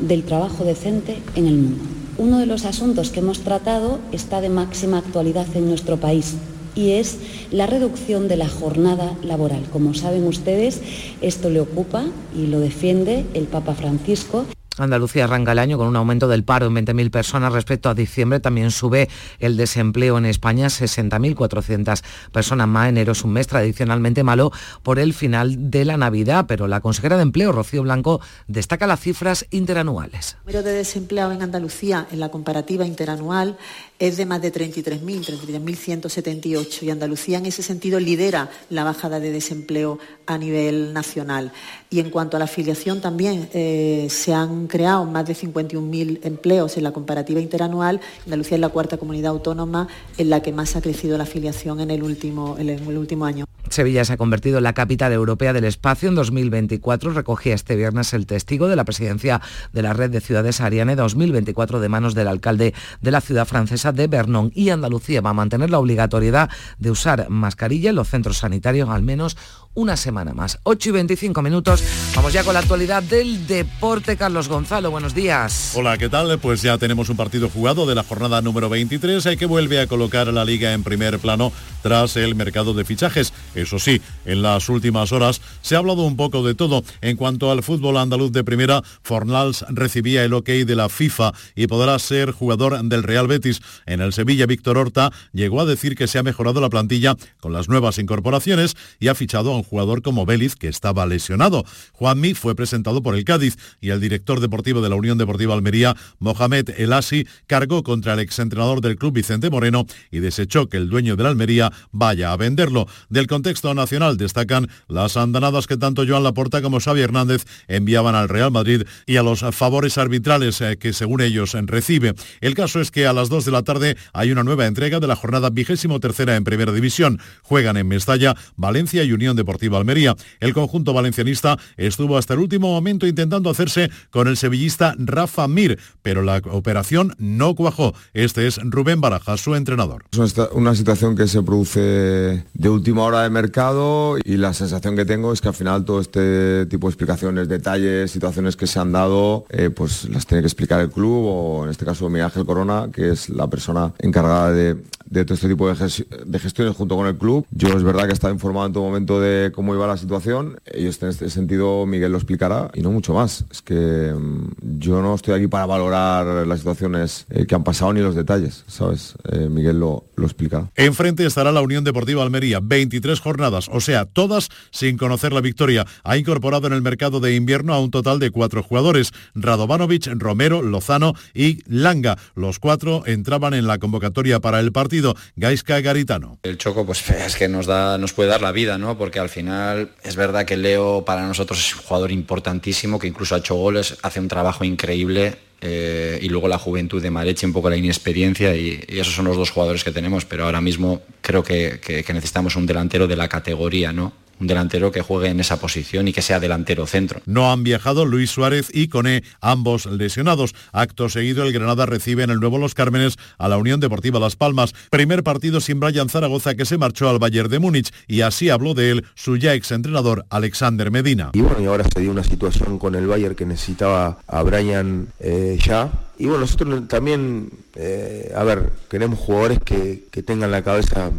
del 0.00 0.24
trabajo 0.24 0.64
decente 0.64 1.18
en 1.34 1.46
el 1.46 1.56
mundo. 1.56 1.84
Uno 2.18 2.38
de 2.38 2.46
los 2.46 2.64
asuntos 2.64 3.10
que 3.10 3.20
hemos 3.20 3.40
tratado 3.40 3.98
está 4.12 4.40
de 4.40 4.48
máxima 4.48 4.98
actualidad 4.98 5.46
en 5.54 5.68
nuestro 5.68 5.96
país 5.96 6.34
y 6.74 6.92
es 6.92 7.18
la 7.50 7.66
reducción 7.66 8.28
de 8.28 8.36
la 8.36 8.48
jornada 8.48 9.16
laboral. 9.22 9.62
Como 9.72 9.94
saben 9.94 10.26
ustedes, 10.26 10.80
esto 11.20 11.50
le 11.50 11.60
ocupa 11.60 12.04
y 12.36 12.46
lo 12.46 12.60
defiende 12.60 13.24
el 13.34 13.44
Papa 13.44 13.74
Francisco. 13.74 14.44
Andalucía 14.82 15.24
arranca 15.24 15.52
el 15.52 15.58
año 15.58 15.78
con 15.78 15.86
un 15.86 15.96
aumento 15.96 16.28
del 16.28 16.44
paro 16.44 16.66
en 16.66 16.74
20.000 16.74 17.10
personas 17.10 17.52
respecto 17.52 17.88
a 17.88 17.94
diciembre. 17.94 18.40
También 18.40 18.70
sube 18.70 19.08
el 19.38 19.56
desempleo 19.56 20.18
en 20.18 20.26
España, 20.26 20.66
60.400 20.68 22.02
personas 22.32 22.68
más. 22.68 22.88
Enero 22.88 23.12
es 23.12 23.24
un 23.24 23.32
mes 23.32 23.46
tradicionalmente 23.46 24.22
malo 24.22 24.52
por 24.82 24.98
el 24.98 25.14
final 25.14 25.70
de 25.70 25.84
la 25.84 25.96
Navidad, 25.96 26.46
pero 26.48 26.66
la 26.66 26.80
consejera 26.80 27.16
de 27.16 27.22
Empleo, 27.22 27.52
Rocío 27.52 27.82
Blanco, 27.82 28.20
destaca 28.48 28.86
las 28.86 29.00
cifras 29.00 29.46
interanuales. 29.50 30.36
El 30.40 30.46
número 30.46 30.62
de 30.62 30.72
desempleados 30.72 31.34
en 31.34 31.42
Andalucía 31.42 32.06
en 32.10 32.20
la 32.20 32.30
comparativa 32.30 32.86
interanual 32.86 33.56
es 34.00 34.16
de 34.16 34.26
más 34.26 34.40
de 34.40 34.50
33.000, 34.50 35.26
33.178 35.26 36.82
y 36.82 36.90
Andalucía 36.90 37.38
en 37.38 37.46
ese 37.46 37.62
sentido 37.62 38.00
lidera 38.00 38.50
la 38.70 38.82
bajada 38.82 39.20
de 39.20 39.30
desempleo 39.30 39.98
a 40.26 40.38
nivel 40.38 40.94
nacional. 40.94 41.52
Y 41.90 42.00
en 42.00 42.08
cuanto 42.08 42.36
a 42.36 42.40
la 42.40 42.46
afiliación 42.46 43.02
también 43.02 43.50
eh, 43.52 44.08
se 44.10 44.32
han 44.32 44.66
creado 44.68 45.04
más 45.04 45.26
de 45.26 45.34
51.000 45.36 46.20
empleos 46.22 46.78
en 46.78 46.84
la 46.84 46.92
comparativa 46.92 47.40
interanual. 47.40 48.00
Andalucía 48.24 48.56
es 48.56 48.60
la 48.60 48.70
cuarta 48.70 48.96
comunidad 48.96 49.32
autónoma 49.32 49.86
en 50.16 50.30
la 50.30 50.40
que 50.40 50.52
más 50.52 50.74
ha 50.76 50.80
crecido 50.80 51.18
la 51.18 51.24
afiliación 51.24 51.80
en 51.80 51.90
el 51.90 52.02
último, 52.02 52.56
en 52.58 52.70
el 52.70 52.96
último 52.96 53.26
año. 53.26 53.44
Sevilla 53.70 54.04
se 54.04 54.12
ha 54.12 54.16
convertido 54.16 54.58
en 54.58 54.64
la 54.64 54.72
capital 54.72 55.12
europea 55.12 55.52
del 55.52 55.64
espacio 55.64 56.08
en 56.08 56.14
2024. 56.14 57.12
Recogía 57.12 57.54
este 57.54 57.76
viernes 57.76 58.12
el 58.12 58.26
testigo 58.26 58.68
de 58.68 58.76
la 58.76 58.84
presidencia 58.84 59.40
de 59.72 59.82
la 59.82 59.92
red 59.92 60.10
de 60.10 60.20
ciudades 60.20 60.60
Ariane 60.60 60.96
2024 60.96 61.80
de 61.80 61.88
manos 61.88 62.14
del 62.14 62.28
alcalde 62.28 62.74
de 63.00 63.10
la 63.10 63.20
ciudad 63.20 63.46
francesa 63.46 63.92
de 63.92 64.06
Vernon. 64.06 64.50
Y 64.54 64.70
Andalucía 64.70 65.20
va 65.20 65.30
a 65.30 65.34
mantener 65.34 65.70
la 65.70 65.78
obligatoriedad 65.78 66.50
de 66.78 66.90
usar 66.90 67.28
mascarilla 67.30 67.90
en 67.90 67.96
los 67.96 68.08
centros 68.08 68.38
sanitarios 68.38 68.88
al 68.88 69.02
menos 69.02 69.36
una 69.74 69.96
semana 69.96 70.34
más. 70.34 70.58
8 70.64 70.88
y 70.88 70.92
25 70.92 71.42
minutos. 71.42 71.82
Vamos 72.14 72.32
ya 72.32 72.44
con 72.44 72.54
la 72.54 72.60
actualidad 72.60 73.02
del 73.02 73.46
deporte. 73.46 74.16
Carlos 74.16 74.48
Gonzalo, 74.48 74.90
buenos 74.90 75.14
días. 75.14 75.72
Hola, 75.74 75.96
¿qué 75.96 76.08
tal? 76.08 76.38
Pues 76.38 76.62
ya 76.62 76.76
tenemos 76.78 77.08
un 77.08 77.16
partido 77.16 77.48
jugado 77.48 77.86
de 77.86 77.94
la 77.94 78.02
jornada 78.02 78.42
número 78.42 78.68
23 78.68 79.36
que 79.38 79.46
vuelve 79.46 79.80
a 79.80 79.86
colocar 79.86 80.28
a 80.28 80.32
la 80.32 80.44
liga 80.44 80.72
en 80.72 80.82
primer 80.82 81.18
plano 81.18 81.52
tras 81.82 82.16
el 82.16 82.34
mercado 82.34 82.74
de 82.74 82.84
fichajes. 82.84 83.32
Eso 83.54 83.78
sí, 83.78 84.00
en 84.24 84.42
las 84.42 84.68
últimas 84.68 85.12
horas 85.12 85.40
se 85.62 85.76
ha 85.76 85.78
hablado 85.78 86.02
un 86.02 86.16
poco 86.16 86.44
de 86.44 86.54
todo. 86.54 86.82
En 87.00 87.16
cuanto 87.16 87.50
al 87.50 87.62
fútbol 87.62 87.96
andaluz 87.96 88.32
de 88.32 88.44
primera, 88.44 88.82
Fornals 89.02 89.64
recibía 89.68 90.24
el 90.24 90.34
ok 90.34 90.48
de 90.48 90.76
la 90.76 90.88
FIFA 90.88 91.32
y 91.54 91.66
podrá 91.66 91.98
ser 91.98 92.32
jugador 92.32 92.82
del 92.82 93.02
Real 93.02 93.28
Betis. 93.28 93.60
En 93.86 94.00
el 94.00 94.12
Sevilla, 94.12 94.46
Víctor 94.46 94.78
Horta 94.78 95.12
llegó 95.32 95.60
a 95.60 95.64
decir 95.64 95.94
que 95.94 96.06
se 96.06 96.18
ha 96.18 96.22
mejorado 96.22 96.60
la 96.60 96.70
plantilla 96.70 97.16
con 97.40 97.52
las 97.52 97.68
nuevas 97.68 97.98
incorporaciones 97.98 98.76
y 98.98 99.08
ha 99.08 99.14
fichado 99.14 99.52
a 99.52 99.59
un 99.60 99.64
jugador 99.64 100.02
como 100.02 100.26
Vélez 100.26 100.56
que 100.56 100.68
estaba 100.68 101.06
lesionado. 101.06 101.64
Juanmi 101.92 102.34
fue 102.34 102.54
presentado 102.54 103.02
por 103.02 103.14
el 103.14 103.24
Cádiz 103.24 103.56
y 103.80 103.90
el 103.90 104.00
director 104.00 104.40
deportivo 104.40 104.80
de 104.80 104.88
la 104.88 104.96
Unión 104.96 105.18
Deportiva 105.18 105.54
Almería, 105.54 105.96
Mohamed 106.18 106.70
Elasi, 106.78 107.26
cargó 107.46 107.82
contra 107.82 108.14
el 108.14 108.20
exentrenador 108.20 108.80
del 108.80 108.96
club 108.96 109.14
Vicente 109.14 109.50
Moreno 109.50 109.86
y 110.10 110.20
desechó 110.20 110.68
que 110.68 110.76
el 110.76 110.88
dueño 110.88 111.16
de 111.16 111.22
la 111.22 111.28
Almería 111.28 111.72
vaya 111.92 112.32
a 112.32 112.36
venderlo. 112.36 112.86
Del 113.08 113.26
contexto 113.26 113.72
nacional 113.74 114.16
destacan 114.16 114.68
las 114.88 115.16
andanadas 115.16 115.66
que 115.66 115.76
tanto 115.76 116.04
Joan 116.06 116.24
Laporta 116.24 116.62
como 116.62 116.80
Xavi 116.80 117.02
Hernández 117.02 117.44
enviaban 117.68 118.14
al 118.14 118.28
Real 118.28 118.50
Madrid 118.50 118.82
y 119.06 119.16
a 119.16 119.22
los 119.22 119.40
favores 119.52 119.98
arbitrales 119.98 120.60
eh, 120.60 120.76
que 120.78 120.92
según 120.92 121.20
ellos 121.20 121.54
recibe. 121.66 122.14
El 122.40 122.54
caso 122.54 122.80
es 122.80 122.90
que 122.90 123.06
a 123.06 123.12
las 123.12 123.28
2 123.28 123.44
de 123.44 123.50
la 123.50 123.62
tarde 123.62 123.96
hay 124.12 124.32
una 124.32 124.42
nueva 124.42 124.66
entrega 124.66 125.00
de 125.00 125.06
la 125.06 125.16
jornada 125.16 125.50
vigésimo 125.50 126.00
tercera 126.00 126.36
en 126.36 126.44
Primera 126.44 126.72
División. 126.72 127.20
Juegan 127.42 127.76
en 127.76 127.88
Mestalla, 127.88 128.34
Valencia 128.56 129.04
y 129.04 129.12
Unión 129.12 129.36
Deportiva 129.36 129.49
Almería. 129.76 130.16
El 130.40 130.54
conjunto 130.54 130.92
valencianista 130.92 131.58
estuvo 131.76 132.16
hasta 132.16 132.34
el 132.34 132.40
último 132.40 132.68
momento 132.68 133.06
intentando 133.06 133.50
hacerse 133.50 133.90
con 134.10 134.28
el 134.28 134.36
sevillista 134.36 134.94
Rafa 134.98 135.48
Mir, 135.48 135.78
pero 136.02 136.22
la 136.22 136.42
operación 136.50 137.14
no 137.18 137.54
cuajó. 137.54 137.94
Este 138.12 138.46
es 138.46 138.60
Rubén 138.62 139.00
Baraja, 139.00 139.36
su 139.36 139.54
entrenador. 139.54 140.04
Es 140.12 140.34
una 140.52 140.74
situación 140.74 141.16
que 141.16 141.26
se 141.26 141.42
produce 141.42 142.44
de 142.54 142.68
última 142.68 143.02
hora 143.02 143.22
de 143.22 143.30
mercado 143.30 144.16
y 144.24 144.36
la 144.36 144.52
sensación 144.52 144.96
que 144.96 145.04
tengo 145.04 145.32
es 145.32 145.40
que 145.40 145.48
al 145.48 145.54
final 145.54 145.84
todo 145.84 146.00
este 146.00 146.66
tipo 146.66 146.86
de 146.86 146.90
explicaciones, 146.90 147.48
detalles, 147.48 148.10
situaciones 148.10 148.56
que 148.56 148.66
se 148.66 148.78
han 148.78 148.92
dado, 148.92 149.46
eh, 149.50 149.70
pues 149.70 150.08
las 150.08 150.26
tiene 150.26 150.42
que 150.42 150.46
explicar 150.46 150.80
el 150.80 150.90
club 150.90 151.24
o 151.26 151.64
en 151.64 151.70
este 151.70 151.84
caso 151.84 152.08
Miguel 152.08 152.26
Ángel 152.26 152.44
Corona, 152.44 152.88
que 152.92 153.10
es 153.10 153.28
la 153.28 153.48
persona 153.48 153.92
encargada 153.98 154.52
de, 154.52 154.76
de 155.10 155.24
todo 155.24 155.34
este 155.34 155.48
tipo 155.48 155.68
de, 155.68 156.38
gestiones 156.38 156.76
junto 156.76 156.96
con 156.96 157.06
el 157.06 157.16
club. 157.16 157.46
Yo 157.50 157.68
es 157.68 157.82
verdad 157.82 158.04
que 158.04 158.10
he 158.10 158.12
estado 158.12 158.32
informado 158.32 158.66
en 158.66 158.72
todo 158.72 158.84
momento 158.84 159.20
de 159.20 159.39
cómo 159.52 159.74
iba 159.74 159.86
la 159.86 159.96
situación. 159.96 160.60
Ellos 160.66 161.02
en 161.02 161.08
este 161.08 161.30
sentido, 161.30 161.86
Miguel 161.86 162.12
lo 162.12 162.18
explicará 162.18 162.70
y 162.74 162.82
no 162.82 162.90
mucho 162.90 163.14
más. 163.14 163.44
Es 163.50 163.62
que 163.62 163.74
mm, 163.74 164.78
yo 164.78 165.00
no 165.02 165.14
estoy 165.14 165.34
aquí 165.34 165.46
para 165.46 165.66
valorar 165.66 166.46
las 166.46 166.58
situaciones 166.58 167.26
eh, 167.30 167.46
que 167.46 167.54
han 167.54 167.64
pasado 167.64 167.92
ni 167.92 168.00
los 168.00 168.14
detalles, 168.14 168.64
¿sabes? 168.66 169.14
Eh, 169.32 169.48
Miguel 169.48 169.80
lo, 169.80 170.04
lo 170.16 170.26
explicará. 170.26 170.70
Enfrente 170.76 171.24
estará 171.24 171.52
la 171.52 171.62
Unión 171.62 171.84
Deportiva 171.84 172.22
Almería, 172.22 172.60
23 172.62 173.18
jornadas, 173.20 173.68
o 173.72 173.80
sea, 173.80 174.04
todas 174.04 174.48
sin 174.70 174.96
conocer 174.96 175.32
la 175.32 175.40
victoria. 175.40 175.86
Ha 176.04 176.16
incorporado 176.16 176.66
en 176.66 176.72
el 176.72 176.82
mercado 176.82 177.20
de 177.20 177.34
invierno 177.34 177.74
a 177.74 177.80
un 177.80 177.90
total 177.90 178.18
de 178.18 178.30
cuatro 178.30 178.62
jugadores, 178.62 179.12
Radovanovic, 179.34 180.06
Romero, 180.16 180.62
Lozano 180.62 181.14
y 181.34 181.62
Langa. 181.66 182.18
Los 182.34 182.58
cuatro 182.58 183.02
entraban 183.06 183.54
en 183.54 183.66
la 183.66 183.78
convocatoria 183.78 184.40
para 184.40 184.60
el 184.60 184.72
partido 184.72 185.14
Gaisca 185.36 185.80
Garitano. 185.80 186.38
El 186.42 186.58
Choco 186.58 186.84
pues 186.84 187.08
es 187.10 187.36
que 187.36 187.48
nos, 187.48 187.66
da, 187.66 187.98
nos 187.98 188.12
puede 188.12 188.28
dar 188.28 188.42
la 188.42 188.52
vida, 188.52 188.78
¿no? 188.78 188.98
Porque 188.98 189.18
al 189.18 189.29
final 189.30 189.90
es 190.02 190.16
verdad 190.16 190.44
que 190.44 190.56
Leo 190.56 191.04
para 191.04 191.26
nosotros 191.26 191.58
es 191.58 191.74
un 191.74 191.82
jugador 191.82 192.12
importantísimo, 192.12 192.98
que 192.98 193.06
incluso 193.06 193.34
ha 193.34 193.38
hecho 193.38 193.54
goles, 193.54 193.96
hace 194.02 194.20
un 194.20 194.28
trabajo 194.28 194.64
increíble 194.64 195.36
eh, 195.62 196.18
y 196.20 196.28
luego 196.28 196.48
la 196.48 196.58
juventud 196.58 197.00
de 197.00 197.10
Mareche, 197.10 197.46
un 197.46 197.52
poco 197.52 197.70
la 197.70 197.76
inexperiencia 197.76 198.54
y, 198.54 198.84
esos 198.88 199.14
son 199.14 199.24
los 199.24 199.36
dos 199.36 199.50
jugadores 199.50 199.84
que 199.84 199.92
tenemos, 199.92 200.24
pero 200.26 200.44
ahora 200.44 200.60
mismo 200.60 201.02
creo 201.22 201.42
que, 201.42 201.80
que 201.80 202.12
necesitamos 202.12 202.56
un 202.56 202.66
delantero 202.66 203.06
de 203.06 203.16
la 203.16 203.28
categoría, 203.28 203.92
¿no? 203.92 204.12
Un 204.40 204.46
delantero 204.46 204.90
que 204.90 205.02
juegue 205.02 205.28
en 205.28 205.40
esa 205.40 205.60
posición 205.60 206.08
y 206.08 206.12
que 206.12 206.22
sea 206.22 206.40
delantero 206.40 206.86
centro. 206.86 207.20
No 207.26 207.52
han 207.52 207.62
viajado 207.62 208.04
Luis 208.04 208.30
Suárez 208.30 208.70
y 208.72 208.88
Coné, 208.88 209.22
ambos 209.40 209.86
lesionados. 209.86 210.54
Acto 210.72 211.08
seguido, 211.08 211.44
el 211.44 211.52
Granada 211.52 211.86
recibe 211.86 212.22
en 212.22 212.30
el 212.30 212.40
Nuevo 212.40 212.58
Los 212.58 212.74
Cármenes 212.74 213.16
a 213.38 213.48
la 213.48 213.58
Unión 213.58 213.80
Deportiva 213.80 214.18
Las 214.18 214.36
Palmas. 214.36 214.74
Primer 214.90 215.22
partido 215.22 215.60
sin 215.60 215.80
Brian 215.80 216.08
Zaragoza 216.08 216.54
que 216.54 216.64
se 216.64 216.78
marchó 216.78 217.08
al 217.08 217.18
Bayern 217.18 217.50
de 217.50 217.58
Múnich 217.58 217.90
y 218.08 218.22
así 218.22 218.48
habló 218.48 218.74
de 218.74 218.90
él 218.90 219.04
su 219.14 219.36
ya 219.36 219.54
exentrenador 219.54 220.24
Alexander 220.30 220.90
Medina. 220.90 221.30
Y 221.34 221.40
bueno, 221.42 221.60
y 221.60 221.66
ahora 221.66 221.84
se 221.92 222.00
dio 222.00 222.10
una 222.10 222.24
situación 222.24 222.78
con 222.78 222.94
el 222.94 223.06
Bayern 223.06 223.34
que 223.34 223.46
necesitaba 223.46 224.18
a 224.26 224.42
Brian 224.42 225.08
eh, 225.20 225.58
ya. 225.62 225.90
Y 226.18 226.26
bueno, 226.26 226.40
nosotros 226.40 226.88
también, 226.88 227.50
eh, 227.76 228.32
a 228.36 228.44
ver, 228.44 228.70
queremos 228.90 229.18
jugadores 229.18 229.58
que, 229.60 230.04
que 230.10 230.22
tengan 230.22 230.50
la 230.50 230.62
cabeza 230.62 231.10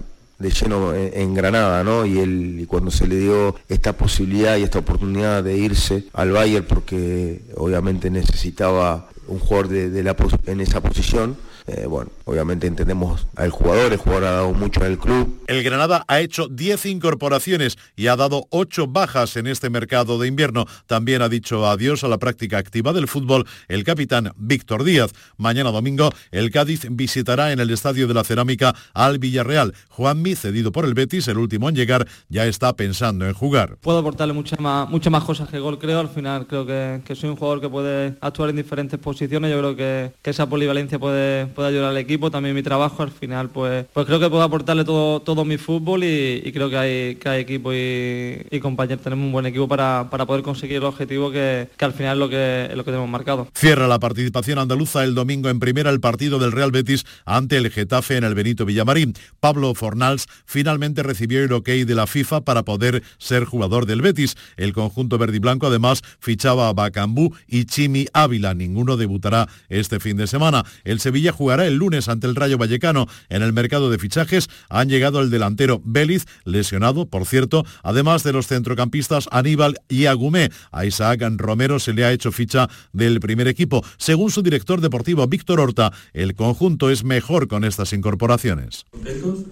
de 0.42 0.50
lleno 0.50 0.94
en, 0.94 1.34
Granada, 1.34 1.84
¿no? 1.84 2.06
Y, 2.06 2.20
él, 2.20 2.66
cuando 2.68 2.92
se 2.92 3.08
le 3.08 3.18
dio 3.18 3.56
esta 3.70 3.94
posibilidad 3.94 4.58
y 4.58 4.64
esta 4.64 4.80
oportunidad 4.80 5.44
de 5.44 5.58
irse 5.58 6.06
al 6.14 6.32
Bayern 6.32 6.66
porque 6.66 7.42
obviamente 7.56 8.10
necesitaba 8.10 9.08
un 9.28 9.40
jugador 9.40 9.70
de, 9.70 10.04
la, 10.04 10.16
en 10.48 10.62
esa 10.62 10.82
posición, 10.82 11.38
eh, 11.72 11.86
bueno, 11.86 12.12
obviamente 12.26 12.68
entendemos 12.68 13.28
al 13.38 13.50
jugador, 13.50 13.94
el 13.94 13.98
jugador 13.98 14.26
ha 14.26 14.32
dado 14.32 14.54
mucho 14.54 14.82
en 14.82 14.92
el 14.92 14.98
club. 14.98 15.42
El 15.48 15.64
Granada 15.64 16.04
ha 16.08 16.20
hecho 16.20 16.50
10 16.50 16.86
incorporaciones 16.88 17.78
y 17.96 18.08
ha 18.08 18.18
dado 18.18 18.48
8 18.50 18.88
bajas 18.88 19.38
en 19.38 19.48
este 19.48 19.70
mercado 19.70 20.20
de 20.20 20.28
invierno. 20.28 20.66
También 20.86 21.22
ha 21.22 21.30
dicho 21.30 21.66
adiós 21.66 22.04
a 22.04 22.10
la 22.10 22.18
práctica 22.18 22.58
activa 22.58 22.92
del 22.92 23.08
fútbol 23.08 23.48
el 23.70 23.86
capitán 23.86 24.34
Víctor 24.36 24.84
Díaz. 24.84 25.14
Mañana 25.38 25.72
domingo 25.72 26.10
el 26.32 26.52
Cádiz 26.52 26.88
visitará 26.90 27.54
en 27.54 27.62
el 27.62 27.70
Estadio 27.70 28.06
de 28.06 28.16
la 28.16 28.26
Cerámica 28.26 28.76
al 28.94 29.20
Villarreal. 29.20 29.74
Juanmi, 29.90 30.36
cedido 30.36 30.74
por 30.74 30.84
el 30.84 30.94
Betis, 30.94 31.30
el 31.30 31.38
último 31.38 31.70
en 31.70 31.76
llegar, 31.76 32.06
ya 32.28 32.46
está 32.48 32.76
pensando 32.76 33.26
en 33.26 33.34
jugar. 33.34 33.78
Puedo 33.80 34.00
aportarle 34.00 34.34
muchas 34.34 34.60
más, 34.60 34.90
muchas 34.90 35.12
más 35.12 35.24
cosas 35.24 35.48
que 35.48 35.60
gol, 35.60 35.80
creo. 35.80 36.02
Al 36.02 36.10
final 36.10 36.48
creo 36.48 36.66
que, 36.66 37.02
soy 37.16 37.30
un 37.30 37.38
jugador 37.38 37.62
que 37.62 37.70
puede 37.70 38.16
actuar 38.20 38.50
en 38.50 38.58
diferentes 38.58 39.00
posiciones. 39.00 39.52
Yo 39.52 39.60
creo 39.60 39.76
que, 39.76 40.12
que 40.22 40.32
esa 40.32 40.50
polivalencia 40.50 41.00
puede 41.00 41.48
puede 41.61 41.61
ayudar 41.68 41.92
al 41.92 41.98
equipo, 41.98 42.32
también 42.32 42.56
mi 42.56 42.64
trabajo, 42.64 43.04
al 43.04 43.12
final 43.12 43.50
pues, 43.50 43.86
pues 43.94 44.06
creo 44.06 44.20
que 44.20 44.30
puedo 44.30 44.44
aportarle 44.44 44.84
todo, 44.84 45.22
todo 45.22 45.46
mi 45.46 45.58
fútbol 45.58 46.04
y, 46.04 46.52
creo 46.52 46.70
que 46.70 46.78
hay, 46.78 47.16
que 47.16 47.30
hay 47.30 47.42
equipo 47.42 47.72
y, 47.74 48.60
compañeros, 48.62 49.04
tenemos 49.04 49.26
un 49.26 49.32
buen 49.32 49.46
equipo 49.46 49.68
para, 49.68 50.10
poder 50.10 50.44
conseguir 50.44 50.78
el 50.78 50.84
objetivo 50.84 51.32
que, 51.32 51.70
al 51.80 51.94
final 51.94 52.18
es 52.18 52.20
lo 52.20 52.30
que, 52.30 52.68
es 52.70 52.76
lo 52.76 52.84
que 52.84 52.92
tenemos 52.92 53.10
marcado. 53.10 53.48
Cierra 53.54 53.88
la 53.88 54.00
participación 54.00 54.60
andaluza 54.60 55.04
el 55.04 55.16
domingo 55.16 55.50
en 55.50 55.60
primera 55.60 55.90
el 55.90 56.00
partido 56.00 56.40
del 56.40 56.52
Real 56.52 56.72
Betis 56.72 57.06
ante 57.26 57.58
el 57.58 57.70
Getafe 57.72 58.18
en 58.18 58.24
el 58.24 58.36
Benito 58.36 58.66
Villamarín. 58.66 59.14
Pablo 59.40 59.74
Fornals 59.74 60.28
finalmente 60.46 61.04
recibió 61.04 61.44
el 61.44 61.54
ok 61.54 61.68
de 61.68 61.96
la 61.96 62.08
FIFA 62.08 62.42
para 62.42 62.64
poder 62.64 63.04
ser 63.18 63.46
jugador 63.46 63.86
del 63.86 64.02
Betis. 64.02 64.36
El 64.58 64.74
conjunto 64.74 65.18
verde 65.18 65.38
y 65.38 65.40
blanco 65.40 65.68
además 65.68 66.02
fichaba 66.20 66.70
a 66.70 66.74
Bacambú 66.74 67.34
y 67.48 67.66
Chimi 67.66 68.08
Ávila. 68.14 68.54
Ninguno 68.54 68.98
debutará 68.98 69.48
este 69.70 70.00
fin 70.00 70.18
de 70.18 70.28
semana. 70.28 70.66
El 70.84 71.00
Sevilla 71.00 71.32
jugará 71.42 71.66
el 71.66 71.78
lunes 71.78 72.08
ante 72.08 72.28
el 72.28 72.36
Rayo 72.36 72.60
Vallecano. 72.60 73.08
En 73.28 73.42
el 73.42 73.52
mercado 73.52 73.90
de 73.90 73.98
fichajes 73.98 74.48
han 74.70 74.90
llegado 74.90 75.22
el 75.22 75.32
delantero 75.32 75.82
Béliz, 75.84 76.28
lesionado, 76.46 77.08
por 77.08 77.26
cierto, 77.26 77.66
además 77.82 78.22
de 78.22 78.32
los 78.32 78.46
centrocampistas 78.46 79.28
Aníbal 79.32 79.80
y 79.90 80.06
Agumé. 80.06 80.52
A 80.72 80.86
Isaac 80.86 81.24
Romero 81.38 81.80
se 81.80 81.94
le 81.94 82.06
ha 82.06 82.12
hecho 82.12 82.32
ficha 82.32 82.70
del 82.94 83.20
primer 83.20 83.48
equipo. 83.48 83.84
Según 83.98 84.30
su 84.30 84.44
director 84.44 84.82
deportivo 84.82 85.26
Víctor 85.26 85.60
Horta, 85.60 85.92
el 86.14 86.36
conjunto 86.36 86.92
es 86.92 87.04
mejor 87.04 87.48
con 87.48 87.64
estas 87.64 87.92
incorporaciones. 87.92 88.86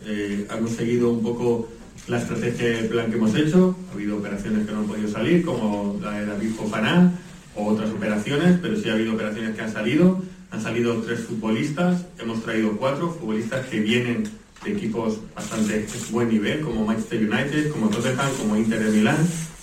Eh, 0.06 0.48
hemos 0.56 0.72
seguido 0.74 1.10
un 1.10 1.24
poco 1.24 1.70
la 2.08 2.20
estrategia 2.20 2.82
y 2.82 2.88
plan 2.88 3.10
que 3.10 3.18
hemos 3.18 3.34
hecho. 3.34 3.76
Ha 3.90 3.94
habido 3.96 4.18
operaciones 4.18 4.68
que 4.68 4.74
no 4.74 4.82
han 4.82 4.86
podido 4.86 5.10
salir, 5.10 5.44
como 5.44 6.00
la 6.04 6.12
de 6.12 6.28
David 6.28 6.52
Fofaná 6.52 7.14
o 7.56 7.66
otras 7.66 7.90
operaciones, 7.90 8.60
pero 8.62 8.76
sí 8.76 8.90
ha 8.90 8.94
habido 8.94 9.16
operaciones 9.16 9.56
que 9.56 9.62
han 9.64 9.74
salido. 9.74 10.22
Han 10.52 10.62
salido 10.62 10.96
tres 11.02 11.22
futbolistas, 11.22 12.06
hemos 12.18 12.42
traído 12.44 12.72
cuatro 12.78 13.12
futbolistas 13.12 13.68
que 13.68 13.80
vienen 13.80 14.24
de 14.64 14.72
equipos 14.72 15.20
bastante 15.36 15.86
buen 16.12 16.30
nivel, 16.30 16.62
como 16.62 16.86
Manchester 16.86 17.20
United, 17.20 17.72
como 17.72 17.90
Tottenham, 17.90 18.32
como 18.38 18.58
Inter 18.58 18.84
de 18.84 18.92
Milán. 18.92 19.18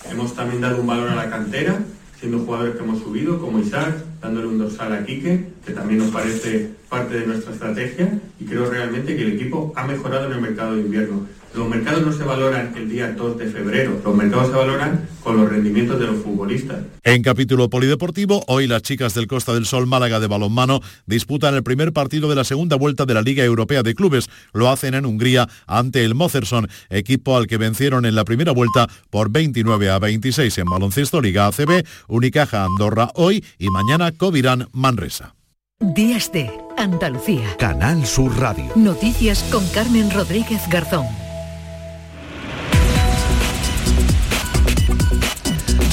Hemos 0.09 0.33
también 0.33 0.61
dado 0.61 0.79
un 0.79 0.87
valor 0.87 1.09
a 1.09 1.15
la 1.15 1.29
cantera, 1.29 1.79
siendo 2.19 2.39
jugadores 2.39 2.75
que 2.75 2.83
hemos 2.83 3.03
subido, 3.03 3.39
como 3.39 3.59
Isaac, 3.59 3.95
dándole 4.21 4.47
un 4.47 4.57
dorsal 4.57 4.93
a 4.93 5.05
Quique, 5.05 5.49
que 5.65 5.73
también 5.73 5.99
nos 5.99 6.09
parece 6.09 6.71
parte 6.89 7.19
de 7.19 7.27
nuestra 7.27 7.53
estrategia, 7.53 8.19
y 8.39 8.45
creo 8.45 8.69
realmente 8.69 9.15
que 9.15 9.23
el 9.23 9.33
equipo 9.33 9.73
ha 9.75 9.85
mejorado 9.85 10.27
en 10.27 10.33
el 10.33 10.41
mercado 10.41 10.75
de 10.75 10.81
invierno. 10.81 11.27
Los 11.57 11.67
mercados 11.67 12.05
no 12.05 12.13
se 12.13 12.23
valoran 12.23 12.71
el 12.77 12.87
día 12.87 13.11
2 13.13 13.39
de 13.39 13.47
febrero, 13.47 13.99
los 14.05 14.15
mercados 14.15 14.49
se 14.51 14.53
valoran 14.53 15.09
con 15.23 15.37
los 15.37 15.49
rendimientos 15.49 15.99
de 15.99 16.05
los 16.05 16.21
futbolistas. 16.21 16.77
En 17.03 17.23
capítulo 17.23 17.67
polideportivo, 17.67 18.43
hoy 18.47 18.67
las 18.67 18.83
chicas 18.83 19.15
del 19.15 19.25
Costa 19.25 19.55
del 19.55 19.65
Sol 19.65 19.87
Málaga 19.87 20.19
de 20.19 20.27
balonmano 20.27 20.81
disputan 21.07 21.55
el 21.55 21.63
primer 21.63 21.93
partido 21.93 22.29
de 22.29 22.35
la 22.35 22.43
segunda 22.43 22.75
vuelta 22.75 23.07
de 23.07 23.15
la 23.15 23.23
Liga 23.23 23.43
Europea 23.43 23.81
de 23.81 23.95
Clubes. 23.95 24.29
Lo 24.53 24.69
hacen 24.69 24.93
en 24.93 25.07
Hungría 25.07 25.49
ante 25.65 26.05
el 26.05 26.13
Mozerson, 26.13 26.69
equipo 26.91 27.35
al 27.35 27.47
que 27.47 27.57
vencieron 27.57 28.05
en 28.05 28.13
la 28.13 28.23
primera 28.23 28.51
vuelta 28.51 28.87
por 29.09 29.31
29 29.31 29.89
a 29.89 29.97
26 29.97 30.55
en 30.59 30.65
baloncesto 30.65 31.21
Liga 31.21 31.47
ACB, 31.47 31.83
Unicaja 32.07 32.65
Andorra 32.65 33.09
hoy 33.15 33.43
y 33.57 33.69
mañana 33.69 34.11
Covirán 34.11 34.67
Manresa. 34.73 35.33
Días 35.79 36.31
de 36.31 36.51
Andalucía. 36.77 37.55
Canal 37.57 38.05
Sur 38.05 38.37
Radio. 38.37 38.65
Noticias 38.75 39.41
con 39.51 39.67
Carmen 39.69 40.11
Rodríguez 40.11 40.61
Garzón. 40.69 41.07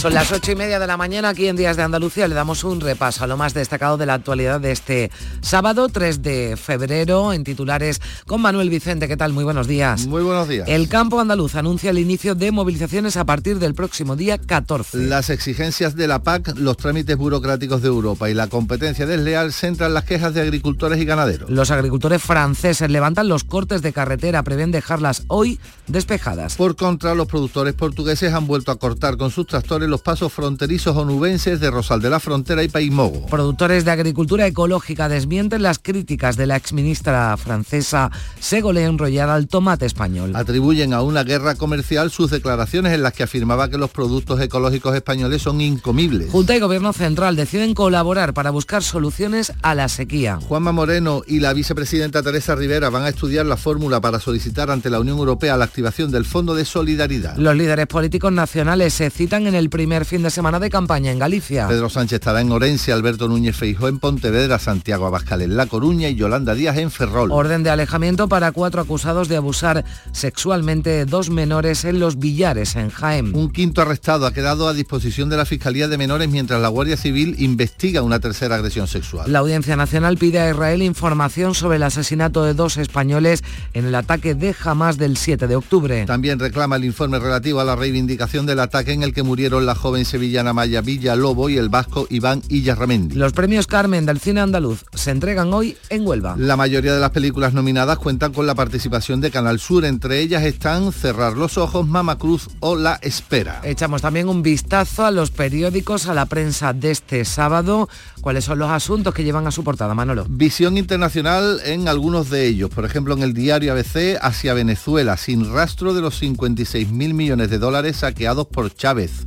Son 0.04 0.12
las 0.12 0.30
ocho 0.32 0.52
y 0.52 0.54
media 0.54 0.78
de 0.78 0.86
la 0.86 0.98
mañana 0.98 1.30
aquí 1.30 1.48
en 1.48 1.56
Días 1.56 1.78
de 1.78 1.82
Andalucía. 1.82 2.28
Le 2.28 2.34
damos 2.34 2.62
un 2.62 2.82
repaso 2.82 3.24
a 3.24 3.26
lo 3.26 3.38
más 3.38 3.54
destacado 3.54 3.96
de 3.96 4.04
la 4.04 4.12
actualidad 4.12 4.60
de 4.60 4.70
este 4.70 5.10
sábado 5.40 5.88
3 5.88 6.20
de 6.20 6.58
febrero 6.58 7.32
en 7.32 7.42
titulares 7.42 8.02
con 8.26 8.42
Manuel 8.42 8.68
Vicente. 8.68 9.08
¿Qué 9.08 9.16
tal? 9.16 9.32
Muy 9.32 9.44
buenos 9.44 9.66
días. 9.66 10.06
Muy 10.06 10.22
buenos 10.22 10.46
días. 10.46 10.68
El 10.68 10.90
campo 10.90 11.20
andaluz 11.20 11.54
anuncia 11.54 11.88
el 11.88 11.98
inicio 11.98 12.34
de 12.34 12.52
movilizaciones 12.52 13.16
a 13.16 13.24
partir 13.24 13.58
del 13.58 13.72
próximo 13.72 14.14
día 14.14 14.36
14. 14.36 14.98
Las 14.98 15.30
exigencias 15.30 15.96
de 15.96 16.06
la 16.06 16.22
PAC, 16.22 16.52
los 16.58 16.76
trámites 16.76 17.16
burocráticos 17.16 17.80
de 17.80 17.88
Europa 17.88 18.28
y 18.28 18.34
la 18.34 18.48
competencia 18.48 19.06
desleal 19.06 19.54
centran 19.54 19.94
las 19.94 20.04
quejas 20.04 20.34
de 20.34 20.42
agricultores 20.42 21.00
y 21.00 21.06
ganaderos. 21.06 21.48
Los 21.48 21.70
agricultores 21.70 22.20
franceses 22.20 22.90
levantan 22.90 23.28
los 23.28 23.44
cortes 23.44 23.80
de 23.80 23.94
carretera, 23.94 24.42
prevén 24.42 24.70
dejarlas 24.70 25.22
hoy 25.28 25.58
despejadas. 25.86 26.56
Por 26.56 26.76
contra, 26.76 27.14
los 27.14 27.26
productores 27.26 27.72
portugueses 27.72 28.34
han 28.34 28.46
vuelto 28.46 28.70
a 28.70 28.76
cortar 28.76 29.16
con 29.16 29.30
sus 29.30 29.46
tractores 29.46 29.93
los 29.94 30.02
pasos 30.02 30.32
fronterizos 30.32 30.96
onubenses 30.96 31.60
de 31.60 31.70
Rosal 31.70 32.00
de 32.00 32.10
la 32.10 32.18
Frontera 32.18 32.64
y 32.64 32.68
País 32.68 32.90
Mogo. 32.90 33.26
Productores 33.26 33.84
de 33.84 33.92
agricultura 33.92 34.44
ecológica 34.44 35.08
desmienten 35.08 35.62
las 35.62 35.78
críticas 35.78 36.36
de 36.36 36.48
la 36.48 36.56
exministra 36.56 37.36
francesa 37.36 38.10
Ségolène 38.40 38.98
Royal 38.98 39.30
al 39.30 39.46
tomate 39.46 39.86
español. 39.86 40.34
Atribuyen 40.34 40.94
a 40.94 41.02
una 41.02 41.22
guerra 41.22 41.54
comercial 41.54 42.10
sus 42.10 42.32
declaraciones 42.32 42.92
en 42.92 43.04
las 43.04 43.12
que 43.12 43.22
afirmaba 43.22 43.70
que 43.70 43.78
los 43.78 43.90
productos 43.90 44.40
ecológicos 44.40 44.96
españoles 44.96 45.42
son 45.42 45.60
incomibles. 45.60 46.32
Junta 46.32 46.56
y 46.56 46.58
Gobierno 46.58 46.92
Central 46.92 47.36
deciden 47.36 47.72
colaborar 47.72 48.34
para 48.34 48.50
buscar 48.50 48.82
soluciones 48.82 49.52
a 49.62 49.76
la 49.76 49.88
sequía. 49.88 50.40
Juanma 50.42 50.72
Moreno 50.72 51.22
y 51.24 51.38
la 51.38 51.52
vicepresidenta 51.52 52.20
Teresa 52.20 52.56
Rivera 52.56 52.90
van 52.90 53.04
a 53.04 53.10
estudiar 53.10 53.46
la 53.46 53.56
fórmula 53.56 54.00
para 54.00 54.18
solicitar 54.18 54.72
ante 54.72 54.90
la 54.90 54.98
Unión 54.98 55.18
Europea 55.18 55.56
la 55.56 55.66
activación 55.66 56.10
del 56.10 56.24
Fondo 56.24 56.56
de 56.56 56.64
Solidaridad. 56.64 57.36
Los 57.36 57.54
líderes 57.54 57.86
políticos 57.86 58.32
nacionales 58.32 58.92
se 58.92 59.08
citan 59.10 59.46
en 59.46 59.54
el 59.54 59.70
primer 59.70 59.83
primer 59.84 60.06
fin 60.06 60.22
de 60.22 60.30
semana 60.30 60.58
de 60.58 60.70
campaña 60.70 61.12
en 61.12 61.18
Galicia. 61.18 61.68
Pedro 61.68 61.90
Sánchez 61.90 62.14
estará 62.14 62.40
en 62.40 62.50
Orense, 62.50 62.90
Alberto 62.90 63.28
Núñez 63.28 63.54
Feijó 63.54 63.86
en 63.86 63.98
Pontevedra, 63.98 64.58
Santiago 64.58 65.04
Abascal 65.04 65.42
en 65.42 65.58
La 65.58 65.66
Coruña 65.66 66.08
y 66.08 66.14
Yolanda 66.14 66.54
Díaz 66.54 66.78
en 66.78 66.90
Ferrol. 66.90 67.30
Orden 67.30 67.62
de 67.62 67.68
alejamiento 67.68 68.26
para 68.26 68.50
cuatro 68.52 68.80
acusados 68.80 69.28
de 69.28 69.36
abusar 69.36 69.84
sexualmente 70.12 70.88
de 70.88 71.04
dos 71.04 71.28
menores 71.28 71.84
en 71.84 72.00
Los 72.00 72.18
Villares, 72.18 72.76
en 72.76 72.88
Jaén. 72.88 73.36
Un 73.36 73.52
quinto 73.52 73.82
arrestado 73.82 74.24
ha 74.24 74.32
quedado 74.32 74.68
a 74.68 74.72
disposición 74.72 75.28
de 75.28 75.36
la 75.36 75.44
Fiscalía 75.44 75.86
de 75.86 75.98
Menores 75.98 76.30
mientras 76.30 76.62
la 76.62 76.68
Guardia 76.68 76.96
Civil 76.96 77.36
investiga 77.38 78.00
una 78.00 78.20
tercera 78.20 78.54
agresión 78.54 78.88
sexual. 78.88 79.30
La 79.30 79.40
Audiencia 79.40 79.76
Nacional 79.76 80.16
pide 80.16 80.40
a 80.40 80.48
Israel 80.48 80.80
información 80.80 81.54
sobre 81.54 81.76
el 81.76 81.82
asesinato 81.82 82.42
de 82.42 82.54
dos 82.54 82.78
españoles 82.78 83.44
en 83.74 83.84
el 83.84 83.94
ataque 83.94 84.34
de 84.34 84.56
Hamas 84.64 84.96
del 84.96 85.18
7 85.18 85.46
de 85.46 85.56
octubre. 85.56 86.06
También 86.06 86.38
reclama 86.38 86.76
el 86.76 86.86
informe 86.86 87.18
relativo 87.18 87.60
a 87.60 87.64
la 87.64 87.76
reivindicación 87.76 88.46
del 88.46 88.60
ataque 88.60 88.92
en 88.92 89.02
el 89.02 89.12
que 89.12 89.22
murieron 89.22 89.66
la 89.74 89.80
joven 89.80 90.04
sevillana 90.04 90.52
Maya 90.52 90.82
Villa 90.82 91.16
Lobo 91.16 91.48
y 91.48 91.58
el 91.58 91.68
vasco 91.68 92.06
Iván 92.08 92.42
Illarramendi. 92.48 93.16
Los 93.16 93.32
premios 93.32 93.66
Carmen 93.66 94.06
del 94.06 94.20
cine 94.20 94.40
andaluz 94.40 94.84
se 94.94 95.10
entregan 95.10 95.52
hoy 95.52 95.76
en 95.88 96.06
Huelva. 96.06 96.36
La 96.38 96.56
mayoría 96.56 96.94
de 96.94 97.00
las 97.00 97.10
películas 97.10 97.54
nominadas 97.54 97.98
cuentan 97.98 98.32
con 98.32 98.46
la 98.46 98.54
participación 98.54 99.20
de 99.20 99.32
Canal 99.32 99.58
Sur. 99.58 99.84
Entre 99.84 100.20
ellas 100.20 100.44
están 100.44 100.92
Cerrar 100.92 101.36
los 101.36 101.58
ojos, 101.58 101.88
Mama 101.88 102.18
Cruz 102.18 102.48
o 102.60 102.76
La 102.76 103.00
Espera. 103.02 103.62
Echamos 103.64 104.00
también 104.00 104.28
un 104.28 104.42
vistazo 104.42 105.06
a 105.06 105.10
los 105.10 105.32
periódicos, 105.32 106.06
a 106.06 106.14
la 106.14 106.26
prensa 106.26 106.72
de 106.72 106.92
este 106.92 107.24
sábado. 107.24 107.88
¿Cuáles 108.20 108.44
son 108.44 108.60
los 108.60 108.70
asuntos 108.70 109.12
que 109.12 109.24
llevan 109.24 109.48
a 109.48 109.50
su 109.50 109.64
portada, 109.64 109.92
Manolo? 109.94 110.24
Visión 110.28 110.78
internacional 110.78 111.60
en 111.64 111.88
algunos 111.88 112.30
de 112.30 112.46
ellos. 112.46 112.70
Por 112.70 112.84
ejemplo, 112.84 113.14
en 113.14 113.24
el 113.24 113.34
diario 113.34 113.72
ABC 113.72 114.18
hacia 114.22 114.54
Venezuela, 114.54 115.16
sin 115.16 115.52
rastro 115.52 115.94
de 115.94 116.00
los 116.00 116.18
56 116.18 116.90
mil 116.90 117.12
millones 117.12 117.50
de 117.50 117.58
dólares 117.58 117.96
saqueados 117.96 118.46
por 118.46 118.72
Chávez. 118.72 119.26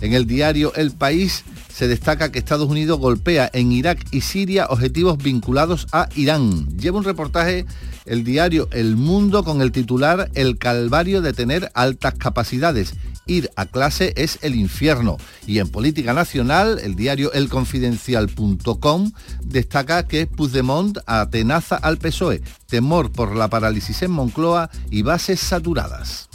En 0.00 0.12
el 0.12 0.26
diario 0.26 0.74
El 0.74 0.92
País 0.92 1.44
se 1.72 1.88
destaca 1.88 2.30
que 2.30 2.38
Estados 2.38 2.68
Unidos 2.68 2.98
golpea 2.98 3.50
en 3.52 3.72
Irak 3.72 4.06
y 4.10 4.20
Siria 4.22 4.66
objetivos 4.68 5.18
vinculados 5.18 5.86
a 5.92 6.08
Irán. 6.14 6.68
Lleva 6.78 6.98
un 6.98 7.04
reportaje 7.04 7.66
el 8.06 8.24
diario 8.24 8.68
El 8.72 8.96
Mundo 8.96 9.44
con 9.44 9.60
el 9.60 9.72
titular 9.72 10.30
El 10.34 10.58
calvario 10.58 11.20
de 11.22 11.32
tener 11.32 11.70
altas 11.74 12.14
capacidades. 12.14 12.94
Ir 13.26 13.50
a 13.56 13.66
clase 13.66 14.12
es 14.16 14.38
el 14.42 14.54
infierno. 14.54 15.16
Y 15.46 15.58
en 15.58 15.68
política 15.68 16.14
nacional, 16.14 16.78
el 16.82 16.94
diario 16.94 17.32
elconfidencial.com 17.32 19.12
destaca 19.42 20.06
que 20.06 20.26
Puigdemont 20.26 20.98
atenaza 21.06 21.76
al 21.76 21.98
PSOE, 21.98 22.42
temor 22.66 23.10
por 23.10 23.34
la 23.34 23.48
parálisis 23.48 24.02
en 24.02 24.12
Moncloa 24.12 24.70
y 24.90 25.02
bases 25.02 25.40
saturadas. 25.40 26.28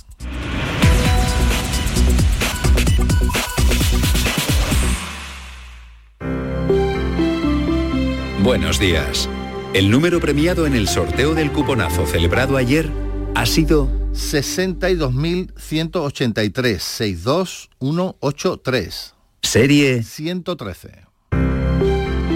Buenos 8.43 8.79
días. 8.79 9.29
El 9.75 9.91
número 9.91 10.19
premiado 10.19 10.65
en 10.65 10.73
el 10.73 10.87
sorteo 10.87 11.35
del 11.35 11.51
cuponazo 11.51 12.07
celebrado 12.07 12.57
ayer 12.57 12.89
ha 13.35 13.45
sido 13.45 13.87
62.183 14.13 16.79
62183. 16.79 19.13
Serie 19.43 20.01
113. 20.01 21.05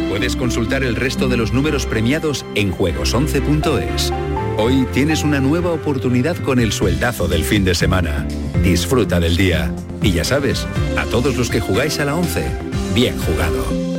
Puedes 0.10 0.36
consultar 0.36 0.84
el 0.84 0.96
resto 0.96 1.28
de 1.28 1.38
los 1.38 1.54
números 1.54 1.88
premiados 1.88 2.46
en 2.54 2.72
juegos11.es. 2.72 4.14
Hoy 4.58 4.86
tienes 4.94 5.24
una 5.24 5.40
nueva 5.40 5.72
oportunidad 5.72 6.38
con 6.38 6.60
el 6.60 6.72
sueldazo 6.72 7.28
del 7.28 7.44
fin 7.44 7.66
de 7.66 7.74
semana. 7.74 8.28
Disfruta 8.62 9.20
del 9.20 9.38
día. 9.38 9.74
Y 10.04 10.12
ya 10.12 10.24
sabes, 10.24 10.68
a 10.98 11.06
todos 11.06 11.36
los 11.36 11.50
que 11.50 11.62
jugáis 11.62 12.00
a 12.00 12.06
la 12.06 12.16
11, 12.16 12.46
bien 12.94 13.18
jugado. 13.18 13.95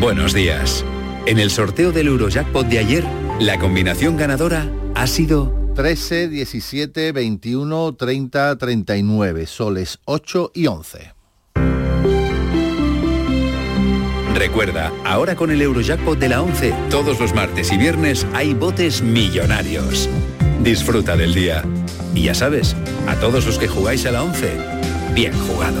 Buenos 0.00 0.32
días. 0.32 0.84
En 1.26 1.40
el 1.40 1.50
sorteo 1.50 1.90
del 1.90 2.06
Eurojackpot 2.06 2.68
de 2.68 2.78
ayer, 2.78 3.04
la 3.40 3.58
combinación 3.58 4.16
ganadora 4.16 4.70
ha 4.94 5.08
sido 5.08 5.52
13, 5.74 6.28
17, 6.28 7.10
21, 7.10 7.96
30, 7.96 8.58
39, 8.58 9.46
soles 9.46 9.98
8 10.04 10.52
y 10.54 10.68
11. 10.68 11.14
Recuerda, 14.36 14.92
ahora 15.04 15.34
con 15.34 15.50
el 15.50 15.60
Eurojackpot 15.62 16.16
de 16.16 16.28
la 16.28 16.42
11, 16.42 16.72
todos 16.90 17.18
los 17.18 17.34
martes 17.34 17.72
y 17.72 17.76
viernes 17.76 18.24
hay 18.34 18.54
botes 18.54 19.02
millonarios. 19.02 20.08
Disfruta 20.62 21.16
del 21.16 21.34
día. 21.34 21.64
Y 22.14 22.22
ya 22.22 22.34
sabes, 22.34 22.76
a 23.08 23.16
todos 23.16 23.44
los 23.46 23.58
que 23.58 23.66
jugáis 23.66 24.06
a 24.06 24.12
la 24.12 24.22
11, 24.22 24.58
bien 25.12 25.32
jugado. 25.40 25.80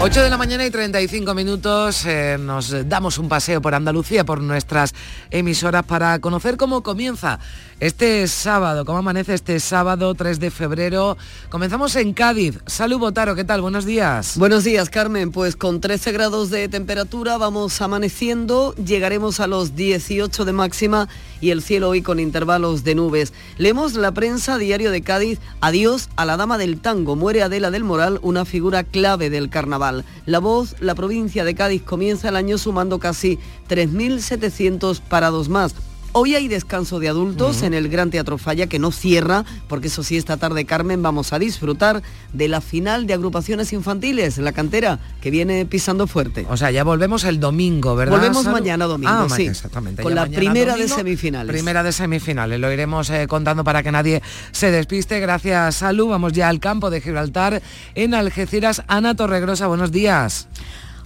8 0.00 0.22
de 0.22 0.30
la 0.30 0.36
mañana 0.36 0.64
y 0.64 0.70
35 0.70 1.34
minutos 1.34 2.06
eh, 2.06 2.36
nos 2.38 2.88
damos 2.88 3.18
un 3.18 3.28
paseo 3.28 3.60
por 3.60 3.74
Andalucía, 3.74 4.24
por 4.24 4.40
nuestras 4.40 4.94
emisoras, 5.32 5.84
para 5.84 6.20
conocer 6.20 6.56
cómo 6.56 6.84
comienza 6.84 7.40
este 7.80 8.26
sábado, 8.26 8.84
cómo 8.84 8.98
amanece 8.98 9.34
este 9.34 9.60
sábado 9.60 10.14
3 10.14 10.40
de 10.40 10.50
febrero. 10.50 11.16
Comenzamos 11.48 11.94
en 11.96 12.12
Cádiz. 12.12 12.58
Salud 12.66 12.98
Botaro, 12.98 13.36
¿qué 13.36 13.44
tal? 13.44 13.60
Buenos 13.60 13.84
días. 13.84 14.36
Buenos 14.36 14.64
días, 14.64 14.90
Carmen. 14.90 15.30
Pues 15.30 15.54
con 15.54 15.80
13 15.80 16.10
grados 16.12 16.50
de 16.50 16.68
temperatura 16.68 17.38
vamos 17.38 17.80
amaneciendo, 17.80 18.74
llegaremos 18.74 19.38
a 19.38 19.46
los 19.46 19.76
18 19.76 20.44
de 20.44 20.52
máxima 20.52 21.08
y 21.40 21.50
el 21.50 21.62
cielo 21.62 21.90
hoy 21.90 22.02
con 22.02 22.18
intervalos 22.18 22.82
de 22.82 22.96
nubes. 22.96 23.32
Leemos 23.58 23.94
la 23.94 24.10
prensa 24.12 24.58
diario 24.58 24.90
de 24.90 25.02
Cádiz, 25.02 25.38
adiós 25.60 26.08
a 26.16 26.24
la 26.24 26.36
dama 26.36 26.58
del 26.58 26.80
tango, 26.80 27.14
muere 27.14 27.42
Adela 27.42 27.70
del 27.70 27.84
Moral, 27.84 28.18
una 28.22 28.44
figura 28.44 28.82
clave 28.82 29.30
del 29.30 29.50
carnaval. 29.50 30.04
La 30.26 30.40
Voz, 30.40 30.74
la 30.80 30.96
provincia 30.96 31.44
de 31.44 31.54
Cádiz 31.54 31.82
comienza 31.82 32.30
el 32.30 32.36
año 32.36 32.58
sumando 32.58 32.98
casi 32.98 33.38
3.700 33.68 35.00
parados 35.00 35.48
más. 35.48 35.74
Hoy 36.12 36.34
hay 36.34 36.48
descanso 36.48 37.00
de 37.00 37.08
adultos 37.08 37.62
en 37.62 37.74
el 37.74 37.88
Gran 37.88 38.10
Teatro 38.10 38.38
Falla, 38.38 38.66
que 38.66 38.78
no 38.78 38.90
cierra, 38.92 39.44
porque 39.68 39.88
eso 39.88 40.02
sí, 40.02 40.16
esta 40.16 40.36
tarde, 40.36 40.64
Carmen, 40.64 41.02
vamos 41.02 41.32
a 41.32 41.38
disfrutar 41.38 42.02
de 42.32 42.48
la 42.48 42.60
final 42.60 43.06
de 43.06 43.14
agrupaciones 43.14 43.72
infantiles, 43.72 44.38
la 44.38 44.52
cantera, 44.52 44.98
que 45.20 45.30
viene 45.30 45.66
pisando 45.66 46.06
fuerte. 46.06 46.46
O 46.48 46.56
sea, 46.56 46.70
ya 46.70 46.82
volvemos 46.82 47.24
el 47.24 47.40
domingo, 47.40 47.94
¿verdad? 47.94 48.16
Volvemos 48.16 48.46
mañana 48.46 48.86
domingo, 48.86 49.12
ah, 49.12 49.28
sí. 49.28 49.46
Exactamente. 49.46 50.02
Con 50.02 50.14
la 50.14 50.26
primera 50.26 50.76
de 50.76 50.88
semifinales. 50.88 51.52
Primera 51.52 51.82
de 51.82 51.92
semifinales. 51.92 52.58
Lo 52.58 52.72
iremos 52.72 53.10
eh, 53.10 53.26
contando 53.28 53.62
para 53.62 53.82
que 53.82 53.92
nadie 53.92 54.22
se 54.50 54.70
despiste. 54.70 55.20
Gracias, 55.20 55.76
Salud. 55.76 56.08
Vamos 56.08 56.32
ya 56.32 56.48
al 56.48 56.58
campo 56.58 56.90
de 56.90 57.00
Gibraltar, 57.00 57.62
en 57.94 58.14
Algeciras. 58.14 58.82
Ana 58.88 59.14
Torregrosa, 59.14 59.66
buenos 59.66 59.92
días. 59.92 60.48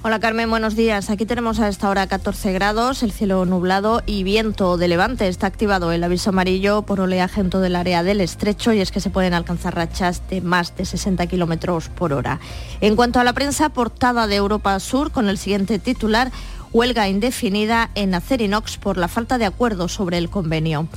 Hola 0.05 0.18
Carmen, 0.18 0.50
buenos 0.50 0.74
días. 0.74 1.11
Aquí 1.11 1.26
tenemos 1.26 1.61
a 1.61 1.68
esta 1.68 1.88
hora 1.88 2.09
14 2.09 2.53
grados, 2.53 3.05
el 3.05 3.12
cielo 3.12 3.44
nublado 3.44 4.03
y 4.05 4.24
viento 4.24 4.76
de 4.76 4.88
levante. 4.88 5.28
Está 5.28 5.46
activado 5.46 5.92
el 5.92 6.03
aviso 6.03 6.30
amarillo 6.30 6.82
por 6.82 6.98
oleaje 6.98 7.40
en 7.40 7.50
todo 7.50 7.64
el 7.66 7.76
área 7.76 8.03
del 8.03 8.20
estrecho 8.20 8.72
y 8.72 8.80
es 8.80 8.90
que 8.90 8.98
se 8.98 9.11
pueden 9.11 9.32
alcanzar 9.32 9.76
rachas 9.76 10.28
de 10.28 10.40
más 10.40 10.74
de 10.76 10.86
60 10.86 11.24
kilómetros 11.28 11.88
por 11.88 12.12
hora. 12.12 12.40
En 12.80 12.96
cuanto 12.96 13.20
a 13.20 13.24
la 13.24 13.32
prensa, 13.32 13.68
portada 13.68 14.26
de 14.26 14.34
Europa 14.34 14.80
Sur 14.80 15.12
con 15.12 15.28
el 15.28 15.38
siguiente 15.38 15.78
titular, 15.78 16.32
huelga 16.72 17.09
indefinida 17.09 17.90
en 17.94 18.16
Acerinox 18.16 18.78
por 18.78 18.96
la 18.96 19.07
falta 19.07 19.38
de 19.38 19.46
acuerdo 19.46 19.86
sobre 19.86 20.18
el 20.18 20.30
convenio. 20.30 20.88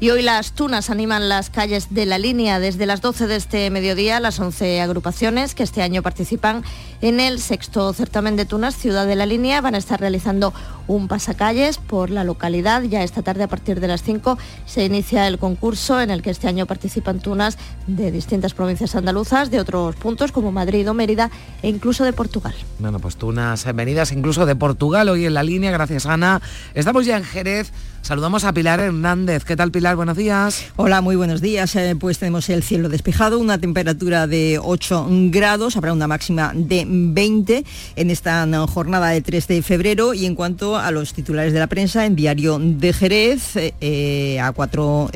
Y 0.00 0.10
hoy 0.10 0.22
las 0.22 0.52
tunas 0.52 0.90
animan 0.90 1.28
las 1.28 1.50
calles 1.50 1.92
de 1.92 2.06
la 2.06 2.18
línea 2.18 2.60
desde 2.60 2.86
las 2.86 3.00
12 3.00 3.26
de 3.26 3.34
este 3.34 3.68
mediodía, 3.70 4.20
las 4.20 4.38
11 4.38 4.80
agrupaciones 4.80 5.56
que 5.56 5.64
este 5.64 5.82
año 5.82 6.02
participan 6.02 6.62
en 7.00 7.18
el 7.18 7.40
sexto 7.40 7.92
certamen 7.92 8.36
de 8.36 8.44
tunas 8.44 8.76
Ciudad 8.76 9.08
de 9.08 9.16
la 9.16 9.26
Línea 9.26 9.60
van 9.60 9.74
a 9.74 9.78
estar 9.78 9.98
realizando 9.98 10.54
un 10.86 11.08
pasacalles 11.08 11.78
por 11.78 12.10
la 12.10 12.22
localidad. 12.22 12.82
Ya 12.82 13.02
esta 13.02 13.22
tarde 13.22 13.42
a 13.42 13.48
partir 13.48 13.80
de 13.80 13.88
las 13.88 14.04
5 14.04 14.38
se 14.66 14.84
inicia 14.84 15.26
el 15.26 15.38
concurso 15.38 16.00
en 16.00 16.10
el 16.10 16.22
que 16.22 16.30
este 16.30 16.46
año 16.46 16.66
participan 16.66 17.18
tunas 17.18 17.58
de 17.88 18.12
distintas 18.12 18.54
provincias 18.54 18.94
andaluzas, 18.94 19.50
de 19.50 19.58
otros 19.58 19.96
puntos 19.96 20.30
como 20.30 20.52
Madrid 20.52 20.88
o 20.88 20.94
Mérida 20.94 21.30
e 21.62 21.68
incluso 21.68 22.04
de 22.04 22.12
Portugal. 22.12 22.54
Bueno, 22.78 23.00
pues 23.00 23.16
tunas 23.16 23.64
venidas 23.74 24.12
incluso 24.12 24.46
de 24.46 24.54
Portugal 24.54 25.08
hoy 25.08 25.26
en 25.26 25.34
la 25.34 25.42
línea, 25.42 25.72
gracias 25.72 26.06
Ana. 26.06 26.40
Estamos 26.74 27.04
ya 27.04 27.16
en 27.16 27.24
Jerez. 27.24 27.72
Saludamos 28.02 28.44
a 28.44 28.54
Pilar 28.54 28.80
Hernández. 28.80 29.44
¿Qué 29.44 29.54
tal 29.54 29.70
Pilar? 29.70 29.94
Buenos 29.96 30.16
días. 30.16 30.64
Hola, 30.76 31.02
muy 31.02 31.14
buenos 31.14 31.42
días. 31.42 31.76
Eh, 31.76 31.94
pues 31.98 32.18
tenemos 32.18 32.48
el 32.48 32.62
cielo 32.62 32.88
despejado, 32.88 33.38
una 33.38 33.58
temperatura 33.58 34.26
de 34.26 34.58
8 34.62 35.06
grados, 35.30 35.76
habrá 35.76 35.92
una 35.92 36.06
máxima 36.06 36.52
de 36.54 36.86
20 36.88 37.64
en 37.96 38.10
esta 38.10 38.46
jornada 38.66 39.08
de 39.08 39.20
3 39.20 39.46
de 39.48 39.62
febrero. 39.62 40.14
Y 40.14 40.24
en 40.24 40.34
cuanto 40.34 40.78
a 40.78 40.90
los 40.90 41.12
titulares 41.12 41.52
de 41.52 41.58
la 41.58 41.66
prensa, 41.66 42.06
en 42.06 42.16
Diario 42.16 42.58
de 42.58 42.92
Jerez, 42.94 43.56
eh, 43.56 43.74
eh, 43.82 44.40
a 44.40 44.52
cuatro 44.52 45.10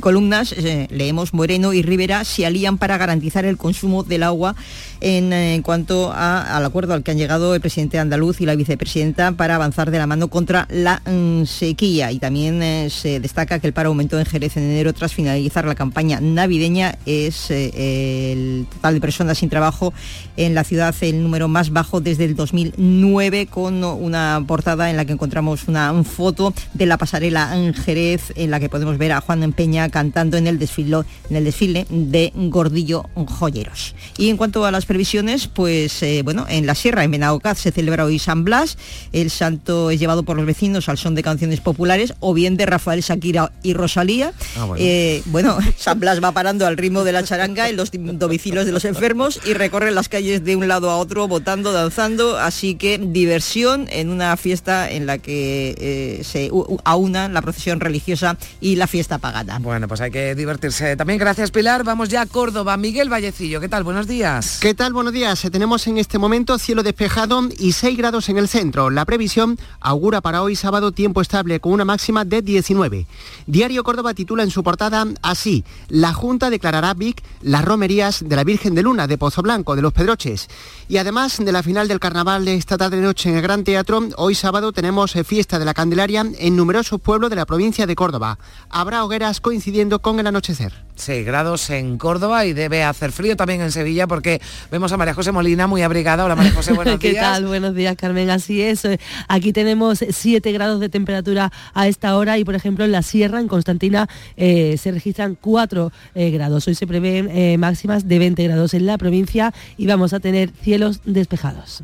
columnas, 0.00 0.54
leemos 0.90 1.34
Moreno 1.34 1.72
y 1.72 1.82
Rivera 1.82 2.24
se 2.24 2.46
alían 2.46 2.78
para 2.78 2.96
garantizar 2.96 3.44
el 3.44 3.56
consumo 3.56 4.04
del 4.04 4.22
agua 4.22 4.54
en, 5.00 5.62
cuanto 5.62 6.12
al 6.12 6.64
acuerdo 6.64 6.94
al 6.94 7.02
que 7.02 7.10
han 7.10 7.18
llegado 7.18 7.54
el 7.54 7.60
presidente 7.60 7.98
andaluz 7.98 8.40
y 8.40 8.46
la 8.46 8.56
vicepresidenta 8.56 9.32
para 9.32 9.54
avanzar 9.54 9.90
de 9.90 9.98
la 9.98 10.06
mano 10.06 10.28
contra 10.28 10.66
la 10.70 11.02
mm, 11.06 11.44
sequía. 11.44 12.12
Y 12.12 12.18
también 12.18 12.62
eh, 12.62 12.88
se 12.90 13.20
destaca 13.20 13.58
que 13.58 13.66
el 13.66 13.72
paro 13.72 13.88
aumentó 13.88 14.18
en 14.18 14.26
Jerez 14.26 14.56
en 14.56 14.64
enero 14.64 14.92
tras 14.92 15.14
finalizar 15.14 15.64
la 15.64 15.74
campaña 15.74 16.20
navideña. 16.20 16.98
Es 17.06 17.50
eh, 17.50 18.32
el 18.32 18.66
total 18.72 18.94
de 18.94 19.00
personas 19.00 19.38
sin 19.38 19.48
trabajo 19.48 19.92
en 20.36 20.54
la 20.54 20.64
ciudad 20.64 20.94
el 21.00 21.22
número 21.22 21.48
más 21.48 21.70
bajo 21.70 22.00
desde 22.00 22.24
el 22.24 22.34
2009 22.34 23.46
con 23.46 23.84
una 23.84 24.42
portada 24.46 24.90
en 24.90 24.96
la 24.96 25.04
que 25.04 25.12
encontramos 25.12 25.68
una, 25.68 25.92
foto 26.04 26.52
de 26.74 26.86
la 26.86 26.98
pasarela 26.98 27.56
en 27.56 27.74
Jerez 27.74 28.32
en 28.36 28.50
la 28.50 28.60
que 28.60 28.68
podemos 28.68 28.98
ver 28.98 29.12
a 29.12 29.20
Juan 29.20 29.52
Peña 29.52 29.88
cantando 29.88 30.36
en 30.36 30.46
el 30.46 30.58
desfile, 30.58 30.98
en 31.30 31.36
el 31.36 31.44
desfile 31.44 31.86
de 31.90 32.32
Gordillo 32.34 33.06
Joyeros. 33.14 33.94
Y 34.16 34.28
en 34.28 34.36
cuanto 34.36 34.64
a 34.64 34.70
las 34.70 34.86
previsiones, 34.88 35.46
pues 35.46 36.02
eh, 36.02 36.22
bueno, 36.24 36.46
en 36.48 36.66
la 36.66 36.74
sierra, 36.74 37.04
en 37.04 37.12
Benaucaz, 37.12 37.58
se 37.58 37.70
celebra 37.70 38.04
hoy 38.04 38.18
San 38.18 38.42
Blas. 38.42 38.76
El 39.12 39.30
santo 39.30 39.90
es 39.90 40.00
llevado 40.00 40.24
por 40.24 40.36
los 40.36 40.46
vecinos 40.46 40.88
al 40.88 40.98
son 40.98 41.14
de 41.14 41.22
canciones 41.22 41.60
populares 41.60 42.14
o 42.18 42.34
bien 42.34 42.56
de 42.56 42.66
Rafael 42.66 43.02
Shakira 43.02 43.52
y 43.62 43.74
Rosalía. 43.74 44.32
Ah, 44.56 44.64
bueno. 44.64 44.78
Eh, 44.80 45.22
San 45.76 46.00
Blas 46.00 46.22
va 46.22 46.32
parando 46.32 46.66
al 46.66 46.76
ritmo 46.76 47.04
de 47.04 47.12
la 47.12 47.22
charanga 47.22 47.68
en 47.68 47.76
los 47.76 47.90
domicilios 47.92 48.66
de 48.66 48.72
los 48.72 48.84
enfermos 48.84 49.38
y 49.44 49.52
recorre 49.52 49.90
las 49.92 50.08
calles 50.08 50.42
de 50.44 50.56
un 50.56 50.66
lado 50.66 50.90
a 50.90 50.96
otro, 50.96 51.28
votando, 51.28 51.72
danzando. 51.72 52.38
Así 52.38 52.74
que 52.74 52.98
diversión 52.98 53.86
en 53.90 54.10
una 54.10 54.36
fiesta 54.36 54.90
en 54.90 55.06
la 55.06 55.18
que 55.18 55.74
eh, 55.78 56.24
se 56.24 56.50
aunan 56.84 57.34
la 57.34 57.42
procesión 57.42 57.80
religiosa 57.80 58.38
y 58.60 58.76
la 58.76 58.86
fiesta 58.86 59.18
pagana. 59.18 59.58
Bueno, 59.58 59.86
pues 59.86 60.00
hay 60.00 60.10
que 60.10 60.34
divertirse. 60.34 60.96
También 60.96 61.18
gracias 61.18 61.50
Pilar. 61.50 61.84
Vamos 61.84 62.08
ya 62.08 62.22
a 62.22 62.26
Córdoba. 62.26 62.76
Miguel 62.78 63.10
Vallecillo, 63.10 63.60
¿qué 63.60 63.68
tal? 63.68 63.84
Buenos 63.84 64.06
días. 64.06 64.58
¿Qué 64.62 64.74
tal? 64.78 64.92
Buenos 64.92 65.12
días. 65.12 65.44
Tenemos 65.50 65.84
en 65.88 65.98
este 65.98 66.18
momento 66.18 66.56
cielo 66.56 66.84
despejado 66.84 67.48
y 67.58 67.72
6 67.72 67.98
grados 67.98 68.28
en 68.28 68.38
el 68.38 68.46
centro. 68.46 68.90
La 68.90 69.04
previsión 69.04 69.58
augura 69.80 70.20
para 70.20 70.40
hoy 70.40 70.54
sábado 70.54 70.92
tiempo 70.92 71.20
estable 71.20 71.58
con 71.58 71.72
una 71.72 71.84
máxima 71.84 72.24
de 72.24 72.42
19. 72.42 73.06
Diario 73.48 73.82
Córdoba 73.82 74.14
titula 74.14 74.44
en 74.44 74.52
su 74.52 74.62
portada 74.62 75.04
así, 75.20 75.64
la 75.88 76.12
Junta 76.12 76.48
declarará 76.48 76.94
VIC 76.94 77.20
las 77.42 77.64
romerías 77.64 78.22
de 78.24 78.36
la 78.36 78.44
Virgen 78.44 78.76
de 78.76 78.84
Luna 78.84 79.08
de 79.08 79.18
Pozo 79.18 79.42
Blanco, 79.42 79.74
de 79.74 79.82
los 79.82 79.92
Pedroches. 79.92 80.48
Y 80.88 80.98
además 80.98 81.38
de 81.38 81.50
la 81.50 81.64
final 81.64 81.88
del 81.88 81.98
carnaval 81.98 82.44
de 82.44 82.54
esta 82.54 82.78
tarde 82.78 83.00
noche 83.00 83.30
en 83.30 83.34
el 83.36 83.42
Gran 83.42 83.64
Teatro, 83.64 84.08
hoy 84.16 84.36
sábado 84.36 84.70
tenemos 84.70 85.16
eh, 85.16 85.24
fiesta 85.24 85.58
de 85.58 85.64
la 85.64 85.74
Candelaria 85.74 86.24
en 86.38 86.54
numerosos 86.54 87.00
pueblos 87.00 87.30
de 87.30 87.36
la 87.36 87.46
provincia 87.46 87.84
de 87.84 87.96
Córdoba. 87.96 88.38
Habrá 88.70 89.04
hogueras 89.04 89.40
coincidiendo 89.40 89.98
con 89.98 90.20
el 90.20 90.28
anochecer. 90.28 90.87
6 90.98 91.24
grados 91.24 91.70
en 91.70 91.96
Córdoba 91.98 92.44
y 92.44 92.52
debe 92.52 92.82
hacer 92.82 93.12
frío 93.12 93.36
también 93.36 93.60
en 93.60 93.72
Sevilla 93.72 94.06
porque 94.06 94.40
vemos 94.70 94.92
a 94.92 94.96
María 94.96 95.14
José 95.14 95.32
Molina 95.32 95.66
muy 95.66 95.82
abrigada. 95.82 96.24
Hola 96.24 96.36
María 96.36 96.52
José, 96.52 96.72
buenos 96.74 96.98
días. 96.98 97.14
¿Qué 97.14 97.20
tal? 97.20 97.46
Buenos 97.46 97.74
días, 97.74 97.96
Carmen. 97.96 98.30
Así 98.30 98.62
es. 98.62 98.82
Aquí 99.28 99.52
tenemos 99.52 100.04
7 100.08 100.52
grados 100.52 100.80
de 100.80 100.88
temperatura 100.88 101.52
a 101.74 101.88
esta 101.88 102.16
hora 102.16 102.38
y, 102.38 102.44
por 102.44 102.54
ejemplo, 102.54 102.84
en 102.84 102.92
la 102.92 103.02
sierra, 103.02 103.40
en 103.40 103.48
Constantina, 103.48 104.08
eh, 104.36 104.76
se 104.78 104.90
registran 104.90 105.36
4 105.40 105.92
eh, 106.14 106.30
grados. 106.30 106.66
Hoy 106.68 106.74
se 106.74 106.86
prevén 106.86 107.28
eh, 107.30 107.56
máximas 107.58 108.08
de 108.08 108.18
20 108.18 108.42
grados 108.44 108.74
en 108.74 108.86
la 108.86 108.98
provincia 108.98 109.52
y 109.76 109.86
vamos 109.86 110.12
a 110.12 110.20
tener 110.20 110.50
cielos 110.62 111.00
despejados. 111.04 111.82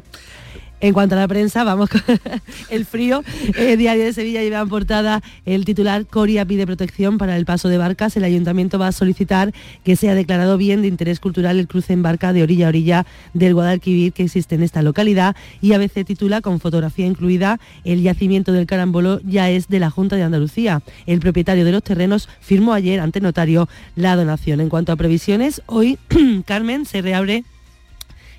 En 0.84 0.92
cuanto 0.92 1.14
a 1.14 1.18
la 1.18 1.26
prensa, 1.26 1.64
vamos 1.64 1.88
con 1.88 2.02
el 2.68 2.84
frío. 2.84 3.24
El 3.56 3.78
Diario 3.78 4.04
de 4.04 4.12
Sevilla 4.12 4.42
lleva 4.42 4.60
en 4.60 4.68
portada 4.68 5.22
el 5.46 5.64
titular 5.64 6.04
Coria 6.04 6.44
pide 6.44 6.66
protección 6.66 7.16
para 7.16 7.38
el 7.38 7.46
paso 7.46 7.70
de 7.70 7.78
barcas. 7.78 8.18
El 8.18 8.24
ayuntamiento 8.24 8.78
va 8.78 8.88
a 8.88 8.92
solicitar 8.92 9.54
que 9.82 9.96
sea 9.96 10.14
declarado 10.14 10.58
bien 10.58 10.82
de 10.82 10.88
interés 10.88 11.20
cultural 11.20 11.58
el 11.58 11.68
cruce 11.68 11.94
en 11.94 12.02
barca 12.02 12.34
de 12.34 12.42
orilla 12.42 12.66
a 12.66 12.68
orilla 12.68 13.06
del 13.32 13.54
Guadalquivir 13.54 14.12
que 14.12 14.24
existe 14.24 14.56
en 14.56 14.62
esta 14.62 14.82
localidad 14.82 15.34
y 15.62 15.72
a 15.72 15.78
veces 15.78 16.04
titula 16.04 16.42
con 16.42 16.60
fotografía 16.60 17.06
incluida 17.06 17.60
el 17.84 18.02
yacimiento 18.02 18.52
del 18.52 18.66
Carambolo 18.66 19.20
ya 19.24 19.48
es 19.48 19.68
de 19.68 19.80
la 19.80 19.88
Junta 19.88 20.16
de 20.16 20.24
Andalucía. 20.24 20.82
El 21.06 21.18
propietario 21.20 21.64
de 21.64 21.72
los 21.72 21.82
terrenos 21.82 22.28
firmó 22.42 22.74
ayer 22.74 23.00
ante 23.00 23.22
notario 23.22 23.70
la 23.96 24.16
donación. 24.16 24.60
En 24.60 24.68
cuanto 24.68 24.92
a 24.92 24.96
previsiones, 24.96 25.62
hoy 25.64 25.96
Carmen 26.44 26.84
se 26.84 27.00
reabre 27.00 27.44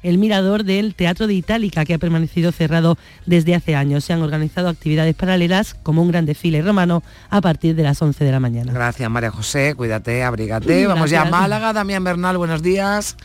el 0.05 0.19
mirador 0.19 0.63
del 0.63 0.93
Teatro 0.93 1.25
de 1.27 1.33
Itálica, 1.33 1.83
que 1.83 1.95
ha 1.95 1.97
permanecido 1.97 2.51
cerrado 2.51 2.97
desde 3.25 3.55
hace 3.55 3.75
años. 3.75 4.03
Se 4.03 4.13
han 4.13 4.21
organizado 4.21 4.69
actividades 4.69 5.15
paralelas, 5.15 5.73
como 5.81 6.01
un 6.01 6.09
gran 6.09 6.25
desfile 6.25 6.61
romano, 6.61 7.03
a 7.29 7.41
partir 7.41 7.75
de 7.75 7.83
las 7.83 8.01
11 8.01 8.23
de 8.23 8.31
la 8.31 8.39
mañana. 8.39 8.71
Gracias, 8.71 9.09
María 9.09 9.31
José. 9.31 9.73
Cuídate, 9.75 10.23
abrígate. 10.23 10.85
Vamos 10.85 11.09
ya 11.09 11.23
a 11.23 11.25
Málaga. 11.25 11.73
Damián 11.73 12.03
Bernal, 12.03 12.37
buenos 12.37 12.61
días. 12.61 13.17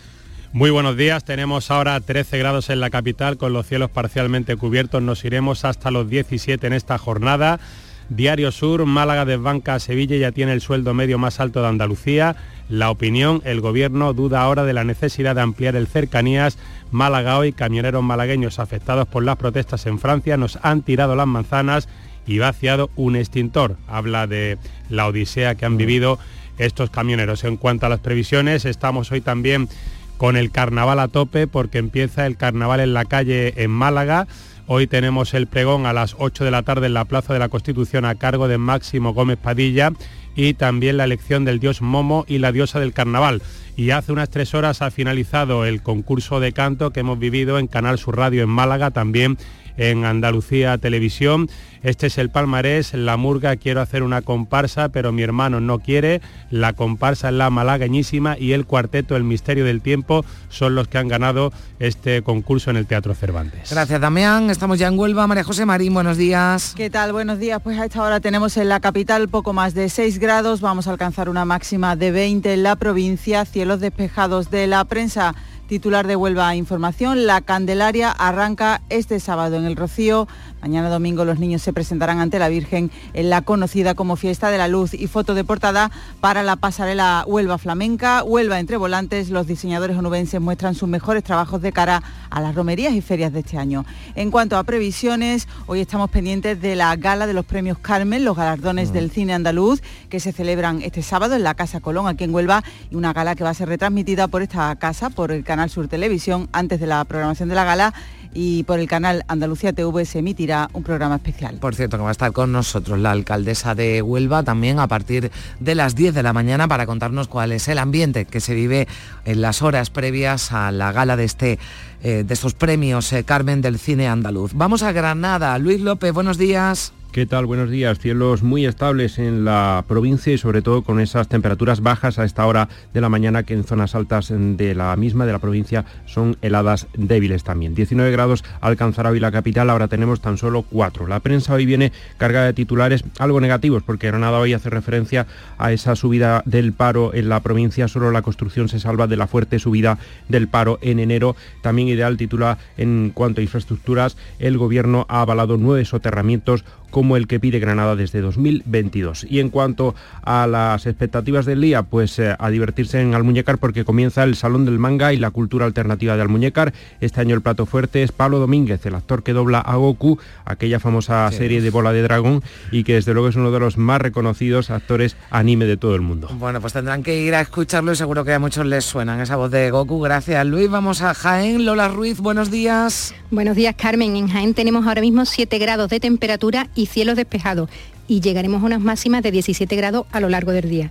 Muy 0.53 0.70
buenos 0.70 0.97
días, 0.97 1.22
tenemos 1.24 1.70
ahora 1.70 2.01
13 2.01 2.37
grados 2.39 2.70
en 2.70 2.81
la 2.81 2.91
capital 2.91 3.37
con 3.37 3.53
los 3.53 3.68
cielos 3.68 3.89
parcialmente 3.89 4.57
cubiertos, 4.57 5.01
nos 5.01 5.24
iremos 5.24 5.64
hasta 5.64 5.93
los 5.93 6.11
17 6.11 6.66
en 6.66 6.72
esta 6.72 6.99
jornada. 6.99 7.61
Diario 8.09 8.51
Sur, 8.51 8.85
Málaga 8.85 9.24
desbanca 9.24 9.76
a 9.76 9.78
Sevilla 9.78 10.16
ya 10.16 10.33
tiene 10.33 10.53
el 10.53 10.61
sueldo 10.61 10.93
medio 10.93 11.18
más 11.18 11.39
alto 11.39 11.62
de 11.62 11.68
Andalucía. 11.68 12.35
La 12.70 12.88
opinión, 12.88 13.42
el 13.44 13.60
gobierno 13.60 14.12
duda 14.12 14.42
ahora 14.42 14.62
de 14.62 14.72
la 14.72 14.84
necesidad 14.84 15.34
de 15.34 15.40
ampliar 15.40 15.74
el 15.74 15.88
cercanías. 15.88 16.56
Málaga 16.92 17.36
hoy, 17.36 17.52
camioneros 17.52 18.04
malagueños 18.04 18.60
afectados 18.60 19.08
por 19.08 19.24
las 19.24 19.38
protestas 19.38 19.86
en 19.86 19.98
Francia 19.98 20.36
nos 20.36 20.56
han 20.62 20.82
tirado 20.82 21.16
las 21.16 21.26
manzanas 21.26 21.88
y 22.28 22.38
vaciado 22.38 22.88
un 22.94 23.16
extintor. 23.16 23.76
Habla 23.88 24.28
de 24.28 24.56
la 24.88 25.08
odisea 25.08 25.56
que 25.56 25.66
han 25.66 25.78
vivido 25.78 26.20
estos 26.58 26.90
camioneros. 26.90 27.42
En 27.42 27.56
cuanto 27.56 27.86
a 27.86 27.88
las 27.88 27.98
previsiones, 27.98 28.64
estamos 28.64 29.10
hoy 29.10 29.20
también 29.20 29.68
con 30.16 30.36
el 30.36 30.52
carnaval 30.52 31.00
a 31.00 31.08
tope 31.08 31.48
porque 31.48 31.78
empieza 31.78 32.24
el 32.24 32.36
carnaval 32.36 32.78
en 32.78 32.94
la 32.94 33.04
calle 33.04 33.52
en 33.56 33.72
Málaga. 33.72 34.28
Hoy 34.68 34.86
tenemos 34.86 35.34
el 35.34 35.48
pregón 35.48 35.86
a 35.86 35.92
las 35.92 36.14
8 36.16 36.44
de 36.44 36.52
la 36.52 36.62
tarde 36.62 36.86
en 36.86 36.94
la 36.94 37.04
Plaza 37.04 37.32
de 37.32 37.40
la 37.40 37.48
Constitución 37.48 38.04
a 38.04 38.14
cargo 38.14 38.46
de 38.46 38.58
Máximo 38.58 39.12
Gómez 39.12 39.38
Padilla 39.38 39.90
y 40.37 40.55
también 40.55 40.97
la 40.97 41.05
elección 41.05 41.45
del 41.45 41.61
dios 41.61 41.83
Momo 41.83 42.24
y 42.28 42.39
la 42.39 42.53
diosa 42.53 42.81
del 42.81 42.93
carnaval. 42.93 43.43
Y 43.76 43.91
hace 43.91 44.12
unas 44.12 44.31
tres 44.31 44.55
horas 44.55 44.83
ha 44.83 44.91
finalizado 44.91 45.64
el 45.64 45.83
concurso 45.83 46.41
de 46.41 46.53
canto 46.53 46.91
que 46.91 47.01
hemos 47.01 47.18
vivido 47.18 47.59
en 47.59 47.66
Canal 47.66 47.99
Sur 47.99 48.16
Radio 48.16 48.43
en 48.43 48.49
Málaga, 48.51 48.91
también 48.91 49.39
en 49.76 50.05
Andalucía 50.05 50.76
Televisión. 50.78 51.49
Este 51.83 52.09
es 52.09 52.18
el 52.18 52.28
palmarés, 52.28 52.93
la 52.93 53.16
murga 53.16 53.57
quiero 53.57 53.81
hacer 53.81 54.03
una 54.03 54.20
comparsa, 54.20 54.91
pero 54.91 55.12
mi 55.12 55.22
hermano 55.22 55.61
no 55.61 55.78
quiere, 55.78 56.20
la 56.51 56.74
comparsa 56.74 57.28
es 57.28 57.35
la 57.35 57.49
malagueñísima 57.49 58.37
y 58.39 58.53
el 58.53 58.66
cuarteto 58.66 59.16
El 59.16 59.24
Misterio 59.24 59.64
del 59.64 59.81
Tiempo 59.81 60.22
son 60.51 60.74
los 60.74 60.89
que 60.89 60.99
han 60.99 61.09
ganado 61.09 61.53
este 61.78 62.20
concurso 62.20 62.70
en 62.70 62.76
el 62.76 62.87
Teatro 62.87 63.14
Cervantes. 63.14 63.70
Gracias 63.70 63.99
Damián, 63.99 64.51
estamos 64.51 64.78
ya 64.78 64.89
en 64.89 64.99
Huelva. 64.99 65.26
María 65.26 65.43
José 65.43 65.64
Marín, 65.64 65.95
buenos 65.95 66.18
días. 66.18 66.74
¿Qué 66.76 66.91
tal? 66.91 67.12
Buenos 67.12 67.39
días. 67.39 67.62
Pues 67.62 67.78
a 67.78 67.87
esta 67.87 68.03
hora 68.03 68.20
tenemos 68.20 68.59
en 68.59 68.68
la 68.68 68.81
capital 68.81 69.31
poco 69.31 69.55
más 69.55 69.72
de 69.72 69.89
6 69.89 70.18
grados, 70.18 70.61
vamos 70.61 70.87
a 70.87 70.91
alcanzar 70.91 71.31
una 71.31 71.47
máxima 71.47 71.97
de 71.97 72.11
20 72.11 72.53
en 72.53 72.62
la 72.62 72.76
provincia, 72.76 73.47
cielos 73.47 73.81
despejados 73.81 74.51
de 74.51 74.66
la 74.66 74.85
prensa 74.85 75.35
titular 75.70 76.09
de 76.09 76.16
Huelva 76.16 76.57
Información, 76.57 77.28
la 77.28 77.43
Candelaria 77.43 78.11
arranca 78.11 78.81
este 78.89 79.20
sábado 79.20 79.57
en 79.57 79.66
el 79.66 79.76
Rocío. 79.76 80.26
Mañana 80.62 80.90
domingo 80.90 81.24
los 81.24 81.38
niños 81.38 81.62
se 81.62 81.72
presentarán 81.72 82.20
ante 82.20 82.38
la 82.38 82.50
Virgen 82.50 82.90
en 83.14 83.30
la 83.30 83.40
conocida 83.40 83.94
como 83.94 84.16
Fiesta 84.16 84.50
de 84.50 84.58
la 84.58 84.68
Luz 84.68 84.92
y 84.92 85.06
foto 85.06 85.34
de 85.34 85.42
portada 85.42 85.90
para 86.20 86.42
la 86.42 86.56
pasarela 86.56 87.24
Huelva 87.26 87.56
Flamenca. 87.56 88.22
Huelva 88.22 88.61
entre 88.61 88.76
volantes, 88.76 89.30
los 89.30 89.46
diseñadores 89.46 89.96
onubenses 89.96 90.40
muestran 90.40 90.74
sus 90.74 90.88
mejores 90.88 91.24
trabajos 91.24 91.62
de 91.62 91.72
cara 91.72 92.02
a 92.28 92.40
las 92.42 92.54
romerías 92.54 92.92
y 92.92 93.00
ferias 93.00 93.32
de 93.32 93.40
este 93.40 93.56
año. 93.56 93.86
En 94.14 94.30
cuanto 94.30 94.58
a 94.58 94.64
previsiones, 94.64 95.48
hoy 95.66 95.80
estamos 95.80 96.11
pendientes 96.11 96.61
de 96.61 96.76
la 96.76 96.94
gala 96.96 97.26
de 97.26 97.32
los 97.32 97.46
premios 97.46 97.78
Carmen, 97.78 98.24
los 98.24 98.36
galardones 98.36 98.92
del 98.92 99.11
cine 99.11 99.32
andaluz, 99.32 99.82
que 100.11 100.20
se 100.20 100.32
celebran 100.32 100.82
este 100.82 101.02
sábado 101.02 101.36
en 101.36 101.42
la 101.42 101.54
Casa 101.54 101.80
Colón, 101.80 102.06
aquí 102.06 102.24
en 102.24 102.34
Huelva, 102.34 102.62
y 102.90 102.96
una 102.96 103.14
gala 103.14 103.34
que 103.34 103.44
va 103.44 103.50
a 103.50 103.54
ser 103.54 103.68
retransmitida 103.68 104.28
por 104.28 104.42
esta 104.42 104.76
casa, 104.76 105.08
por 105.08 105.32
el 105.32 105.42
canal 105.42 105.70
Sur 105.70 105.88
Televisión, 105.88 106.50
antes 106.52 106.80
de 106.80 106.86
la 106.86 107.02
programación 107.06 107.48
de 107.48 107.54
la 107.54 107.64
gala 107.64 107.94
y 108.33 108.62
por 108.64 108.78
el 108.78 108.89
canal 108.89 109.24
Andalucía 109.28 109.72
TV 109.72 110.05
se 110.05 110.20
emitirá 110.20 110.70
un 110.72 110.83
programa 110.83 111.16
especial. 111.16 111.57
Por 111.57 111.74
cierto, 111.74 111.97
que 111.97 112.03
va 112.03 112.11
a 112.11 112.12
estar 112.12 112.33
con 112.33 112.53
nosotros 112.53 112.99
la 112.99 113.11
alcaldesa 113.11 113.74
de 113.74 114.03
Huelva 114.03 114.43
también 114.43 114.78
a 114.78 114.87
partir 114.87 115.31
de 115.59 115.74
las 115.74 115.95
10 115.95 116.14
de 116.14 116.22
la 116.22 116.33
mañana 116.33 116.68
para 116.68 116.87
contarnos 116.87 117.28
cuál 117.28 117.53
es 117.53 117.68
el 117.68 117.78
ambiente 117.78 118.24
que 118.24 118.41
se 118.41 118.55
vive 118.55 118.87
en 119.24 119.41
las 119.41 119.62
horas 119.62 119.91
previas 119.91 120.53
a 120.53 120.70
la 120.72 120.93
gala 120.93 121.16
de 121.16 121.24
este 121.24 121.59
eh, 122.03 122.24
de 122.26 122.35
estos 122.35 122.55
premios 122.55 123.12
eh, 123.12 123.24
Carmen 123.24 123.61
del 123.61 123.78
cine 123.78 124.09
andaluz. 124.09 124.53
Vamos 124.55 124.83
a 124.83 124.93
Granada. 124.93 125.59
Luis 125.59 125.81
López, 125.81 126.12
buenos 126.12 126.39
días. 126.39 126.95
¿Qué 127.12 127.26
tal? 127.26 127.44
Buenos 127.44 127.70
días. 127.70 127.98
Cielos 127.98 128.44
muy 128.44 128.66
estables 128.66 129.18
en 129.18 129.44
la 129.44 129.84
provincia 129.88 130.32
y 130.32 130.38
sobre 130.38 130.62
todo 130.62 130.82
con 130.82 131.00
esas 131.00 131.26
temperaturas 131.26 131.80
bajas 131.80 132.20
a 132.20 132.24
esta 132.24 132.46
hora 132.46 132.68
de 132.94 133.00
la 133.00 133.08
mañana 133.08 133.42
que 133.42 133.52
en 133.52 133.64
zonas 133.64 133.96
altas 133.96 134.32
de 134.32 134.76
la 134.76 134.94
misma 134.94 135.26
de 135.26 135.32
la 135.32 135.40
provincia 135.40 135.84
son 136.06 136.36
heladas 136.40 136.86
débiles 136.96 137.42
también. 137.42 137.74
19 137.74 138.12
grados 138.12 138.44
alcanzará 138.61 139.11
hoy 139.11 139.18
la 139.18 139.32
capital, 139.32 139.70
ahora 139.70 139.88
tenemos 139.88 140.20
tan 140.20 140.38
solo 140.38 140.62
4. 140.62 141.08
La 141.08 141.18
prensa 141.18 141.54
hoy 141.54 141.66
viene 141.66 141.90
cargada 142.16 142.46
de 142.46 142.52
titulares 142.52 143.02
algo 143.18 143.40
negativos 143.40 143.82
porque 143.82 144.06
Granada 144.06 144.38
hoy 144.38 144.52
hace 144.52 144.70
referencia 144.70 145.26
a 145.58 145.72
esa 145.72 145.96
subida 145.96 146.44
del 146.46 146.72
paro 146.72 147.12
en 147.12 147.28
la 147.28 147.40
provincia. 147.40 147.88
Solo 147.88 148.12
la 148.12 148.22
construcción 148.22 148.68
se 148.68 148.78
salva 148.78 149.08
de 149.08 149.16
la 149.16 149.26
fuerte 149.26 149.58
subida 149.58 149.98
del 150.28 150.46
paro 150.46 150.78
en 150.80 151.00
enero. 151.00 151.34
También 151.61 151.88
ideal 151.88 152.16
titula 152.16 152.58
en 152.76 153.11
cuanto 153.12 153.40
a 153.40 153.42
infraestructuras, 153.42 154.16
el 154.38 154.58
gobierno 154.58 155.06
ha 155.08 155.22
avalado 155.22 155.56
nueve 155.56 155.84
soterramientos 155.84 156.64
como 156.91 157.16
el 157.16 157.26
que 157.26 157.41
pide 157.41 157.59
Granada 157.59 157.97
desde 157.97 158.20
2022. 158.20 159.26
Y 159.28 159.41
en 159.41 159.51
cuanto 159.51 159.95
a 160.22 160.47
las 160.47 160.86
expectativas 160.86 161.47
del 161.47 161.61
día, 161.61 161.82
pues 161.82 162.18
eh, 162.18 162.34
a 162.38 162.51
divertirse 162.51 163.01
en 163.01 163.14
Almuñécar 163.14 163.59
porque 163.59 163.84
comienza 163.84 164.22
el 164.24 164.36
Salón 164.36 164.64
del 164.64 164.78
Manga 164.78 165.12
y 165.12 165.16
la 165.16 165.30
cultura 165.30 165.66
alternativa 165.66 166.16
de 166.16 166.22
Almuñécar. 166.22 166.72
Este 167.01 167.20
año 167.20 167.34
el 167.34 167.43
plato 167.43 167.66
fuerte 167.66 168.03
es 168.03 168.12
Pablo 168.12 168.38
Domínguez, 168.38 168.84
el 168.86 168.95
actor 168.95 169.22
que 169.22 169.32
dobla 169.32 169.61
a 169.61 169.76
Goku, 169.76 170.18
aquella 170.45 170.80
famosa 170.80 171.30
serie 171.32 171.61
de 171.61 171.70
Bola 171.70 171.93
de 171.93 172.03
Dragón 172.03 172.43
y 172.70 172.84
que 172.84 172.95
desde 172.95 173.12
luego 173.12 173.28
es 173.28 173.36
uno 173.36 173.51
de 173.51 173.61
los 173.61 173.78
más 173.78 174.01
reconocidos 174.01 174.70
actores 174.70 175.16
anime 175.30 175.64
de 175.66 175.76
todo 175.76 175.95
el 175.95 176.01
mundo. 176.01 176.28
Bueno, 176.38 176.61
pues 176.61 176.72
tendrán 176.72 177.03
que 177.03 177.20
ir 177.20 177.34
a 177.34 177.41
escucharlo 177.41 177.93
y 177.93 177.97
seguro 177.97 178.24
que 178.24 178.32
a 178.32 178.38
muchos 178.38 178.66
les 178.66 178.84
suenan 178.84 179.20
esa 179.20 179.36
voz 179.36 179.51
de 179.51 179.70
Goku. 179.70 180.01
Gracias 180.01 180.47
Luis. 180.47 180.70
Vamos 180.70 181.03
a 181.03 181.14
Jaén. 181.14 181.64
Lola 181.64 181.88
Ruiz, 181.88 182.18
buenos 182.18 182.51
días. 182.51 183.14
Buenos 183.30 183.57
días 183.57 183.74
Carmen. 183.76 184.16
En 184.16 184.28
Jaén 184.28 184.55
tenemos 184.55 184.86
ahora 184.86 185.01
mismo 185.01 185.24
7 185.24 185.59
grados 185.59 185.91
de 185.91 186.01
temperatura 186.01 186.68
y 186.74 186.80
cielos 186.87 187.16
despejados 187.16 187.68
y 188.09 188.20
llegaremos 188.20 188.62
a 188.62 188.66
unas 188.66 188.81
máximas 188.81 189.22
de 189.22 189.31
17 189.31 189.76
grados 189.76 190.07
a 190.11 190.20
lo 190.20 190.28
largo 190.28 190.53
del 190.53 190.68
día. 190.68 190.91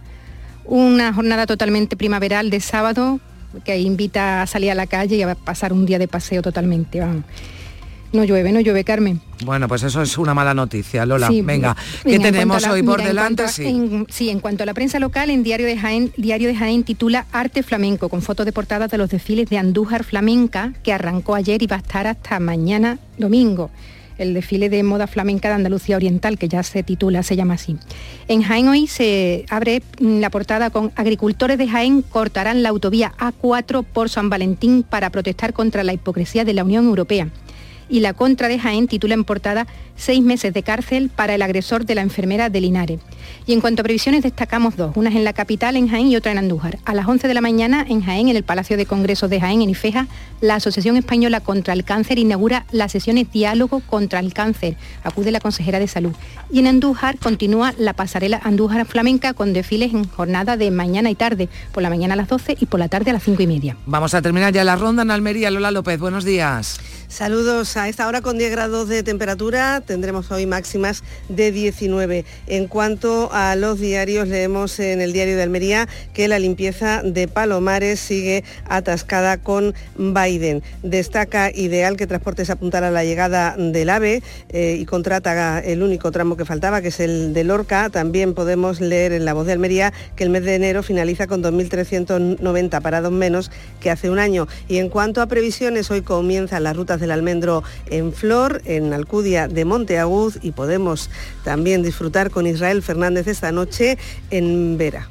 Una 0.63 1.13
jornada 1.13 1.45
totalmente 1.45 1.97
primaveral 1.97 2.49
de 2.49 2.61
sábado 2.61 3.19
que 3.65 3.77
invita 3.79 4.41
a 4.41 4.47
salir 4.47 4.71
a 4.71 4.75
la 4.75 4.87
calle 4.87 5.17
y 5.17 5.21
a 5.23 5.35
pasar 5.35 5.73
un 5.73 5.85
día 5.85 5.99
de 5.99 6.07
paseo 6.07 6.41
totalmente. 6.41 7.01
No 8.11 8.23
llueve, 8.23 8.51
no 8.51 8.59
llueve, 8.59 8.83
Carmen. 8.83 9.21
Bueno, 9.43 9.67
pues 9.67 9.83
eso 9.83 10.01
es 10.01 10.17
una 10.17 10.33
mala 10.33 10.53
noticia, 10.53 11.05
Lola. 11.05 11.29
venga, 11.43 11.75
¿qué 12.03 12.19
tenemos 12.19 12.65
hoy 12.67 12.83
por 12.83 13.03
delante? 13.03 13.47
sí. 13.49 13.67
En, 13.67 14.07
sí, 14.09 14.29
en 14.29 14.39
cuanto 14.39 14.63
a 14.63 14.65
la 14.65 14.73
prensa 14.73 14.97
local, 14.99 15.29
en 15.29 15.43
Diario 15.43 15.67
de 15.67 15.77
Jaén, 15.77 16.11
Diario 16.17 16.47
de 16.47 16.55
Jaén 16.55 16.83
titula 16.83 17.25
Arte 17.31 17.63
Flamenco, 17.63 18.09
con 18.09 18.21
fotos 18.21 18.45
de 18.45 18.51
portada 18.51 18.87
de 18.87 18.97
los 18.97 19.09
desfiles 19.09 19.49
de 19.49 19.57
Andújar 19.57 20.03
Flamenca, 20.03 20.73
que 20.83 20.93
arrancó 20.93 21.35
ayer 21.35 21.61
y 21.61 21.67
va 21.67 21.75
a 21.75 21.79
estar 21.79 22.07
hasta 22.07 22.39
mañana 22.39 22.97
domingo 23.17 23.69
el 24.19 24.33
desfile 24.33 24.69
de 24.69 24.83
moda 24.83 25.07
flamenca 25.07 25.49
de 25.49 25.55
Andalucía 25.55 25.95
Oriental, 25.95 26.37
que 26.37 26.47
ya 26.47 26.61
se 26.63 26.83
titula, 26.83 27.23
se 27.23 27.35
llama 27.35 27.55
así. 27.55 27.77
En 28.27 28.43
Jaén 28.43 28.67
hoy 28.67 28.87
se 28.87 29.45
abre 29.49 29.81
la 29.99 30.29
portada 30.29 30.69
con 30.69 30.91
agricultores 30.95 31.57
de 31.57 31.67
Jaén 31.67 32.01
cortarán 32.01 32.61
la 32.61 32.69
autovía 32.69 33.13
A4 33.17 33.83
por 33.83 34.09
San 34.09 34.29
Valentín 34.29 34.83
para 34.83 35.09
protestar 35.09 35.53
contra 35.53 35.83
la 35.83 35.93
hipocresía 35.93 36.45
de 36.45 36.53
la 36.53 36.63
Unión 36.63 36.85
Europea 36.85 37.29
y 37.89 37.99
la 37.99 38.13
contra 38.13 38.47
de 38.47 38.59
Jaén 38.59 38.87
titula 38.87 39.15
en 39.15 39.23
portada 39.23 39.67
seis 39.99 40.23
meses 40.23 40.53
de 40.53 40.63
cárcel 40.63 41.09
para 41.13 41.35
el 41.35 41.41
agresor 41.41 41.85
de 41.85 41.95
la 41.95 42.01
enfermera 42.01 42.49
de 42.49 42.61
Linares. 42.61 42.99
Y 43.45 43.53
en 43.53 43.61
cuanto 43.61 43.81
a 43.81 43.83
previsiones 43.83 44.23
destacamos 44.23 44.77
dos, 44.77 44.95
una 44.95 45.09
en 45.09 45.23
la 45.23 45.33
capital, 45.33 45.75
en 45.75 45.89
Jaén, 45.89 46.07
y 46.07 46.15
otra 46.15 46.31
en 46.31 46.37
Andújar. 46.37 46.79
A 46.85 46.93
las 46.93 47.07
11 47.07 47.27
de 47.27 47.33
la 47.33 47.41
mañana, 47.41 47.85
en 47.87 48.01
Jaén, 48.01 48.29
en 48.29 48.35
el 48.35 48.43
Palacio 48.43 48.77
de 48.77 48.85
Congresos 48.85 49.29
de 49.29 49.41
Jaén, 49.41 49.61
en 49.61 49.69
Ifeja, 49.69 50.07
la 50.39 50.55
Asociación 50.55 50.95
Española 50.95 51.41
contra 51.41 51.73
el 51.73 51.83
Cáncer 51.83 52.19
inaugura 52.19 52.65
las 52.71 52.91
sesiones 52.91 53.31
Diálogo 53.31 53.81
contra 53.81 54.19
el 54.19 54.33
Cáncer. 54.33 54.77
Acude 55.03 55.31
la 55.31 55.39
consejera 55.39 55.79
de 55.79 55.87
Salud. 55.87 56.13
Y 56.51 56.59
en 56.59 56.67
Andújar 56.67 57.17
continúa 57.17 57.73
la 57.77 57.93
pasarela 57.93 58.39
Andújar 58.43 58.85
Flamenca 58.85 59.33
con 59.33 59.53
desfiles 59.53 59.93
en 59.93 60.07
jornada 60.07 60.55
de 60.55 60.71
mañana 60.71 61.09
y 61.09 61.15
tarde, 61.15 61.49
por 61.73 61.83
la 61.83 61.89
mañana 61.89 62.13
a 62.13 62.17
las 62.17 62.27
12 62.27 62.57
y 62.59 62.65
por 62.67 62.79
la 62.79 62.87
tarde 62.87 63.09
a 63.09 63.13
las 63.13 63.23
5 63.23 63.43
y 63.43 63.47
media. 63.47 63.77
Vamos 63.85 64.13
a 64.13 64.21
terminar 64.21 64.53
ya 64.53 64.63
la 64.63 64.75
ronda 64.75 65.03
en 65.03 65.11
Almería. 65.11 65.51
Lola 65.51 65.71
López, 65.71 65.99
buenos 65.99 66.23
días. 66.23 66.79
Saludos 67.09 67.75
a 67.75 67.89
esta 67.89 68.07
hora 68.07 68.21
con 68.21 68.37
10 68.37 68.51
grados 68.51 68.87
de 68.87 69.01
temperatura, 69.01 69.81
tendremos 69.81 70.29
hoy 70.31 70.45
máximas 70.45 71.03
de 71.27 71.51
19. 71.51 72.23
En 72.45 72.67
cuanto 72.67 73.29
a 73.33 73.55
los 73.55 73.79
diarios, 73.79 74.27
leemos 74.27 74.79
en 74.79 75.01
el 75.01 75.11
diario 75.11 75.35
de 75.35 75.41
Almería 75.41 75.89
que 76.13 76.27
la 76.27 76.37
limpieza 76.37 77.01
de 77.03 77.27
Palomares 77.27 77.99
sigue 77.99 78.43
atascada 78.65 79.39
con 79.39 79.73
Biden. 79.97 80.61
Destaca 80.83 81.49
Ideal 81.51 81.97
que 81.97 82.05
Transportes 82.05 82.51
apuntara 82.51 82.89
a 82.89 82.91
la 82.91 83.03
llegada 83.03 83.55
del 83.57 83.89
AVE 83.89 84.21
eh, 84.49 84.77
y 84.79 84.85
contrata 84.85 85.59
el 85.61 85.81
único 85.81 86.11
tramo 86.11 86.37
que 86.37 86.45
faltaba, 86.45 86.83
que 86.83 86.89
es 86.89 86.99
el 86.99 87.33
de 87.33 87.43
Lorca. 87.43 87.89
También 87.89 88.35
podemos 88.35 88.81
leer 88.81 89.13
en 89.13 89.25
La 89.25 89.33
Voz 89.33 89.47
de 89.47 89.53
Almería 89.53 89.93
que 90.15 90.25
el 90.25 90.29
mes 90.29 90.43
de 90.43 90.53
enero 90.53 90.83
finaliza 90.83 91.25
con 91.25 91.41
2.390 91.41 92.81
parados 92.83 93.11
menos 93.11 93.49
que 93.79 93.89
hace 93.89 94.11
un 94.11 94.19
año. 94.19 94.47
Y 94.67 94.77
en 94.77 94.89
cuanto 94.89 95.23
a 95.23 95.25
previsiones, 95.25 95.89
hoy 95.89 96.03
comienzan 96.03 96.63
las 96.63 96.77
rutas 96.77 96.98
del 96.99 97.11
almendro 97.11 97.63
en 97.87 98.13
Flor, 98.13 98.61
en 98.65 98.93
Alcudia 98.93 99.47
de 99.47 99.65
Monteaguz 99.65 100.39
y 100.41 100.51
podemos 100.51 101.09
también 101.43 101.83
disfrutar 101.83 102.31
con 102.31 102.47
Israel 102.47 102.81
Fernández 102.81 103.27
esta 103.27 103.51
noche 103.51 103.97
en 104.29 104.77
Vera. 104.77 105.07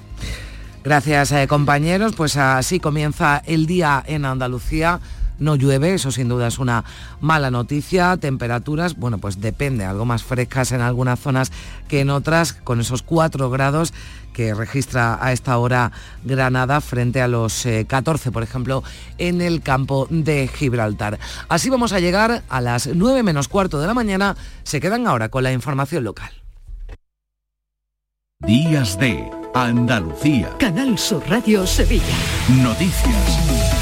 Gracias 0.85 1.33
eh, 1.33 1.47
compañeros, 1.49 2.15
pues 2.17 2.37
así 2.37 2.81
comienza 2.81 3.43
el 3.47 3.67
día 3.67 4.03
en 4.07 4.25
Andalucía. 4.25 5.01
No 5.39 5.55
llueve, 5.55 5.95
eso 5.95 6.11
sin 6.11 6.29
duda 6.29 6.49
es 6.49 6.59
una 6.59 6.85
mala 7.21 7.51
noticia. 7.51 8.17
Temperaturas, 8.17 8.97
bueno, 8.97 9.19
pues 9.19 9.41
depende, 9.41 9.85
algo 9.85 10.05
más 10.05 10.25
frescas 10.25 10.73
en 10.73 10.81
algunas 10.81 11.21
zonas 11.21 11.53
que 11.89 12.01
en 12.01 12.11
otras, 12.11 12.55
con 12.55 12.81
esos 12.81 13.03
4 13.03 13.49
grados 13.51 13.93
que 14.39 14.55
registra 14.55 15.19
a 15.21 15.33
esta 15.33 15.59
hora 15.59 15.91
Granada 16.23 16.81
frente 16.81 17.21
a 17.21 17.27
los 17.27 17.67
14, 17.89 18.29
eh, 18.29 18.33
por 18.33 18.45
ejemplo, 18.45 18.85
en 19.19 19.41
el 19.41 19.63
campo 19.63 20.07
de 20.11 20.47
Gibraltar. 20.47 21.19
Así 21.49 21.71
vamos 21.71 21.93
a 21.93 21.99
llegar 21.99 22.45
a 22.49 22.61
las 22.61 22.87
9 22.87 23.25
menos 23.25 23.49
cuarto 23.49 23.81
de 23.81 23.89
la 23.89 23.95
mañana. 23.95 24.37
Se 24.63 24.79
quedan 24.81 25.09
ahora 25.09 25.29
con 25.29 25.43
la 25.43 25.53
información 25.53 26.05
local. 26.05 26.31
Días 28.39 28.97
de 29.01 29.29
Andalucía. 29.55 30.57
Canal 30.61 30.97
Sur 30.97 31.29
Radio 31.29 31.67
Sevilla. 31.67 32.05
Noticias. 32.63 33.78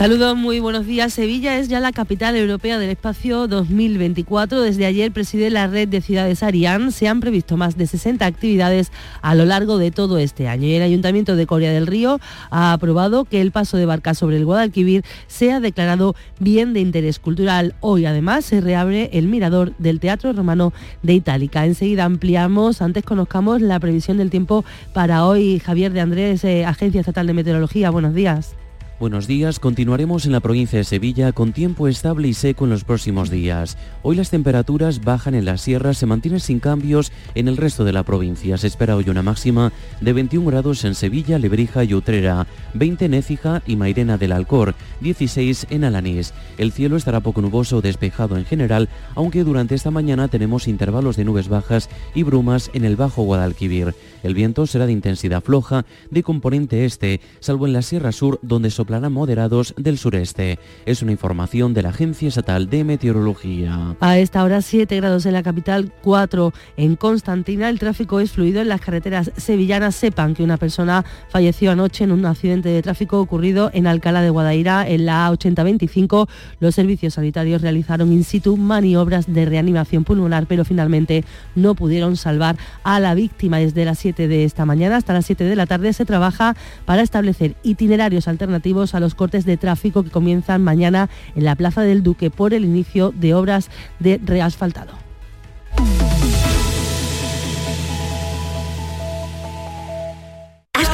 Saludos, 0.00 0.34
muy 0.34 0.60
buenos 0.60 0.86
días. 0.86 1.12
Sevilla 1.12 1.58
es 1.58 1.68
ya 1.68 1.78
la 1.78 1.92
capital 1.92 2.34
europea 2.34 2.78
del 2.78 2.88
espacio 2.88 3.46
2024. 3.46 4.62
Desde 4.62 4.86
ayer 4.86 5.12
preside 5.12 5.50
la 5.50 5.66
red 5.66 5.88
de 5.88 6.00
ciudades 6.00 6.42
Arián. 6.42 6.90
Se 6.90 7.06
han 7.06 7.20
previsto 7.20 7.58
más 7.58 7.76
de 7.76 7.86
60 7.86 8.24
actividades 8.24 8.92
a 9.20 9.34
lo 9.34 9.44
largo 9.44 9.76
de 9.76 9.90
todo 9.90 10.16
este 10.16 10.48
año. 10.48 10.66
Y 10.66 10.72
el 10.72 10.82
Ayuntamiento 10.82 11.36
de 11.36 11.44
Corea 11.46 11.70
del 11.70 11.86
Río 11.86 12.18
ha 12.48 12.72
aprobado 12.72 13.26
que 13.26 13.42
el 13.42 13.52
paso 13.52 13.76
de 13.76 13.84
barca 13.84 14.14
sobre 14.14 14.38
el 14.38 14.46
Guadalquivir 14.46 15.04
sea 15.26 15.60
declarado 15.60 16.14
bien 16.38 16.72
de 16.72 16.80
interés 16.80 17.18
cultural. 17.18 17.74
Hoy 17.80 18.06
además 18.06 18.46
se 18.46 18.62
reabre 18.62 19.10
el 19.12 19.26
mirador 19.26 19.74
del 19.76 20.00
Teatro 20.00 20.32
Romano 20.32 20.72
de 21.02 21.12
Itálica. 21.12 21.66
Enseguida 21.66 22.06
ampliamos, 22.06 22.80
antes 22.80 23.04
conozcamos 23.04 23.60
la 23.60 23.78
previsión 23.78 24.16
del 24.16 24.30
tiempo 24.30 24.64
para 24.94 25.26
hoy. 25.26 25.58
Javier 25.58 25.92
de 25.92 26.00
Andrés, 26.00 26.42
eh, 26.44 26.64
Agencia 26.64 27.00
Estatal 27.00 27.26
de 27.26 27.34
Meteorología. 27.34 27.90
Buenos 27.90 28.14
días. 28.14 28.56
Buenos 29.00 29.26
días, 29.26 29.60
continuaremos 29.60 30.26
en 30.26 30.32
la 30.32 30.40
provincia 30.40 30.78
de 30.78 30.84
Sevilla 30.84 31.32
con 31.32 31.54
tiempo 31.54 31.88
estable 31.88 32.28
y 32.28 32.34
seco 32.34 32.64
en 32.64 32.70
los 32.70 32.84
próximos 32.84 33.30
días. 33.30 33.78
Hoy 34.02 34.14
las 34.14 34.28
temperaturas 34.28 35.02
bajan 35.02 35.34
en 35.34 35.46
las 35.46 35.62
sierras, 35.62 35.96
se 35.96 36.04
mantienen 36.04 36.38
sin 36.38 36.60
cambios 36.60 37.10
en 37.34 37.48
el 37.48 37.56
resto 37.56 37.84
de 37.84 37.94
la 37.94 38.02
provincia. 38.02 38.58
Se 38.58 38.66
espera 38.66 38.96
hoy 38.96 39.08
una 39.08 39.22
máxima 39.22 39.72
de 40.02 40.12
21 40.12 40.50
grados 40.50 40.84
en 40.84 40.94
Sevilla, 40.94 41.38
Lebrija 41.38 41.82
y 41.82 41.94
Utrera, 41.94 42.46
20 42.74 43.06
en 43.06 43.14
Écija 43.14 43.62
y 43.66 43.76
Mairena 43.76 44.18
del 44.18 44.32
Alcor, 44.32 44.74
16 45.00 45.68
en 45.70 45.84
Alanís. 45.84 46.34
El 46.58 46.70
cielo 46.70 46.98
estará 46.98 47.20
poco 47.20 47.40
nuboso 47.40 47.78
o 47.78 47.80
despejado 47.80 48.36
en 48.36 48.44
general, 48.44 48.90
aunque 49.14 49.44
durante 49.44 49.76
esta 49.76 49.90
mañana 49.90 50.28
tenemos 50.28 50.68
intervalos 50.68 51.16
de 51.16 51.24
nubes 51.24 51.48
bajas 51.48 51.88
y 52.14 52.22
brumas 52.22 52.70
en 52.74 52.84
el 52.84 52.96
Bajo 52.96 53.22
Guadalquivir. 53.22 53.94
El 54.22 54.34
viento 54.34 54.66
será 54.66 54.84
de 54.84 54.92
intensidad 54.92 55.42
floja, 55.42 55.86
de 56.10 56.22
componente 56.22 56.84
este, 56.84 57.22
salvo 57.40 57.66
en 57.66 57.72
la 57.72 57.80
Sierra 57.80 58.12
Sur, 58.12 58.38
donde 58.42 58.70
soplarán 58.90 59.12
moderados 59.12 59.72
del 59.76 59.98
sureste. 59.98 60.58
Es 60.84 61.00
una 61.00 61.12
información 61.12 61.74
de 61.74 61.82
la 61.82 61.90
Agencia 61.90 62.26
Estatal 62.26 62.68
de 62.68 62.82
Meteorología. 62.82 63.94
A 64.00 64.18
esta 64.18 64.42
hora 64.42 64.62
7 64.62 64.96
grados 64.96 65.26
en 65.26 65.32
la 65.32 65.44
capital, 65.44 65.92
4 66.02 66.52
en 66.76 66.96
Constantina. 66.96 67.68
El 67.68 67.78
tráfico 67.78 68.18
es 68.18 68.32
fluido 68.32 68.60
en 68.60 68.68
las 68.68 68.80
carreteras 68.80 69.30
sevillanas. 69.36 69.94
Sepan 69.94 70.34
que 70.34 70.42
una 70.42 70.56
persona 70.56 71.04
falleció 71.28 71.70
anoche 71.70 72.02
en 72.02 72.10
un 72.10 72.26
accidente 72.26 72.68
de 72.68 72.82
tráfico 72.82 73.20
ocurrido 73.20 73.70
en 73.72 73.86
Alcalá 73.86 74.22
de 74.22 74.30
Guadaira, 74.30 74.88
en 74.88 75.06
la 75.06 75.30
A8025. 75.30 76.28
Los 76.58 76.74
servicios 76.74 77.14
sanitarios 77.14 77.62
realizaron 77.62 78.12
in 78.12 78.24
situ 78.24 78.56
maniobras 78.56 79.32
de 79.32 79.44
reanimación 79.44 80.02
pulmonar, 80.02 80.46
pero 80.48 80.64
finalmente 80.64 81.24
no 81.54 81.76
pudieron 81.76 82.16
salvar 82.16 82.56
a 82.82 82.98
la 82.98 83.14
víctima 83.14 83.58
desde 83.58 83.84
las 83.84 84.00
7 84.00 84.26
de 84.26 84.44
esta 84.44 84.64
mañana 84.64 84.96
hasta 84.96 85.12
las 85.12 85.26
7 85.26 85.44
de 85.44 85.54
la 85.54 85.66
tarde 85.66 85.92
se 85.92 86.04
trabaja 86.04 86.56
para 86.86 87.02
establecer 87.02 87.54
itinerarios 87.62 88.26
alternativos 88.26 88.79
a 88.80 89.00
los 89.00 89.14
cortes 89.14 89.44
de 89.44 89.56
tráfico 89.56 90.02
que 90.02 90.10
comienzan 90.10 90.64
mañana 90.64 91.10
en 91.36 91.44
la 91.44 91.54
Plaza 91.54 91.82
del 91.82 92.02
Duque 92.02 92.30
por 92.30 92.54
el 92.54 92.64
inicio 92.64 93.12
de 93.14 93.34
obras 93.34 93.70
de 93.98 94.20
reasfaltado. 94.24 95.09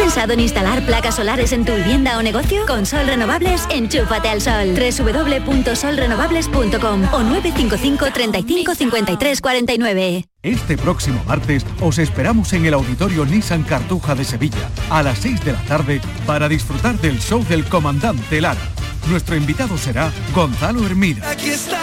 Pensado 0.06 0.34
en 0.34 0.38
instalar 0.38 0.86
placas 0.86 1.16
solares 1.16 1.50
en 1.50 1.64
tu 1.64 1.74
vivienda 1.74 2.16
o 2.16 2.22
negocio? 2.22 2.64
Con 2.64 2.86
Sol 2.86 3.08
Renovables, 3.08 3.66
enchúfate 3.70 4.28
al 4.28 4.40
sol. 4.40 4.72
www.solrenovables.com 4.76 7.12
o 7.12 7.22
955 7.24 8.12
35 8.12 8.76
53 8.76 9.40
49. 9.40 10.24
Este 10.44 10.78
próximo 10.78 11.20
martes 11.26 11.66
os 11.80 11.98
esperamos 11.98 12.52
en 12.52 12.66
el 12.66 12.74
Auditorio 12.74 13.26
Nissan 13.26 13.64
Cartuja 13.64 14.14
de 14.14 14.24
Sevilla 14.24 14.70
a 14.90 15.02
las 15.02 15.18
6 15.18 15.44
de 15.44 15.54
la 15.54 15.64
tarde 15.64 16.00
para 16.24 16.48
disfrutar 16.48 16.96
del 17.00 17.18
show 17.18 17.44
del 17.44 17.64
comandante 17.64 18.40
Lara. 18.40 18.60
Nuestro 19.08 19.34
invitado 19.34 19.76
será 19.76 20.12
Gonzalo 20.32 20.86
Hermida. 20.86 21.28
Aquí 21.28 21.50
está. 21.50 21.80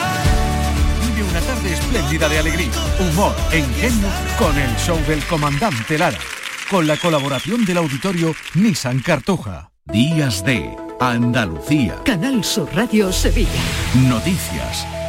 Vive 1.09 1.23
una 1.29 1.41
tarde 1.41 1.73
espléndida 1.73 2.29
de 2.29 2.39
alegría, 2.39 2.71
humor 3.01 3.35
e 3.51 3.59
ingenio 3.59 4.07
con 4.39 4.57
el 4.57 4.73
show 4.77 4.97
del 5.07 5.21
comandante 5.25 5.97
Lara 5.97 6.17
con 6.73 6.87
la 6.87 6.97
colaboración 6.97 7.65
del 7.65 7.77
auditorio 7.77 8.33
Nissan 8.55 8.99
Cartuja. 9.01 9.69
Días 9.85 10.43
de 10.43 10.75
Andalucía. 10.99 12.01
Canal 12.03 12.43
Sur 12.43 12.67
Radio 12.73 13.13
Sevilla. 13.13 13.61
Noticias. 14.09 15.02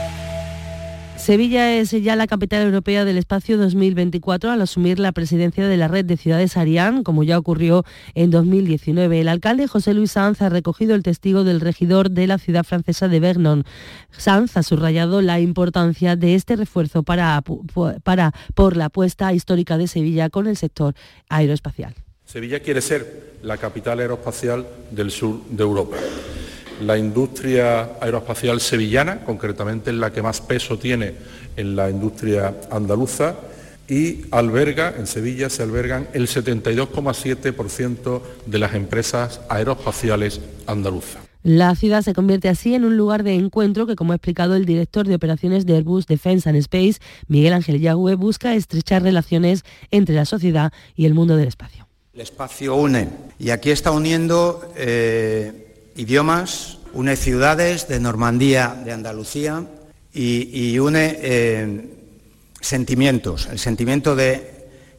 Sevilla 1.24 1.74
es 1.74 1.90
ya 1.90 2.16
la 2.16 2.26
capital 2.26 2.60
europea 2.64 3.06
del 3.06 3.16
espacio 3.16 3.56
2024 3.56 4.50
al 4.50 4.60
asumir 4.60 4.98
la 4.98 5.10
presidencia 5.10 5.66
de 5.66 5.78
la 5.78 5.88
red 5.88 6.04
de 6.04 6.18
ciudades 6.18 6.58
Arián, 6.58 7.02
como 7.02 7.22
ya 7.22 7.38
ocurrió 7.38 7.82
en 8.14 8.30
2019. 8.30 9.22
El 9.22 9.28
alcalde 9.28 9.66
José 9.66 9.94
Luis 9.94 10.10
Sanz 10.10 10.42
ha 10.42 10.50
recogido 10.50 10.94
el 10.94 11.02
testigo 11.02 11.42
del 11.42 11.62
regidor 11.62 12.10
de 12.10 12.26
la 12.26 12.36
ciudad 12.36 12.62
francesa 12.62 13.08
de 13.08 13.20
Vernon. 13.20 13.64
Sanz 14.10 14.58
ha 14.58 14.62
subrayado 14.62 15.22
la 15.22 15.40
importancia 15.40 16.14
de 16.14 16.34
este 16.34 16.56
refuerzo 16.56 17.04
para, 17.04 17.42
para, 18.02 18.32
por 18.54 18.76
la 18.76 18.84
apuesta 18.84 19.32
histórica 19.32 19.78
de 19.78 19.88
Sevilla 19.88 20.28
con 20.28 20.46
el 20.46 20.58
sector 20.58 20.92
aeroespacial. 21.30 21.94
Sevilla 22.26 22.60
quiere 22.60 22.82
ser 22.82 23.38
la 23.42 23.56
capital 23.56 23.98
aeroespacial 24.00 24.66
del 24.90 25.10
sur 25.10 25.40
de 25.48 25.62
Europa. 25.62 25.96
La 26.80 26.98
industria 26.98 27.90
aeroespacial 28.00 28.60
sevillana, 28.60 29.20
concretamente, 29.24 29.90
es 29.90 29.96
la 29.96 30.12
que 30.12 30.22
más 30.22 30.40
peso 30.40 30.78
tiene 30.78 31.14
en 31.56 31.76
la 31.76 31.88
industria 31.88 32.54
andaluza 32.70 33.36
y 33.88 34.22
alberga, 34.30 34.94
en 34.96 35.06
Sevilla 35.06 35.50
se 35.50 35.62
albergan 35.62 36.08
el 36.14 36.26
72,7% 36.26 38.22
de 38.46 38.58
las 38.58 38.74
empresas 38.74 39.40
aeroespaciales 39.48 40.40
andaluzas. 40.66 41.22
La 41.42 41.74
ciudad 41.74 42.00
se 42.00 42.14
convierte 42.14 42.48
así 42.48 42.74
en 42.74 42.86
un 42.86 42.96
lugar 42.96 43.22
de 43.22 43.34
encuentro 43.34 43.86
que, 43.86 43.96
como 43.96 44.12
ha 44.12 44.16
explicado 44.16 44.56
el 44.56 44.64
director 44.64 45.06
de 45.06 45.14
operaciones 45.14 45.66
de 45.66 45.76
Airbus 45.76 46.06
Defence 46.06 46.48
and 46.48 46.56
Space, 46.56 46.94
Miguel 47.28 47.52
Ángel 47.52 47.80
Yagüe, 47.80 48.14
busca 48.14 48.54
estrechar 48.54 49.02
relaciones 49.02 49.62
entre 49.90 50.14
la 50.14 50.24
sociedad 50.24 50.72
y 50.96 51.04
el 51.04 51.12
mundo 51.12 51.36
del 51.36 51.48
espacio. 51.48 51.86
El 52.14 52.22
espacio 52.22 52.74
une 52.76 53.08
y 53.38 53.50
aquí 53.50 53.70
está 53.70 53.90
uniendo 53.90 54.72
eh, 54.76 55.73
idiomas, 55.96 56.78
une 56.92 57.16
ciudades 57.16 57.88
de 57.88 58.00
Normandía, 58.00 58.80
de 58.84 58.92
Andalucía 58.92 59.64
y, 60.12 60.78
une 60.78 61.18
eh, 61.20 61.90
sentimientos, 62.60 63.48
el 63.50 63.58
sentimiento 63.58 64.14
de 64.16 64.54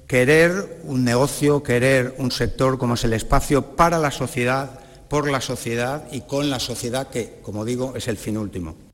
querer 0.07 0.81
un 0.83 1.03
negocio, 1.03 1.63
querer 1.63 2.15
un 2.17 2.31
sector 2.31 2.77
como 2.77 2.93
es 2.93 3.03
el 3.03 3.13
espacio 3.13 3.75
para 3.75 3.97
la 3.97 4.11
sociedad, 4.11 4.79
por 5.09 5.29
la 5.29 5.41
sociedad 5.41 6.05
y 6.11 6.21
con 6.21 6.49
la 6.49 6.59
sociedad, 6.59 7.09
que, 7.09 7.39
como 7.41 7.65
digo, 7.65 7.93
es 7.95 8.07
el 8.07 8.17
fin 8.17 8.37
último. 8.37 8.84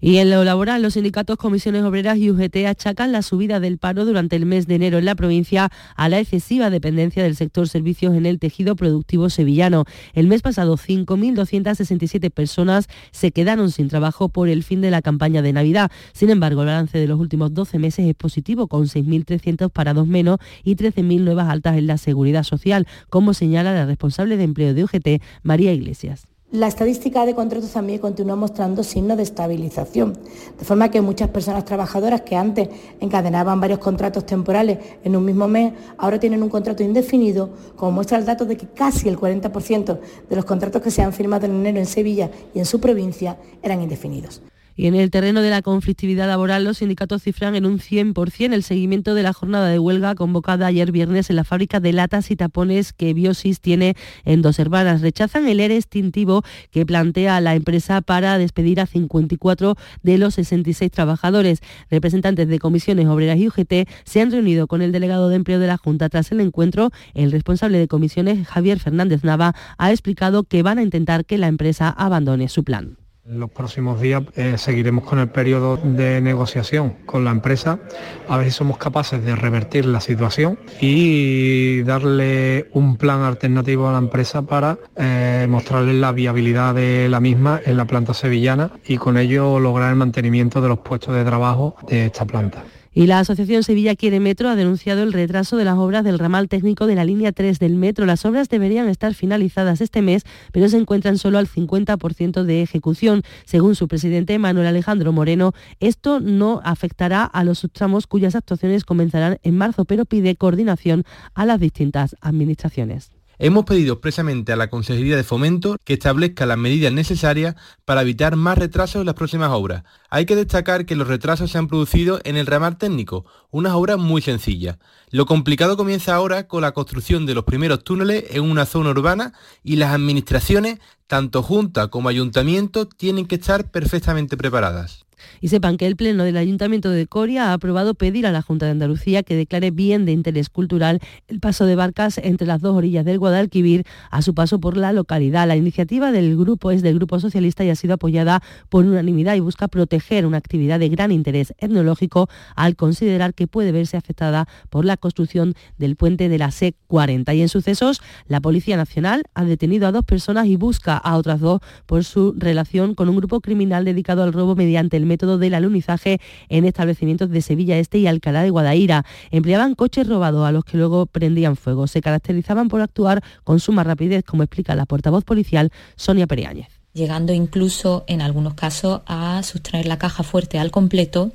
Y 0.00 0.18
en 0.18 0.30
lo 0.30 0.44
laboral, 0.44 0.80
los 0.80 0.94
sindicatos, 0.94 1.36
comisiones 1.38 1.82
obreras 1.82 2.18
y 2.18 2.30
UGT 2.30 2.66
achacan 2.68 3.10
la 3.10 3.22
subida 3.22 3.58
del 3.58 3.78
paro 3.78 4.04
durante 4.04 4.36
el 4.36 4.46
mes 4.46 4.68
de 4.68 4.76
enero 4.76 4.98
en 4.98 5.04
la 5.04 5.16
provincia 5.16 5.70
a 5.96 6.08
la 6.08 6.20
excesiva 6.20 6.70
dependencia 6.70 7.24
del 7.24 7.34
sector 7.34 7.68
servicios 7.68 8.14
en 8.14 8.24
el 8.24 8.38
tejido 8.38 8.76
productivo 8.76 9.28
sevillano. 9.28 9.86
El 10.14 10.28
mes 10.28 10.42
pasado, 10.42 10.76
5.267 10.76 12.30
personas 12.30 12.86
se 13.10 13.32
quedaron 13.32 13.72
sin 13.72 13.88
trabajo 13.88 14.28
por 14.28 14.48
el 14.48 14.62
fin 14.62 14.80
de 14.80 14.92
la 14.92 15.02
campaña 15.02 15.42
de 15.42 15.52
Navidad. 15.52 15.90
Sin 16.12 16.30
embargo, 16.30 16.60
el 16.60 16.68
balance 16.68 16.96
de 16.96 17.08
los 17.08 17.18
últimos 17.18 17.52
12 17.52 17.80
meses 17.80 18.06
es 18.06 18.14
positivo, 18.14 18.68
con 18.68 18.84
6.300 18.84 19.68
parados 19.68 20.06
menos 20.06 20.38
y 20.62 20.76
13.000 20.76 21.22
nuevas 21.22 21.48
altas 21.48 21.76
en 21.76 21.88
la 21.88 21.98
seguridad 21.98 22.44
social, 22.44 22.86
como 23.10 23.34
señala 23.34 23.74
la 23.74 23.84
responsable 23.84 24.36
de 24.36 24.44
empleo 24.44 24.74
de 24.74 24.84
UGT, 24.84 25.22
María 25.42 25.72
Iglesias. 25.72 26.28
La 26.50 26.66
estadística 26.66 27.26
de 27.26 27.34
contratos 27.34 27.72
también 27.72 27.98
continúa 27.98 28.34
mostrando 28.34 28.82
signos 28.82 29.18
de 29.18 29.22
estabilización, 29.22 30.14
de 30.58 30.64
forma 30.64 30.90
que 30.90 31.02
muchas 31.02 31.28
personas 31.28 31.66
trabajadoras 31.66 32.22
que 32.22 32.36
antes 32.36 32.70
encadenaban 33.00 33.60
varios 33.60 33.80
contratos 33.80 34.24
temporales 34.24 34.78
en 35.04 35.14
un 35.14 35.26
mismo 35.26 35.46
mes, 35.46 35.74
ahora 35.98 36.18
tienen 36.18 36.42
un 36.42 36.48
contrato 36.48 36.82
indefinido, 36.82 37.50
como 37.76 37.92
muestra 37.92 38.16
el 38.16 38.24
dato 38.24 38.46
de 38.46 38.56
que 38.56 38.66
casi 38.66 39.10
el 39.10 39.18
40% 39.18 39.98
de 40.26 40.36
los 40.36 40.46
contratos 40.46 40.80
que 40.80 40.90
se 40.90 41.02
han 41.02 41.12
firmado 41.12 41.44
en 41.44 41.52
enero 41.52 41.80
en 41.80 41.86
Sevilla 41.86 42.30
y 42.54 42.60
en 42.60 42.64
su 42.64 42.80
provincia 42.80 43.36
eran 43.62 43.82
indefinidos. 43.82 44.40
Y 44.78 44.86
en 44.86 44.94
el 44.94 45.10
terreno 45.10 45.42
de 45.42 45.50
la 45.50 45.60
conflictividad 45.60 46.28
laboral, 46.28 46.62
los 46.62 46.78
sindicatos 46.78 47.24
cifran 47.24 47.56
en 47.56 47.66
un 47.66 47.80
100% 47.80 48.52
el 48.52 48.62
seguimiento 48.62 49.14
de 49.14 49.24
la 49.24 49.32
jornada 49.32 49.68
de 49.68 49.80
huelga 49.80 50.14
convocada 50.14 50.66
ayer 50.66 50.92
viernes 50.92 51.30
en 51.30 51.34
la 51.34 51.42
fábrica 51.42 51.80
de 51.80 51.92
latas 51.92 52.30
y 52.30 52.36
tapones 52.36 52.92
que 52.92 53.12
Biosis 53.12 53.60
tiene 53.60 53.96
en 54.24 54.40
Dos 54.40 54.60
Hermanas. 54.60 55.00
Rechazan 55.00 55.48
el 55.48 55.58
ERE 55.58 55.74
extintivo 55.74 56.44
que 56.70 56.86
plantea 56.86 57.40
la 57.40 57.56
empresa 57.56 58.02
para 58.02 58.38
despedir 58.38 58.80
a 58.80 58.86
54 58.86 59.74
de 60.04 60.16
los 60.16 60.34
66 60.34 60.92
trabajadores. 60.92 61.58
Representantes 61.90 62.46
de 62.46 62.60
comisiones 62.60 63.08
obreras 63.08 63.38
y 63.38 63.48
UGT 63.48 63.88
se 64.04 64.20
han 64.20 64.30
reunido 64.30 64.68
con 64.68 64.80
el 64.80 64.92
delegado 64.92 65.28
de 65.28 65.34
empleo 65.34 65.58
de 65.58 65.66
la 65.66 65.76
Junta. 65.76 66.08
Tras 66.08 66.30
el 66.30 66.40
encuentro, 66.40 66.92
el 67.14 67.32
responsable 67.32 67.78
de 67.78 67.88
comisiones, 67.88 68.46
Javier 68.46 68.78
Fernández 68.78 69.24
Nava, 69.24 69.56
ha 69.76 69.90
explicado 69.90 70.44
que 70.44 70.62
van 70.62 70.78
a 70.78 70.82
intentar 70.82 71.24
que 71.24 71.36
la 71.36 71.48
empresa 71.48 71.88
abandone 71.90 72.48
su 72.48 72.62
plan. 72.62 73.07
Los 73.30 73.50
próximos 73.50 74.00
días 74.00 74.22
eh, 74.36 74.56
seguiremos 74.56 75.04
con 75.04 75.18
el 75.18 75.28
periodo 75.28 75.76
de 75.76 76.18
negociación 76.22 76.94
con 77.04 77.26
la 77.26 77.30
empresa, 77.30 77.78
a 78.26 78.38
ver 78.38 78.46
si 78.46 78.52
somos 78.52 78.78
capaces 78.78 79.22
de 79.22 79.36
revertir 79.36 79.84
la 79.84 80.00
situación 80.00 80.58
y 80.80 81.82
darle 81.82 82.70
un 82.72 82.96
plan 82.96 83.20
alternativo 83.20 83.86
a 83.86 83.92
la 83.92 83.98
empresa 83.98 84.40
para 84.40 84.78
eh, 84.96 85.46
mostrarle 85.46 85.92
la 85.92 86.12
viabilidad 86.12 86.74
de 86.74 87.10
la 87.10 87.20
misma 87.20 87.60
en 87.66 87.76
la 87.76 87.84
planta 87.84 88.14
sevillana 88.14 88.70
y 88.86 88.96
con 88.96 89.18
ello 89.18 89.60
lograr 89.60 89.90
el 89.90 89.96
mantenimiento 89.96 90.62
de 90.62 90.68
los 90.68 90.78
puestos 90.78 91.14
de 91.14 91.22
trabajo 91.22 91.76
de 91.86 92.06
esta 92.06 92.24
planta. 92.24 92.64
Y 92.98 93.06
la 93.06 93.20
Asociación 93.20 93.62
Sevilla 93.62 93.94
Quiere 93.94 94.18
Metro 94.18 94.48
ha 94.48 94.56
denunciado 94.56 95.04
el 95.04 95.12
retraso 95.12 95.56
de 95.56 95.64
las 95.64 95.78
obras 95.78 96.02
del 96.02 96.18
ramal 96.18 96.48
técnico 96.48 96.88
de 96.88 96.96
la 96.96 97.04
línea 97.04 97.30
3 97.30 97.60
del 97.60 97.76
metro. 97.76 98.06
Las 98.06 98.24
obras 98.24 98.48
deberían 98.48 98.88
estar 98.88 99.14
finalizadas 99.14 99.80
este 99.80 100.02
mes, 100.02 100.24
pero 100.50 100.68
se 100.68 100.78
encuentran 100.78 101.16
solo 101.16 101.38
al 101.38 101.46
50% 101.46 102.42
de 102.42 102.60
ejecución. 102.60 103.22
Según 103.44 103.76
su 103.76 103.86
presidente 103.86 104.36
Manuel 104.40 104.66
Alejandro 104.66 105.12
Moreno, 105.12 105.52
esto 105.78 106.18
no 106.18 106.60
afectará 106.64 107.22
a 107.22 107.44
los 107.44 107.60
subtramos 107.60 108.08
cuyas 108.08 108.34
actuaciones 108.34 108.84
comenzarán 108.84 109.38
en 109.44 109.56
marzo, 109.56 109.84
pero 109.84 110.04
pide 110.04 110.34
coordinación 110.34 111.04
a 111.34 111.46
las 111.46 111.60
distintas 111.60 112.16
administraciones. 112.20 113.12
Hemos 113.40 113.66
pedido 113.66 113.92
expresamente 113.92 114.52
a 114.52 114.56
la 114.56 114.68
Consejería 114.68 115.14
de 115.14 115.22
Fomento 115.22 115.76
que 115.84 115.92
establezca 115.92 116.44
las 116.44 116.58
medidas 116.58 116.92
necesarias 116.92 117.54
para 117.84 118.02
evitar 118.02 118.34
más 118.34 118.58
retrasos 118.58 118.98
en 118.98 119.06
las 119.06 119.14
próximas 119.14 119.50
obras. 119.50 119.84
Hay 120.10 120.26
que 120.26 120.34
destacar 120.34 120.86
que 120.86 120.96
los 120.96 121.06
retrasos 121.06 121.52
se 121.52 121.56
han 121.58 121.68
producido 121.68 122.18
en 122.24 122.36
el 122.36 122.46
ramal 122.46 122.78
técnico, 122.78 123.26
unas 123.52 123.74
obras 123.74 123.96
muy 123.96 124.22
sencillas. 124.22 124.78
Lo 125.10 125.24
complicado 125.26 125.76
comienza 125.76 126.16
ahora 126.16 126.48
con 126.48 126.62
la 126.62 126.72
construcción 126.72 127.26
de 127.26 127.34
los 127.34 127.44
primeros 127.44 127.84
túneles 127.84 128.24
en 128.30 128.42
una 128.42 128.66
zona 128.66 128.90
urbana 128.90 129.32
y 129.62 129.76
las 129.76 129.94
administraciones, 129.94 130.80
tanto 131.06 131.44
Junta 131.44 131.88
como 131.88 132.08
Ayuntamiento, 132.08 132.88
tienen 132.88 133.26
que 133.26 133.36
estar 133.36 133.70
perfectamente 133.70 134.36
preparadas. 134.36 135.07
Y 135.40 135.48
sepan 135.48 135.76
que 135.76 135.86
el 135.86 135.96
Pleno 135.96 136.24
del 136.24 136.36
Ayuntamiento 136.36 136.90
de 136.90 137.06
Coria 137.06 137.50
ha 137.50 137.52
aprobado 137.54 137.94
pedir 137.94 138.26
a 138.26 138.32
la 138.32 138.42
Junta 138.42 138.66
de 138.66 138.72
Andalucía 138.72 139.22
que 139.22 139.36
declare 139.36 139.70
bien 139.70 140.04
de 140.04 140.12
interés 140.12 140.48
cultural 140.48 141.00
el 141.28 141.40
paso 141.40 141.66
de 141.66 141.76
barcas 141.76 142.18
entre 142.18 142.46
las 142.46 142.60
dos 142.60 142.76
orillas 142.76 143.04
del 143.04 143.18
Guadalquivir 143.18 143.84
a 144.10 144.22
su 144.22 144.34
paso 144.34 144.58
por 144.60 144.76
la 144.76 144.92
localidad. 144.92 145.46
La 145.48 145.56
iniciativa 145.56 146.12
del 146.12 146.36
grupo 146.36 146.70
es 146.70 146.82
del 146.82 146.96
Grupo 146.96 147.20
Socialista 147.20 147.64
y 147.64 147.70
ha 147.70 147.76
sido 147.76 147.94
apoyada 147.94 148.42
por 148.68 148.84
unanimidad 148.84 149.34
y 149.34 149.40
busca 149.40 149.68
proteger 149.68 150.26
una 150.26 150.38
actividad 150.38 150.78
de 150.78 150.88
gran 150.88 151.12
interés 151.12 151.54
etnológico 151.58 152.28
al 152.56 152.76
considerar 152.76 153.34
que 153.34 153.46
puede 153.46 153.72
verse 153.72 153.96
afectada 153.96 154.48
por 154.70 154.84
la 154.84 154.96
construcción 154.96 155.54
del 155.78 155.96
puente 155.96 156.28
de 156.28 156.38
la 156.38 156.48
C40. 156.48 157.36
Y 157.36 157.42
en 157.42 157.48
sucesos, 157.48 158.00
la 158.26 158.40
Policía 158.40 158.76
Nacional 158.76 159.24
ha 159.34 159.44
detenido 159.44 159.86
a 159.86 159.92
dos 159.92 160.04
personas 160.04 160.46
y 160.46 160.56
busca 160.56 160.96
a 160.96 161.16
otras 161.16 161.40
dos 161.40 161.60
por 161.86 162.04
su 162.04 162.34
relación 162.36 162.94
con 162.94 163.08
un 163.08 163.16
grupo 163.16 163.40
criminal 163.40 163.84
dedicado 163.84 164.22
al 164.22 164.32
robo 164.32 164.54
mediante 164.54 164.96
el 164.96 165.06
método 165.08 165.38
del 165.38 165.54
alunizaje 165.54 166.20
en 166.48 166.64
establecimientos 166.64 167.30
de 167.30 167.42
Sevilla 167.42 167.78
Este 167.78 167.98
y 167.98 168.06
Alcalá 168.06 168.42
de 168.42 168.50
Guadaira. 168.50 169.04
Empleaban 169.30 169.74
coches 169.74 170.06
robados 170.06 170.46
a 170.46 170.52
los 170.52 170.64
que 170.64 170.76
luego 170.76 171.06
prendían 171.06 171.56
fuego. 171.56 171.86
Se 171.86 172.00
caracterizaban 172.00 172.68
por 172.68 172.80
actuar 172.80 173.22
con 173.42 173.58
suma 173.58 173.82
rapidez, 173.82 174.22
como 174.24 174.44
explica 174.44 174.76
la 174.76 174.86
portavoz 174.86 175.24
policial 175.24 175.72
Sonia 175.96 176.26
Periáñez 176.26 176.77
llegando 176.94 177.32
incluso 177.32 178.04
en 178.06 178.20
algunos 178.22 178.54
casos 178.54 179.02
a 179.06 179.42
sustraer 179.42 179.86
la 179.86 179.98
caja 179.98 180.22
fuerte 180.22 180.58
al 180.58 180.70
completo 180.70 181.30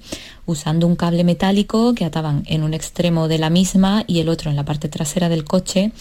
usando 0.46 0.88
un 0.88 0.96
cable 0.96 1.24
metálico 1.24 1.94
que 1.94 2.06
ataban 2.06 2.44
en 2.48 2.64
un 2.64 2.74
extremo 2.74 3.28
de 3.28 3.38
la 3.38 3.50
misma 3.50 4.04
y 4.08 4.20
el 4.20 4.30
otro 4.30 4.50
en 4.50 4.56
la 4.56 4.66
parte 4.66 4.90
trasera 4.90 5.30
del 5.30 5.46
coche. 5.46 5.92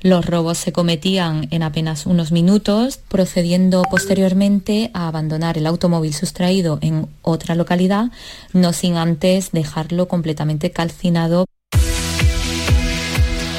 Los 0.00 0.24
robos 0.24 0.58
se 0.58 0.72
cometían 0.72 1.48
en 1.50 1.64
apenas 1.64 2.06
unos 2.06 2.30
minutos, 2.30 3.00
procediendo 3.08 3.82
posteriormente 3.90 4.90
a 4.94 5.08
abandonar 5.08 5.58
el 5.58 5.66
automóvil 5.66 6.14
sustraído 6.14 6.78
en 6.80 7.08
otra 7.22 7.56
localidad, 7.56 8.12
no 8.52 8.72
sin 8.72 8.96
antes 8.96 9.50
dejarlo 9.50 10.06
completamente 10.06 10.70
calcinado. 10.70 11.46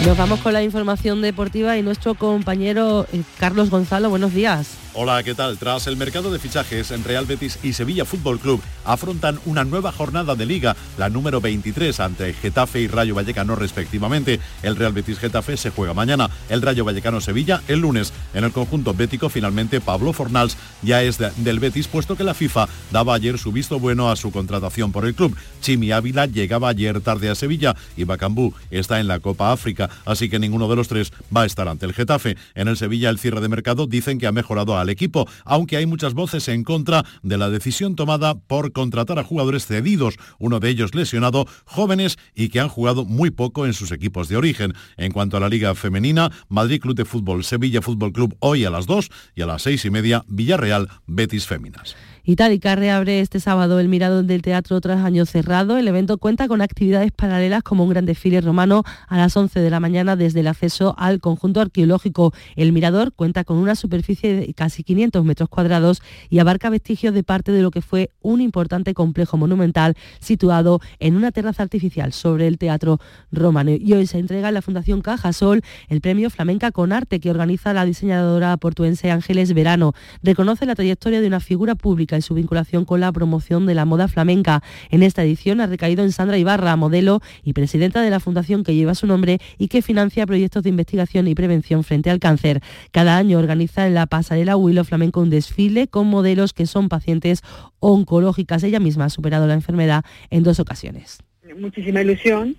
Nos 0.06 0.18
vamos 0.18 0.40
con 0.40 0.54
la 0.54 0.64
información 0.64 1.22
deportiva 1.22 1.78
y 1.78 1.82
nuestro 1.82 2.16
compañero 2.16 3.06
eh, 3.12 3.22
Carlos 3.38 3.70
Gonzalo, 3.70 4.10
buenos 4.10 4.34
días. 4.34 4.78
Hola, 4.96 5.22
¿qué 5.22 5.36
tal? 5.36 5.60
Tras 5.60 5.86
el 5.86 5.98
mercado 5.98 6.32
de 6.32 6.40
fichajes, 6.40 6.90
en 6.90 7.04
Real 7.04 7.28
Betis 7.28 7.60
y 7.62 7.74
Sevilla 7.74 8.06
Fútbol 8.06 8.40
Club 8.40 8.60
afrontan 8.86 9.40
una 9.46 9.64
nueva 9.64 9.92
jornada 9.92 10.34
de 10.34 10.48
liga, 10.48 10.76
la 10.98 11.10
número 11.10 11.40
23 11.40 12.00
ante 12.00 12.34
Getafe 12.34 12.82
y 12.82 12.88
Rayo 12.88 13.14
Vallecano 13.14 13.56
respectivamente. 13.56 14.40
El 14.64 14.76
Real 14.76 14.92
Betis 14.92 15.20
Getafe 15.20 15.58
se 15.58 15.70
juega 15.70 15.94
mañana, 15.94 16.32
el 16.50 16.64
Rayo 16.64 16.86
Vallecano 16.86 17.22
Sevilla 17.22 17.62
el 17.68 17.82
lunes. 17.82 18.12
En 18.34 18.44
el 18.44 18.52
conjunto 18.52 18.96
bético 18.96 19.30
finalmente 19.30 19.80
Pablo 19.80 20.12
Fornals 20.12 20.58
ya 20.82 21.04
es 21.04 21.20
del 21.20 21.60
Betis 21.60 21.88
puesto 21.88 22.16
que 22.16 22.24
la 22.24 22.34
FIFA 22.34 22.68
daba 22.92 23.14
ayer 23.14 23.38
su 23.38 23.52
visto 23.52 23.80
bueno 23.80 24.10
a 24.10 24.16
su 24.16 24.32
contratación 24.32 24.92
por 24.92 25.06
el 25.06 25.14
club. 25.14 25.38
Chimi 25.62 25.92
Ávila 25.92 26.26
llegaba 26.26 26.70
ayer 26.70 27.00
tarde 27.02 27.30
a 27.30 27.36
Sevilla 27.36 27.76
y 27.96 28.06
Bacambú 28.06 28.56
está 28.72 29.00
en 29.00 29.08
la 29.08 29.20
Copa 29.20 29.52
África, 29.52 29.88
así 30.06 30.30
que 30.30 30.40
ninguno 30.40 30.68
de 30.68 30.78
los 30.78 30.88
tres 30.88 31.14
va 31.36 31.44
a 31.44 31.46
estar 31.46 31.68
ante 31.68 31.86
el 31.86 31.94
Getafe. 31.94 32.38
En 32.56 32.68
el 32.68 32.76
Sevilla 32.76 33.12
el 33.12 33.20
cierre 33.20 33.40
de 33.40 33.50
mercado 33.50 33.86
dicen 33.86 34.18
que 34.18 34.26
ha 34.26 34.32
mejorado 34.32 34.79
al 34.82 34.90
equipo, 34.90 35.28
aunque 35.46 35.78
hay 35.78 35.86
muchas 35.86 36.14
voces 36.14 36.48
en 36.48 36.64
contra 36.64 37.06
de 37.24 37.38
la 37.38 37.50
decisión 37.50 37.96
tomada 37.96 38.36
por 38.36 38.72
contratar 38.72 39.20
a 39.20 39.24
jugadores 39.24 39.66
cedidos, 39.66 40.16
uno 40.40 40.60
de 40.60 40.70
ellos 40.70 40.96
lesionado, 40.96 41.48
jóvenes 41.66 42.18
y 42.36 42.50
que 42.50 42.60
han 42.60 42.70
jugado 42.70 43.06
muy 43.06 43.32
poco 43.32 43.66
en 43.66 43.74
sus 43.74 43.92
equipos 43.92 44.30
de 44.30 44.38
origen. 44.38 44.74
En 44.98 45.12
cuanto 45.12 45.38
a 45.38 45.40
la 45.40 45.50
Liga 45.50 45.76
Femenina, 45.76 46.32
Madrid 46.48 46.82
Club 46.82 46.96
de 46.96 47.06
Fútbol, 47.06 47.44
Sevilla 47.44 47.82
Fútbol 47.82 48.14
Club 48.14 48.36
hoy 48.40 48.66
a 48.66 48.70
las 48.70 48.86
2 48.86 49.10
y 49.36 49.42
a 49.42 49.46
las 49.46 49.62
seis 49.62 49.86
y 49.86 49.90
media 49.90 50.24
Villarreal, 50.28 50.90
Betis 51.08 51.46
Féminas. 51.48 51.96
Itálica 52.24 52.76
reabre 52.76 53.22
este 53.22 53.40
sábado 53.40 53.80
el 53.80 53.88
Mirador 53.88 54.26
del 54.26 54.42
Teatro 54.42 54.80
tras 54.82 55.04
años 55.04 55.30
cerrado. 55.30 55.78
El 55.78 55.88
evento 55.88 56.18
cuenta 56.18 56.48
con 56.48 56.62
actividades 56.62 57.12
paralelas 57.12 57.64
como 57.64 57.84
un 57.84 57.90
gran 57.90 58.06
desfile 58.06 58.42
romano 58.42 58.84
a 59.08 59.18
las 59.18 59.36
11 59.36 59.60
de 59.60 59.70
la 59.70 59.80
mañana 59.80 60.16
desde 60.16 60.42
el 60.42 60.48
acceso 60.48 60.96
al 60.98 61.20
conjunto 61.20 61.62
arqueológico. 61.62 62.34
El 62.56 62.74
Mirador 62.74 63.14
cuenta 63.14 63.44
con 63.44 63.58
una 63.58 63.76
superficie 63.76 64.34
de 64.34 64.54
casi 64.54 64.84
500 64.84 65.24
metros 65.24 65.50
cuadrados 65.50 66.02
y 66.30 66.40
abarca 66.40 66.70
vestigios 66.70 67.14
de 67.14 67.24
parte 67.24 67.52
de 67.52 67.62
lo 67.62 67.72
que 67.72 67.82
fue 67.82 68.12
un 68.22 68.42
importante 68.42 68.94
complejo 68.94 69.38
monumental 69.38 69.96
situado 70.20 70.82
en 71.00 71.16
una 71.16 71.32
terraza 71.32 71.64
artificial 71.64 72.14
sobre 72.14 72.48
el 72.48 72.58
Teatro 72.58 73.00
Romano. 73.32 73.72
Y 73.72 73.94
hoy 73.94 74.08
se 74.08 74.20
entrega 74.20 74.50
en 74.50 74.56
la 74.56 74.62
Fundación 74.62 75.02
Cajasol 75.02 75.62
el 75.88 76.02
premio 76.02 76.30
Flamenca 76.30 76.72
con 76.72 76.92
Arte 76.92 77.20
que 77.20 77.32
organiza 77.32 77.74
la 77.74 77.86
diseñadora 77.86 78.56
portuense 78.58 79.10
Ángeles 79.10 79.54
Verano. 79.54 79.94
Reconoce 80.22 80.66
la 80.66 80.76
trayectoria 80.76 81.22
de 81.22 81.28
una 81.28 81.40
figura 81.40 81.76
pública 81.76 82.09
y 82.18 82.22
su 82.22 82.34
vinculación 82.34 82.86
con 82.86 83.00
la 83.00 83.12
promoción 83.12 83.66
de 83.66 83.76
la 83.76 83.86
moda 83.86 84.08
flamenca. 84.08 84.64
En 84.90 85.04
esta 85.04 85.24
edición 85.24 85.62
ha 85.62 85.68
recaído 85.68 86.04
en 86.04 86.12
Sandra 86.12 86.38
Ibarra, 86.38 86.76
modelo 86.76 87.22
y 87.44 87.54
presidenta 87.54 88.02
de 88.02 88.10
la 88.10 88.20
fundación 88.20 88.64
que 88.64 88.76
lleva 88.76 88.96
su 88.96 89.08
nombre 89.08 89.40
y 89.58 89.68
que 89.68 89.82
financia 89.82 90.26
proyectos 90.26 90.64
de 90.64 90.70
investigación 90.70 91.28
y 91.28 91.36
prevención 91.36 91.84
frente 91.84 92.10
al 92.10 92.20
cáncer. 92.20 92.62
Cada 92.92 93.18
año 93.18 93.40
organiza 93.40 93.88
en 93.88 93.94
la 93.94 94.08
pasarela 94.08 94.56
Huilo 94.56 94.84
Flamenco 94.84 95.22
un 95.22 95.30
desfile 95.30 95.88
con 95.88 96.08
modelos 96.08 96.54
que 96.54 96.66
son 96.66 96.90
pacientes 96.90 97.42
oncológicas. 97.80 98.64
Ella 98.64 98.80
misma 98.80 99.06
ha 99.06 99.10
superado 99.10 99.48
la 99.48 99.54
enfermedad 99.54 100.04
en 100.30 100.44
dos 100.44 100.60
ocasiones. 100.60 101.20
Muchísima 101.58 102.02
ilusión. 102.02 102.56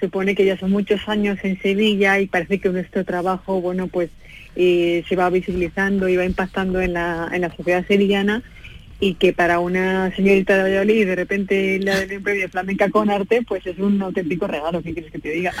Supone 0.00 0.34
que 0.34 0.44
ya 0.44 0.58
son 0.58 0.70
muchos 0.72 1.08
años 1.08 1.38
en 1.42 1.58
Sevilla 1.60 2.20
y 2.20 2.26
parece 2.26 2.58
que 2.58 2.68
nuestro 2.68 3.04
trabajo, 3.04 3.62
bueno, 3.62 3.86
pues 3.86 4.10
eh, 4.56 5.04
se 5.08 5.16
va 5.16 5.30
visibilizando 5.30 6.08
y 6.08 6.16
va 6.16 6.24
impactando 6.24 6.80
en 6.80 6.92
la, 6.92 7.30
en 7.32 7.40
la 7.40 7.54
sociedad 7.54 7.86
sevillana 7.86 8.42
y 9.00 9.14
que 9.14 9.32
para 9.32 9.58
una 9.58 10.14
señorita 10.14 10.56
de 10.56 10.62
Valladolid 10.62 11.06
de 11.06 11.16
repente 11.16 11.78
la 11.80 12.00
del 12.00 12.22
premio 12.22 12.48
flamenca 12.48 12.90
con 12.90 13.10
arte, 13.10 13.42
pues 13.46 13.66
es 13.66 13.78
un 13.78 14.00
auténtico 14.02 14.46
regalo, 14.46 14.82
¿qué 14.82 14.92
quieres 14.92 15.12
que 15.12 15.18
te 15.18 15.30
diga? 15.30 15.52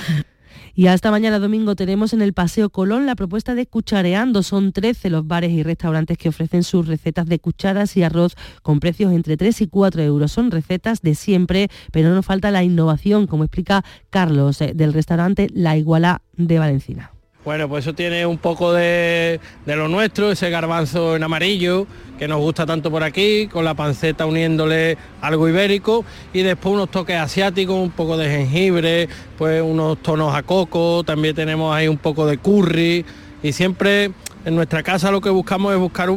Y 0.78 0.88
hasta 0.88 1.10
mañana 1.10 1.38
domingo 1.38 1.74
tenemos 1.74 2.12
en 2.12 2.20
el 2.20 2.34
Paseo 2.34 2.68
Colón 2.68 3.06
la 3.06 3.16
propuesta 3.16 3.54
de 3.54 3.66
Cuchareando. 3.66 4.42
Son 4.42 4.72
13 4.72 5.08
los 5.08 5.26
bares 5.26 5.52
y 5.52 5.62
restaurantes 5.62 6.18
que 6.18 6.28
ofrecen 6.28 6.64
sus 6.64 6.86
recetas 6.86 7.24
de 7.26 7.38
cucharas 7.38 7.96
y 7.96 8.02
arroz 8.02 8.34
con 8.62 8.78
precios 8.78 9.14
entre 9.14 9.38
3 9.38 9.62
y 9.62 9.68
4 9.68 10.02
euros. 10.02 10.32
Son 10.32 10.50
recetas 10.50 11.00
de 11.00 11.14
siempre, 11.14 11.68
pero 11.92 12.10
no 12.10 12.22
falta 12.22 12.50
la 12.50 12.62
innovación, 12.62 13.26
como 13.26 13.44
explica 13.44 13.86
Carlos 14.10 14.60
eh, 14.60 14.72
del 14.74 14.92
restaurante 14.92 15.48
La 15.54 15.78
Iguala 15.78 16.20
de 16.36 16.58
Valencina. 16.58 17.15
Bueno, 17.46 17.68
pues 17.68 17.84
eso 17.84 17.94
tiene 17.94 18.26
un 18.26 18.38
poco 18.38 18.72
de, 18.72 19.38
lo 19.66 19.86
nuestro, 19.86 20.32
ese 20.32 20.50
garbanzo 20.50 21.14
en 21.14 21.22
amarillo 21.22 21.86
que 22.18 22.26
nos 22.26 22.40
gusta 22.40 22.66
tanto 22.66 22.90
por 22.90 23.04
aquí, 23.04 23.46
con 23.46 23.64
la 23.64 23.74
panceta 23.74 24.26
uniéndole 24.26 24.98
algo 25.20 25.48
ibérico 25.48 26.04
y 26.32 26.42
después 26.42 26.74
unos 26.74 26.90
toques 26.90 27.14
asiáticos, 27.14 27.76
un 27.76 27.92
poco 27.92 28.16
de 28.16 28.28
jengibre, 28.28 29.08
pues 29.38 29.62
unos 29.62 30.02
tonos 30.02 30.34
a 30.34 30.42
coco, 30.42 31.04
también 31.04 31.36
tenemos 31.36 31.72
ahí 31.72 31.86
un 31.86 31.98
poco 31.98 32.26
de 32.26 32.38
curry 32.38 33.04
y 33.44 33.52
siempre 33.52 34.10
en 34.44 34.56
nuestra 34.56 34.82
casa 34.82 35.12
lo 35.12 35.20
que 35.20 35.30
buscamos 35.30 35.72
es 35.72 35.78
buscar 35.78 36.08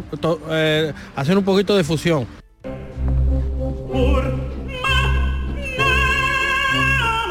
eh, 0.50 0.94
hacer 1.16 1.38
un 1.38 1.44
poquito 1.44 1.78
de 1.78 1.84
fusión. 1.84 2.39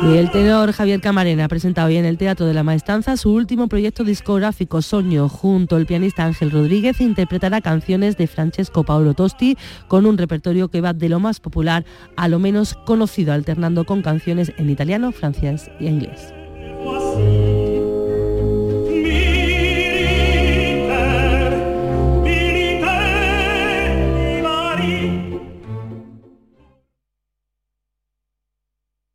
Y 0.01 0.17
el 0.17 0.31
tenor 0.31 0.73
Javier 0.73 1.01
Camarena 1.01 1.45
ha 1.45 1.49
presentado 1.49 1.89
hoy 1.89 1.97
en 1.97 2.05
el 2.05 2.19
Teatro 2.19 2.47
de 2.47 2.55
la 2.55 2.63
Maestranza 2.63 3.17
su 3.17 3.33
último 3.33 3.67
proyecto 3.69 4.05
discográfico 4.05 4.81
Soño. 4.81 5.29
Junto 5.29 5.75
al 5.75 5.87
pianista 5.87 6.25
Ángel 6.25 6.53
Rodríguez 6.53 7.01
interpretará 7.01 7.61
canciones 7.61 8.17
de 8.17 8.29
Francesco 8.29 8.85
Paolo 8.85 9.15
Tosti 9.15 9.59
con 9.89 10.07
un 10.07 10.17
repertorio 10.17 10.69
que 10.69 10.81
va 10.81 10.93
de 10.93 11.09
lo 11.09 11.19
más 11.19 11.41
popular 11.41 11.85
a 12.17 12.29
lo 12.29 12.39
menos 12.39 12.75
conocido, 12.75 13.33
alternando 13.33 13.85
con 13.85 14.03
canciones 14.03 14.53
en 14.57 14.71
italiano, 14.71 15.11
francés 15.11 15.69
y 15.81 15.89
inglés. 15.89 16.33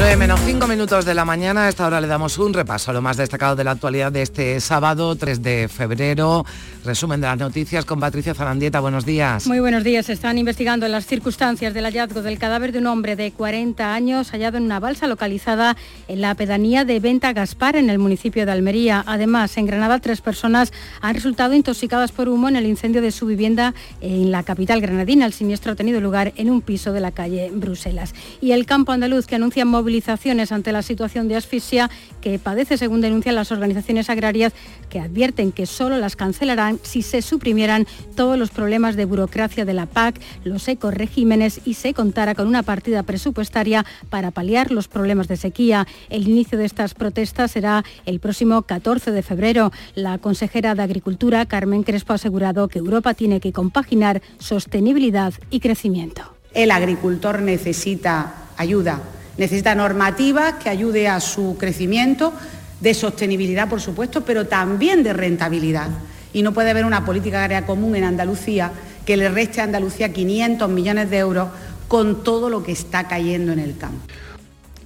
9 0.00 0.16
menos 0.16 0.40
5 0.46 0.66
minutos 0.66 1.04
de 1.04 1.12
la 1.12 1.26
mañana, 1.26 1.66
a 1.66 1.68
esta 1.68 1.86
hora 1.86 2.00
le 2.00 2.06
damos 2.06 2.38
un 2.38 2.54
repaso 2.54 2.90
a 2.90 2.94
lo 2.94 3.02
más 3.02 3.18
destacado 3.18 3.54
de 3.54 3.64
la 3.64 3.72
actualidad 3.72 4.10
de 4.10 4.22
este 4.22 4.58
sábado 4.60 5.14
3 5.14 5.42
de 5.42 5.68
febrero. 5.68 6.46
Resumen 6.86 7.20
de 7.20 7.26
las 7.26 7.36
noticias 7.36 7.84
con 7.84 8.00
Patricia 8.00 8.32
Zarandieta. 8.32 8.80
Buenos 8.80 9.04
días. 9.04 9.46
Muy 9.46 9.60
buenos 9.60 9.84
días. 9.84 10.08
Están 10.08 10.38
investigando 10.38 10.88
las 10.88 11.04
circunstancias 11.04 11.74
del 11.74 11.84
hallazgo 11.84 12.22
del 12.22 12.38
cadáver 12.38 12.72
de 12.72 12.78
un 12.78 12.86
hombre 12.86 13.14
de 13.14 13.30
40 13.32 13.92
años 13.92 14.30
hallado 14.30 14.56
en 14.56 14.64
una 14.64 14.80
balsa 14.80 15.06
localizada 15.06 15.76
en 16.08 16.22
la 16.22 16.34
pedanía 16.34 16.86
de 16.86 16.98
Venta 16.98 17.34
Gaspar, 17.34 17.76
en 17.76 17.90
el 17.90 17.98
municipio 17.98 18.46
de 18.46 18.52
Almería. 18.52 19.04
Además, 19.06 19.58
en 19.58 19.66
Granada, 19.66 19.98
tres 19.98 20.22
personas 20.22 20.72
han 21.02 21.14
resultado 21.14 21.52
intoxicadas 21.52 22.10
por 22.10 22.30
humo 22.30 22.48
en 22.48 22.56
el 22.56 22.64
incendio 22.64 23.02
de 23.02 23.10
su 23.10 23.26
vivienda 23.26 23.74
en 24.00 24.30
la 24.30 24.44
capital 24.44 24.80
granadina. 24.80 25.26
El 25.26 25.34
siniestro 25.34 25.72
ha 25.72 25.76
tenido 25.76 26.00
lugar 26.00 26.32
en 26.36 26.48
un 26.48 26.62
piso 26.62 26.94
de 26.94 27.00
la 27.00 27.12
calle 27.12 27.50
Bruselas. 27.52 28.14
Y 28.40 28.52
el 28.52 28.64
campo 28.64 28.92
andaluz, 28.92 29.26
que 29.26 29.34
anuncia 29.34 29.66
movilizaciones 29.90 30.52
ante 30.52 30.70
la 30.70 30.82
situación 30.82 31.26
de 31.26 31.34
asfixia 31.34 31.90
que 32.20 32.38
padece, 32.38 32.78
según 32.78 33.00
denuncian 33.00 33.34
las 33.34 33.50
organizaciones 33.50 34.08
agrarias, 34.08 34.52
que 34.88 35.00
advierten 35.00 35.50
que 35.50 35.66
solo 35.66 35.98
las 35.98 36.14
cancelarán 36.14 36.78
si 36.82 37.02
se 37.02 37.22
suprimieran 37.22 37.88
todos 38.14 38.38
los 38.38 38.50
problemas 38.50 38.94
de 38.94 39.04
burocracia 39.04 39.64
de 39.64 39.74
la 39.74 39.86
PAC, 39.86 40.20
los 40.44 40.68
ecoregímenes 40.68 41.60
y 41.64 41.74
se 41.74 41.92
contara 41.92 42.36
con 42.36 42.46
una 42.46 42.62
partida 42.62 43.02
presupuestaria 43.02 43.84
para 44.10 44.30
paliar 44.30 44.70
los 44.70 44.86
problemas 44.86 45.26
de 45.26 45.36
sequía. 45.36 45.88
El 46.08 46.28
inicio 46.28 46.56
de 46.56 46.66
estas 46.66 46.94
protestas 46.94 47.50
será 47.50 47.84
el 48.06 48.20
próximo 48.20 48.62
14 48.62 49.10
de 49.10 49.22
febrero. 49.24 49.72
La 49.96 50.18
consejera 50.18 50.76
de 50.76 50.84
Agricultura, 50.84 51.46
Carmen 51.46 51.82
Crespo, 51.82 52.12
ha 52.12 52.16
asegurado 52.16 52.68
que 52.68 52.78
Europa 52.78 53.14
tiene 53.14 53.40
que 53.40 53.52
compaginar 53.52 54.22
sostenibilidad 54.38 55.34
y 55.50 55.58
crecimiento. 55.58 56.36
El 56.54 56.70
agricultor 56.70 57.42
necesita 57.42 58.50
ayuda, 58.56 59.00
necesita 59.36 59.74
normativa 59.74 60.58
que 60.58 60.68
ayude 60.68 61.08
a 61.08 61.20
su 61.20 61.56
crecimiento, 61.58 62.32
de 62.80 62.94
sostenibilidad, 62.94 63.68
por 63.68 63.80
supuesto, 63.80 64.22
pero 64.24 64.46
también 64.46 65.02
de 65.02 65.12
rentabilidad 65.12 65.88
y 66.32 66.42
no 66.42 66.52
puede 66.52 66.70
haber 66.70 66.84
una 66.84 67.04
política 67.04 67.42
agraria 67.42 67.66
común 67.66 67.96
en 67.96 68.04
Andalucía 68.04 68.72
que 69.04 69.16
le 69.16 69.28
reste 69.28 69.60
a 69.60 69.64
Andalucía 69.64 70.12
500 70.12 70.70
millones 70.70 71.10
de 71.10 71.18
euros 71.18 71.48
con 71.88 72.22
todo 72.22 72.48
lo 72.48 72.62
que 72.62 72.72
está 72.72 73.08
cayendo 73.08 73.52
en 73.52 73.58
el 73.58 73.76
campo. 73.76 74.00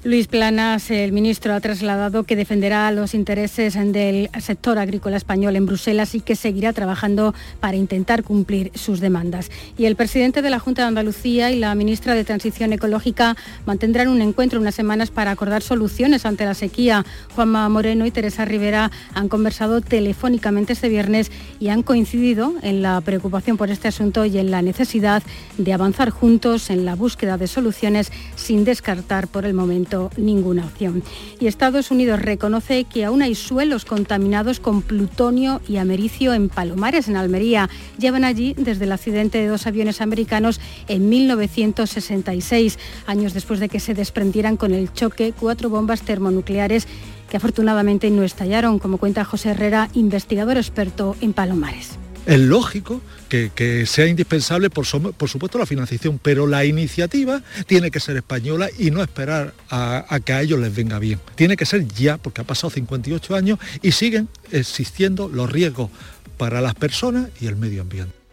Luis 0.07 0.27
Planas, 0.27 0.91
el 0.91 1.13
ministro, 1.13 1.55
ha 1.55 1.61
trasladado 1.61 2.25
que 2.25 2.37
defenderá 2.37 2.91
los 2.91 3.15
intereses 3.15 3.73
del 3.73 4.29
sector 4.39 4.79
agrícola 4.79 5.17
español 5.17 5.57
en 5.57 5.65
Bruselas 5.65 6.15
y 6.15 6.21
que 6.21 6.37
seguirá 6.37 6.75
trabajando 6.75 7.35
para 7.59 7.79
intentar 7.79 8.23
cumplir 8.23 8.71
sus 8.75 9.01
demandas. 9.01 9.51
Y 9.79 9.87
el 9.87 9.97
presidente 9.97 10.43
de 10.43 10.51
la 10.51 10.59
Junta 10.59 10.83
de 10.83 10.89
Andalucía 10.89 11.53
y 11.53 11.59
la 11.59 11.75
ministra 11.75 12.13
de 12.13 12.23
Transición 12.23 12.75
Ecológica 12.75 13.35
mantendrán 13.65 14.09
un 14.09 14.21
encuentro 14.21 14.61
unas 14.61 14.75
semanas 14.75 15.11
para 15.11 15.31
acordar 15.31 15.63
soluciones 15.63 16.27
ante 16.27 16.45
la 16.45 16.53
sequía. 16.53 17.07
Juanma 17.35 17.67
Moreno 17.71 18.05
y 18.05 18.11
Teresa 18.11 18.45
Rivera 18.45 18.91
han 19.15 19.31
conversado 19.31 19.81
telefónicamente 19.81 20.75
este 20.75 20.91
viernes 20.91 21.33
y 21.61 21.69
han 21.69 21.83
coincidido 21.83 22.53
en 22.61 22.83
la 22.83 23.01
preocupación 23.01 23.57
por 23.57 23.71
este 23.71 23.89
asunto 23.89 24.27
y 24.27 24.37
en 24.37 24.51
la 24.51 24.61
necesidad 24.61 25.23
de 25.57 25.73
avanzar 25.73 26.11
juntos 26.11 26.69
en 26.69 26.85
la 26.85 26.95
búsqueda 26.95 27.39
de 27.39 27.47
soluciones 27.47 28.13
sin 28.37 28.67
descartar 28.67 29.29
por 29.29 29.47
el 29.47 29.55
momento 29.55 29.94
ninguna 30.17 30.65
opción. 30.65 31.03
Y 31.41 31.47
Estados 31.47 31.91
Unidos 31.91 32.21
reconoce 32.21 32.85
que 32.85 33.05
aún 33.05 33.23
hay 33.23 33.35
suelos 33.35 33.85
contaminados 33.85 34.61
con 34.61 34.83
plutonio 34.83 35.61
y 35.69 35.77
americio 35.77 36.35
en 36.35 36.49
Palomares, 36.49 37.09
en 37.09 37.17
Almería. 37.17 37.69
Llevan 37.99 38.25
allí 38.25 38.55
desde 38.57 38.85
el 38.85 38.93
accidente 38.93 39.39
de 39.39 39.49
dos 39.49 39.67
aviones 39.67 40.01
americanos 40.01 40.61
en 40.89 41.09
1966, 41.09 42.79
años 43.07 43.35
después 43.35 43.61
de 43.61 43.69
que 43.69 43.81
se 43.81 43.95
desprendieran 43.95 44.57
con 44.57 44.73
el 44.73 44.93
choque 44.93 45.33
cuatro 45.39 45.71
bombas 45.71 46.03
termonucleares 46.03 46.87
que 47.31 47.37
afortunadamente 47.39 48.11
no 48.11 48.23
estallaron, 48.23 48.79
como 48.79 48.99
cuenta 48.99 49.25
José 49.25 49.51
Herrera, 49.51 49.89
investigador 49.95 50.57
experto 50.57 51.17
en 51.21 51.33
Palomares 51.33 51.99
es 52.27 52.41
lógico 52.41 53.01
que, 53.29 53.85
sea 53.87 54.07
indispensable, 54.07 54.70
por, 54.70 54.87
supuesto, 54.87 55.59
la 55.59 55.66
financiación, 55.66 56.20
pero 56.22 56.47
la 56.47 56.64
iniciativa 56.64 57.43
tiene 57.66 57.91
que 57.91 58.01
ser 58.01 58.16
española 58.16 58.68
y 58.79 58.91
no 58.91 59.03
esperar 59.03 59.55
a, 59.70 60.05
a, 60.09 60.20
que 60.20 60.33
a 60.33 60.43
ellos 60.43 60.61
les 60.61 60.75
venga 60.75 60.99
bien. 60.99 61.20
Tiene 61.35 61.57
que 61.57 61.66
ser 61.66 61.87
ya, 61.89 62.16
porque 62.16 62.43
ha 62.43 62.45
pasado 62.45 62.70
58 62.70 63.35
años 63.35 63.59
y 63.83 63.93
siguen 63.93 64.29
existiendo 64.53 65.29
los 65.29 65.51
riesgos 65.51 65.91
para 66.37 66.61
las 66.61 66.75
personas 66.75 67.29
y 67.41 67.47
el 67.47 67.57
medio 67.57 67.83
ambiente. 67.83 68.24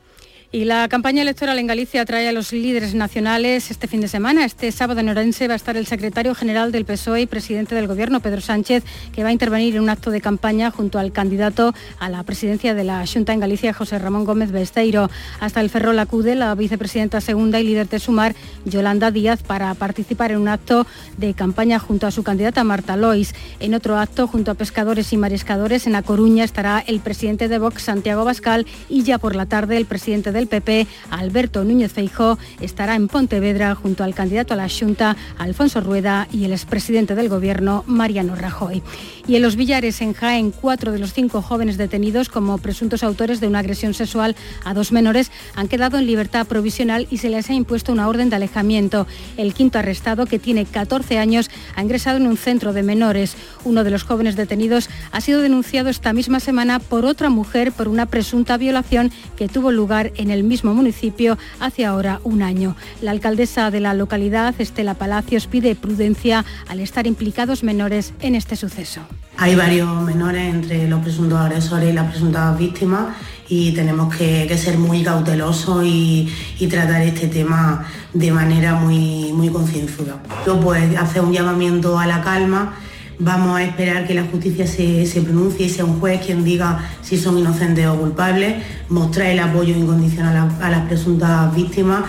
Y 0.53 0.65
la 0.65 0.89
campaña 0.89 1.21
electoral 1.21 1.59
en 1.59 1.67
Galicia 1.67 2.03
trae 2.03 2.27
a 2.27 2.33
los 2.33 2.51
líderes 2.51 2.93
nacionales 2.93 3.71
este 3.71 3.87
fin 3.87 4.01
de 4.01 4.09
semana. 4.09 4.43
Este 4.43 4.69
sábado 4.73 4.99
en 4.99 5.07
Orense 5.07 5.47
va 5.47 5.53
a 5.53 5.55
estar 5.55 5.77
el 5.77 5.87
secretario 5.87 6.35
general 6.35 6.73
del 6.73 6.83
PSOE 6.83 7.21
y 7.21 7.25
presidente 7.25 7.73
del 7.73 7.87
Gobierno, 7.87 8.19
Pedro 8.19 8.41
Sánchez, 8.41 8.83
que 9.13 9.23
va 9.23 9.29
a 9.29 9.31
intervenir 9.31 9.77
en 9.77 9.83
un 9.83 9.89
acto 9.89 10.11
de 10.11 10.19
campaña 10.19 10.69
junto 10.69 10.99
al 10.99 11.13
candidato 11.13 11.73
a 11.99 12.09
la 12.09 12.23
presidencia 12.23 12.73
de 12.73 12.83
la 12.83 13.05
Junta 13.07 13.31
en 13.31 13.39
Galicia, 13.39 13.71
José 13.71 13.97
Ramón 13.97 14.25
Gómez 14.25 14.51
Besteiro. 14.51 15.09
Hasta 15.39 15.61
el 15.61 15.69
Ferrol 15.69 15.97
acude 15.99 16.35
la 16.35 16.53
vicepresidenta 16.53 17.21
segunda 17.21 17.61
y 17.61 17.63
líder 17.63 17.87
de 17.87 17.99
Sumar, 17.99 18.35
Yolanda 18.65 19.09
Díaz, 19.09 19.43
para 19.43 19.73
participar 19.73 20.31
en 20.31 20.39
un 20.39 20.49
acto 20.49 20.85
de 21.15 21.33
campaña 21.33 21.79
junto 21.79 22.07
a 22.07 22.11
su 22.11 22.23
candidata 22.23 22.65
Marta 22.65 22.97
Lois. 22.97 23.35
En 23.61 23.73
otro 23.73 23.97
acto, 23.97 24.27
junto 24.27 24.51
a 24.51 24.55
pescadores 24.55 25.13
y 25.13 25.17
mariscadores, 25.17 25.87
en 25.87 25.95
A 25.95 26.01
Coruña 26.01 26.43
estará 26.43 26.83
el 26.85 26.99
presidente 26.99 27.47
de 27.47 27.57
Vox, 27.57 27.83
Santiago 27.83 28.25
Bascal, 28.25 28.67
y 28.89 29.03
ya 29.03 29.17
por 29.17 29.33
la 29.33 29.45
tarde 29.45 29.77
el 29.77 29.85
presidente 29.85 30.33
de 30.33 30.40
del 30.41 30.47
PP, 30.47 30.87
Alberto 31.11 31.63
Núñez 31.63 31.93
Feijó, 31.93 32.39
estará 32.61 32.95
en 32.95 33.07
Pontevedra 33.07 33.75
junto 33.75 34.03
al 34.03 34.15
candidato 34.15 34.55
a 34.55 34.57
la 34.57 34.67
Junta, 34.67 35.15
Alfonso 35.37 35.81
Rueda, 35.81 36.27
y 36.31 36.45
el 36.45 36.51
expresidente 36.51 37.13
del 37.13 37.29
Gobierno, 37.29 37.83
Mariano 37.85 38.35
Rajoy. 38.35 38.81
Y 39.28 39.36
en 39.36 39.43
los 39.43 39.55
Villares, 39.55 40.01
en 40.01 40.13
Jaén, 40.13 40.51
cuatro 40.51 40.91
de 40.91 40.99
los 40.99 41.13
cinco 41.13 41.41
jóvenes 41.41 41.78
detenidos 41.78 42.30
como 42.30 42.57
presuntos 42.57 43.03
autores 43.03 43.39
de 43.39 43.47
una 43.47 43.59
agresión 43.59 43.93
sexual 43.93 44.36
a 44.65 44.74
dos 44.74 44.91
menores 44.91 45.32
han 45.55 45.67
quedado 45.67 45.97
en 45.97 46.07
libertad 46.07 46.47
provisional 46.47 47.07
y 47.11 47.17
se 47.17 47.30
les 47.30 47.49
ha 47.49 47.53
impuesto 47.53 47.91
una 47.91 48.07
orden 48.07 48.30
de 48.30 48.36
alejamiento. 48.36 49.07
El 49.38 49.53
quinto 49.53 49.80
arrestado, 49.80 50.26
que 50.26 50.39
tiene 50.39 50.65
14 50.65 51.17
años, 51.17 51.49
ha 51.76 51.84
ingresado 51.84 52.17
en 52.17 52.28
un 52.28 52.38
centro 52.38 52.74
de 52.74 52.84
menores. 52.84 53.36
Uno 53.63 53.84
de 53.84 53.91
los 53.91 54.03
jóvenes 54.03 54.36
detenidos 54.36 54.89
ha 55.11 55.22
sido 55.22 55.41
denunciado 55.41 55.89
esta 55.89 56.13
misma 56.13 56.39
semana 56.39 56.80
por 56.80 57.05
otra 57.05 57.30
mujer 57.30 57.72
por 57.72 57.88
una 57.88 58.07
presunta 58.07 58.57
violación 58.57 59.11
que 59.38 59.47
tuvo 59.47 59.72
lugar 59.72 60.11
en 60.15 60.32
el 60.32 60.43
mismo 60.43 60.74
municipio 60.74 61.38
hace 61.59 61.86
ahora 61.86 62.19
un 62.24 62.41
año. 62.41 62.76
La 63.01 63.11
alcaldesa 63.11 63.72
de 63.72 63.80
la 63.80 63.93
localidad, 63.93 64.55
Estela 64.59 64.95
Palacios, 64.95 65.47
pide 65.47 65.76
prudencia 65.76 66.45
al 66.67 66.80
estar 66.80 67.07
implicados 67.07 67.63
menores 67.63 68.13
en 68.22 68.36
este 68.36 68.55
suceso. 68.55 69.01
Hay 69.38 69.55
varios 69.55 69.89
menores 70.03 70.53
entre 70.53 70.88
los 70.88 71.01
presuntos 71.01 71.39
agresores 71.39 71.89
y 71.89 71.93
las 71.93 72.11
presuntas 72.11 72.57
víctimas 72.59 73.07
y 73.49 73.72
tenemos 73.72 74.15
que, 74.15 74.55
ser 74.57 74.78
muy 74.78 75.03
cautelosos 75.03 75.84
y, 75.84 76.32
tratar 76.69 77.01
este 77.01 77.28
tema 77.28 77.86
de 78.13 78.32
manera 78.32 78.76
muy, 78.76 79.34
muy 79.34 79.49
concienzuda. 79.49 80.22
Pues 80.61 80.95
hacer 80.95 81.24
un 81.24 81.34
llamamiento 81.34 81.97
a 81.97 82.05
la 82.05 82.22
calma, 82.22 82.76
vamos 83.19 83.57
a 83.57 83.63
esperar 83.63 84.07
que 84.07 84.13
la 84.13 84.24
justicia 84.24 84.65
se, 84.67 85.22
pronuncie 85.22 85.65
y 85.65 85.69
sea 85.69 85.86
un 85.86 85.99
juez 85.99 86.22
quien 86.26 86.43
diga 86.43 86.80
si 87.01 87.17
son 87.17 87.38
inocentes 87.38 87.88
o 87.88 87.95
culpables, 87.97 88.63
mostrar 88.89 89.28
el 89.28 89.39
apoyo 89.39 89.76
incondicional 89.76 90.49
a 90.61 90.69
las 90.69 90.86
presuntas 90.86 91.53
víctimas. 91.55 92.03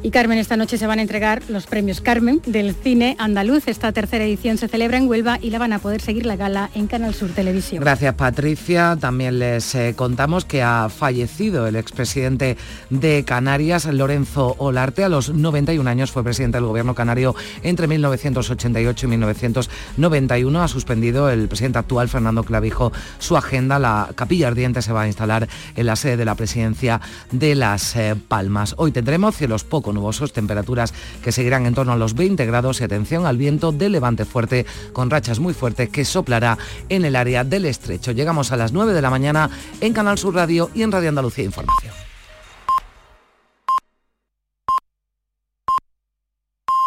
Y 0.00 0.12
Carmen, 0.12 0.38
esta 0.38 0.56
noche 0.56 0.78
se 0.78 0.86
van 0.86 1.00
a 1.00 1.02
entregar 1.02 1.42
los 1.48 1.66
premios 1.66 2.00
Carmen 2.00 2.40
del 2.46 2.72
cine 2.72 3.16
andaluz. 3.18 3.66
Esta 3.66 3.90
tercera 3.90 4.24
edición 4.24 4.56
se 4.56 4.68
celebra 4.68 4.96
en 4.96 5.08
Huelva 5.08 5.38
y 5.42 5.50
la 5.50 5.58
van 5.58 5.72
a 5.72 5.80
poder 5.80 6.00
seguir 6.00 6.24
la 6.24 6.36
gala 6.36 6.70
en 6.76 6.86
Canal 6.86 7.14
Sur 7.14 7.30
Televisión. 7.30 7.82
Gracias 7.82 8.14
Patricia. 8.14 8.96
También 9.00 9.40
les 9.40 9.74
eh, 9.74 9.94
contamos 9.96 10.44
que 10.44 10.62
ha 10.62 10.88
fallecido 10.88 11.66
el 11.66 11.74
expresidente 11.74 12.56
de 12.90 13.24
Canarias, 13.24 13.86
Lorenzo 13.86 14.54
Olarte. 14.58 15.02
A 15.02 15.08
los 15.08 15.30
91 15.30 15.90
años 15.90 16.12
fue 16.12 16.22
presidente 16.22 16.58
del 16.58 16.66
gobierno 16.66 16.94
canario 16.94 17.34
entre 17.64 17.88
1988 17.88 19.06
y 19.06 19.08
1991. 19.08 20.62
Ha 20.62 20.68
suspendido 20.68 21.28
el 21.28 21.48
presidente 21.48 21.80
actual, 21.80 22.08
Fernando 22.08 22.44
Clavijo, 22.44 22.92
su 23.18 23.36
agenda. 23.36 23.80
La 23.80 24.10
capilla 24.14 24.46
ardiente 24.46 24.80
se 24.80 24.92
va 24.92 25.02
a 25.02 25.06
instalar 25.08 25.48
en 25.74 25.86
la 25.86 25.96
sede 25.96 26.16
de 26.16 26.24
la 26.24 26.36
presidencia 26.36 27.00
de 27.32 27.56
Las 27.56 27.96
eh, 27.96 28.14
Palmas. 28.28 28.74
Hoy 28.78 28.92
tendremos 28.92 29.36
cielos 29.36 29.64
nubosos, 29.92 30.32
temperaturas 30.32 30.92
que 31.22 31.32
seguirán 31.32 31.66
en 31.66 31.74
torno 31.74 31.92
a 31.92 31.96
los 31.96 32.14
20 32.14 32.44
grados 32.46 32.80
y 32.80 32.84
atención 32.84 33.26
al 33.26 33.36
viento 33.36 33.72
de 33.72 33.88
levante 33.88 34.24
fuerte 34.24 34.66
con 34.92 35.10
rachas 35.10 35.38
muy 35.38 35.54
fuertes 35.54 35.88
que 35.90 36.04
soplará 36.04 36.58
en 36.88 37.04
el 37.04 37.16
área 37.16 37.44
del 37.44 37.64
estrecho. 37.64 38.12
Llegamos 38.12 38.52
a 38.52 38.56
las 38.56 38.72
9 38.72 38.92
de 38.92 39.02
la 39.02 39.10
mañana 39.10 39.50
en 39.80 39.92
Canal 39.92 40.18
Sur 40.18 40.34
Radio 40.34 40.70
y 40.74 40.82
en 40.82 40.92
Radio 40.92 41.08
Andalucía 41.08 41.44
Información. 41.44 42.07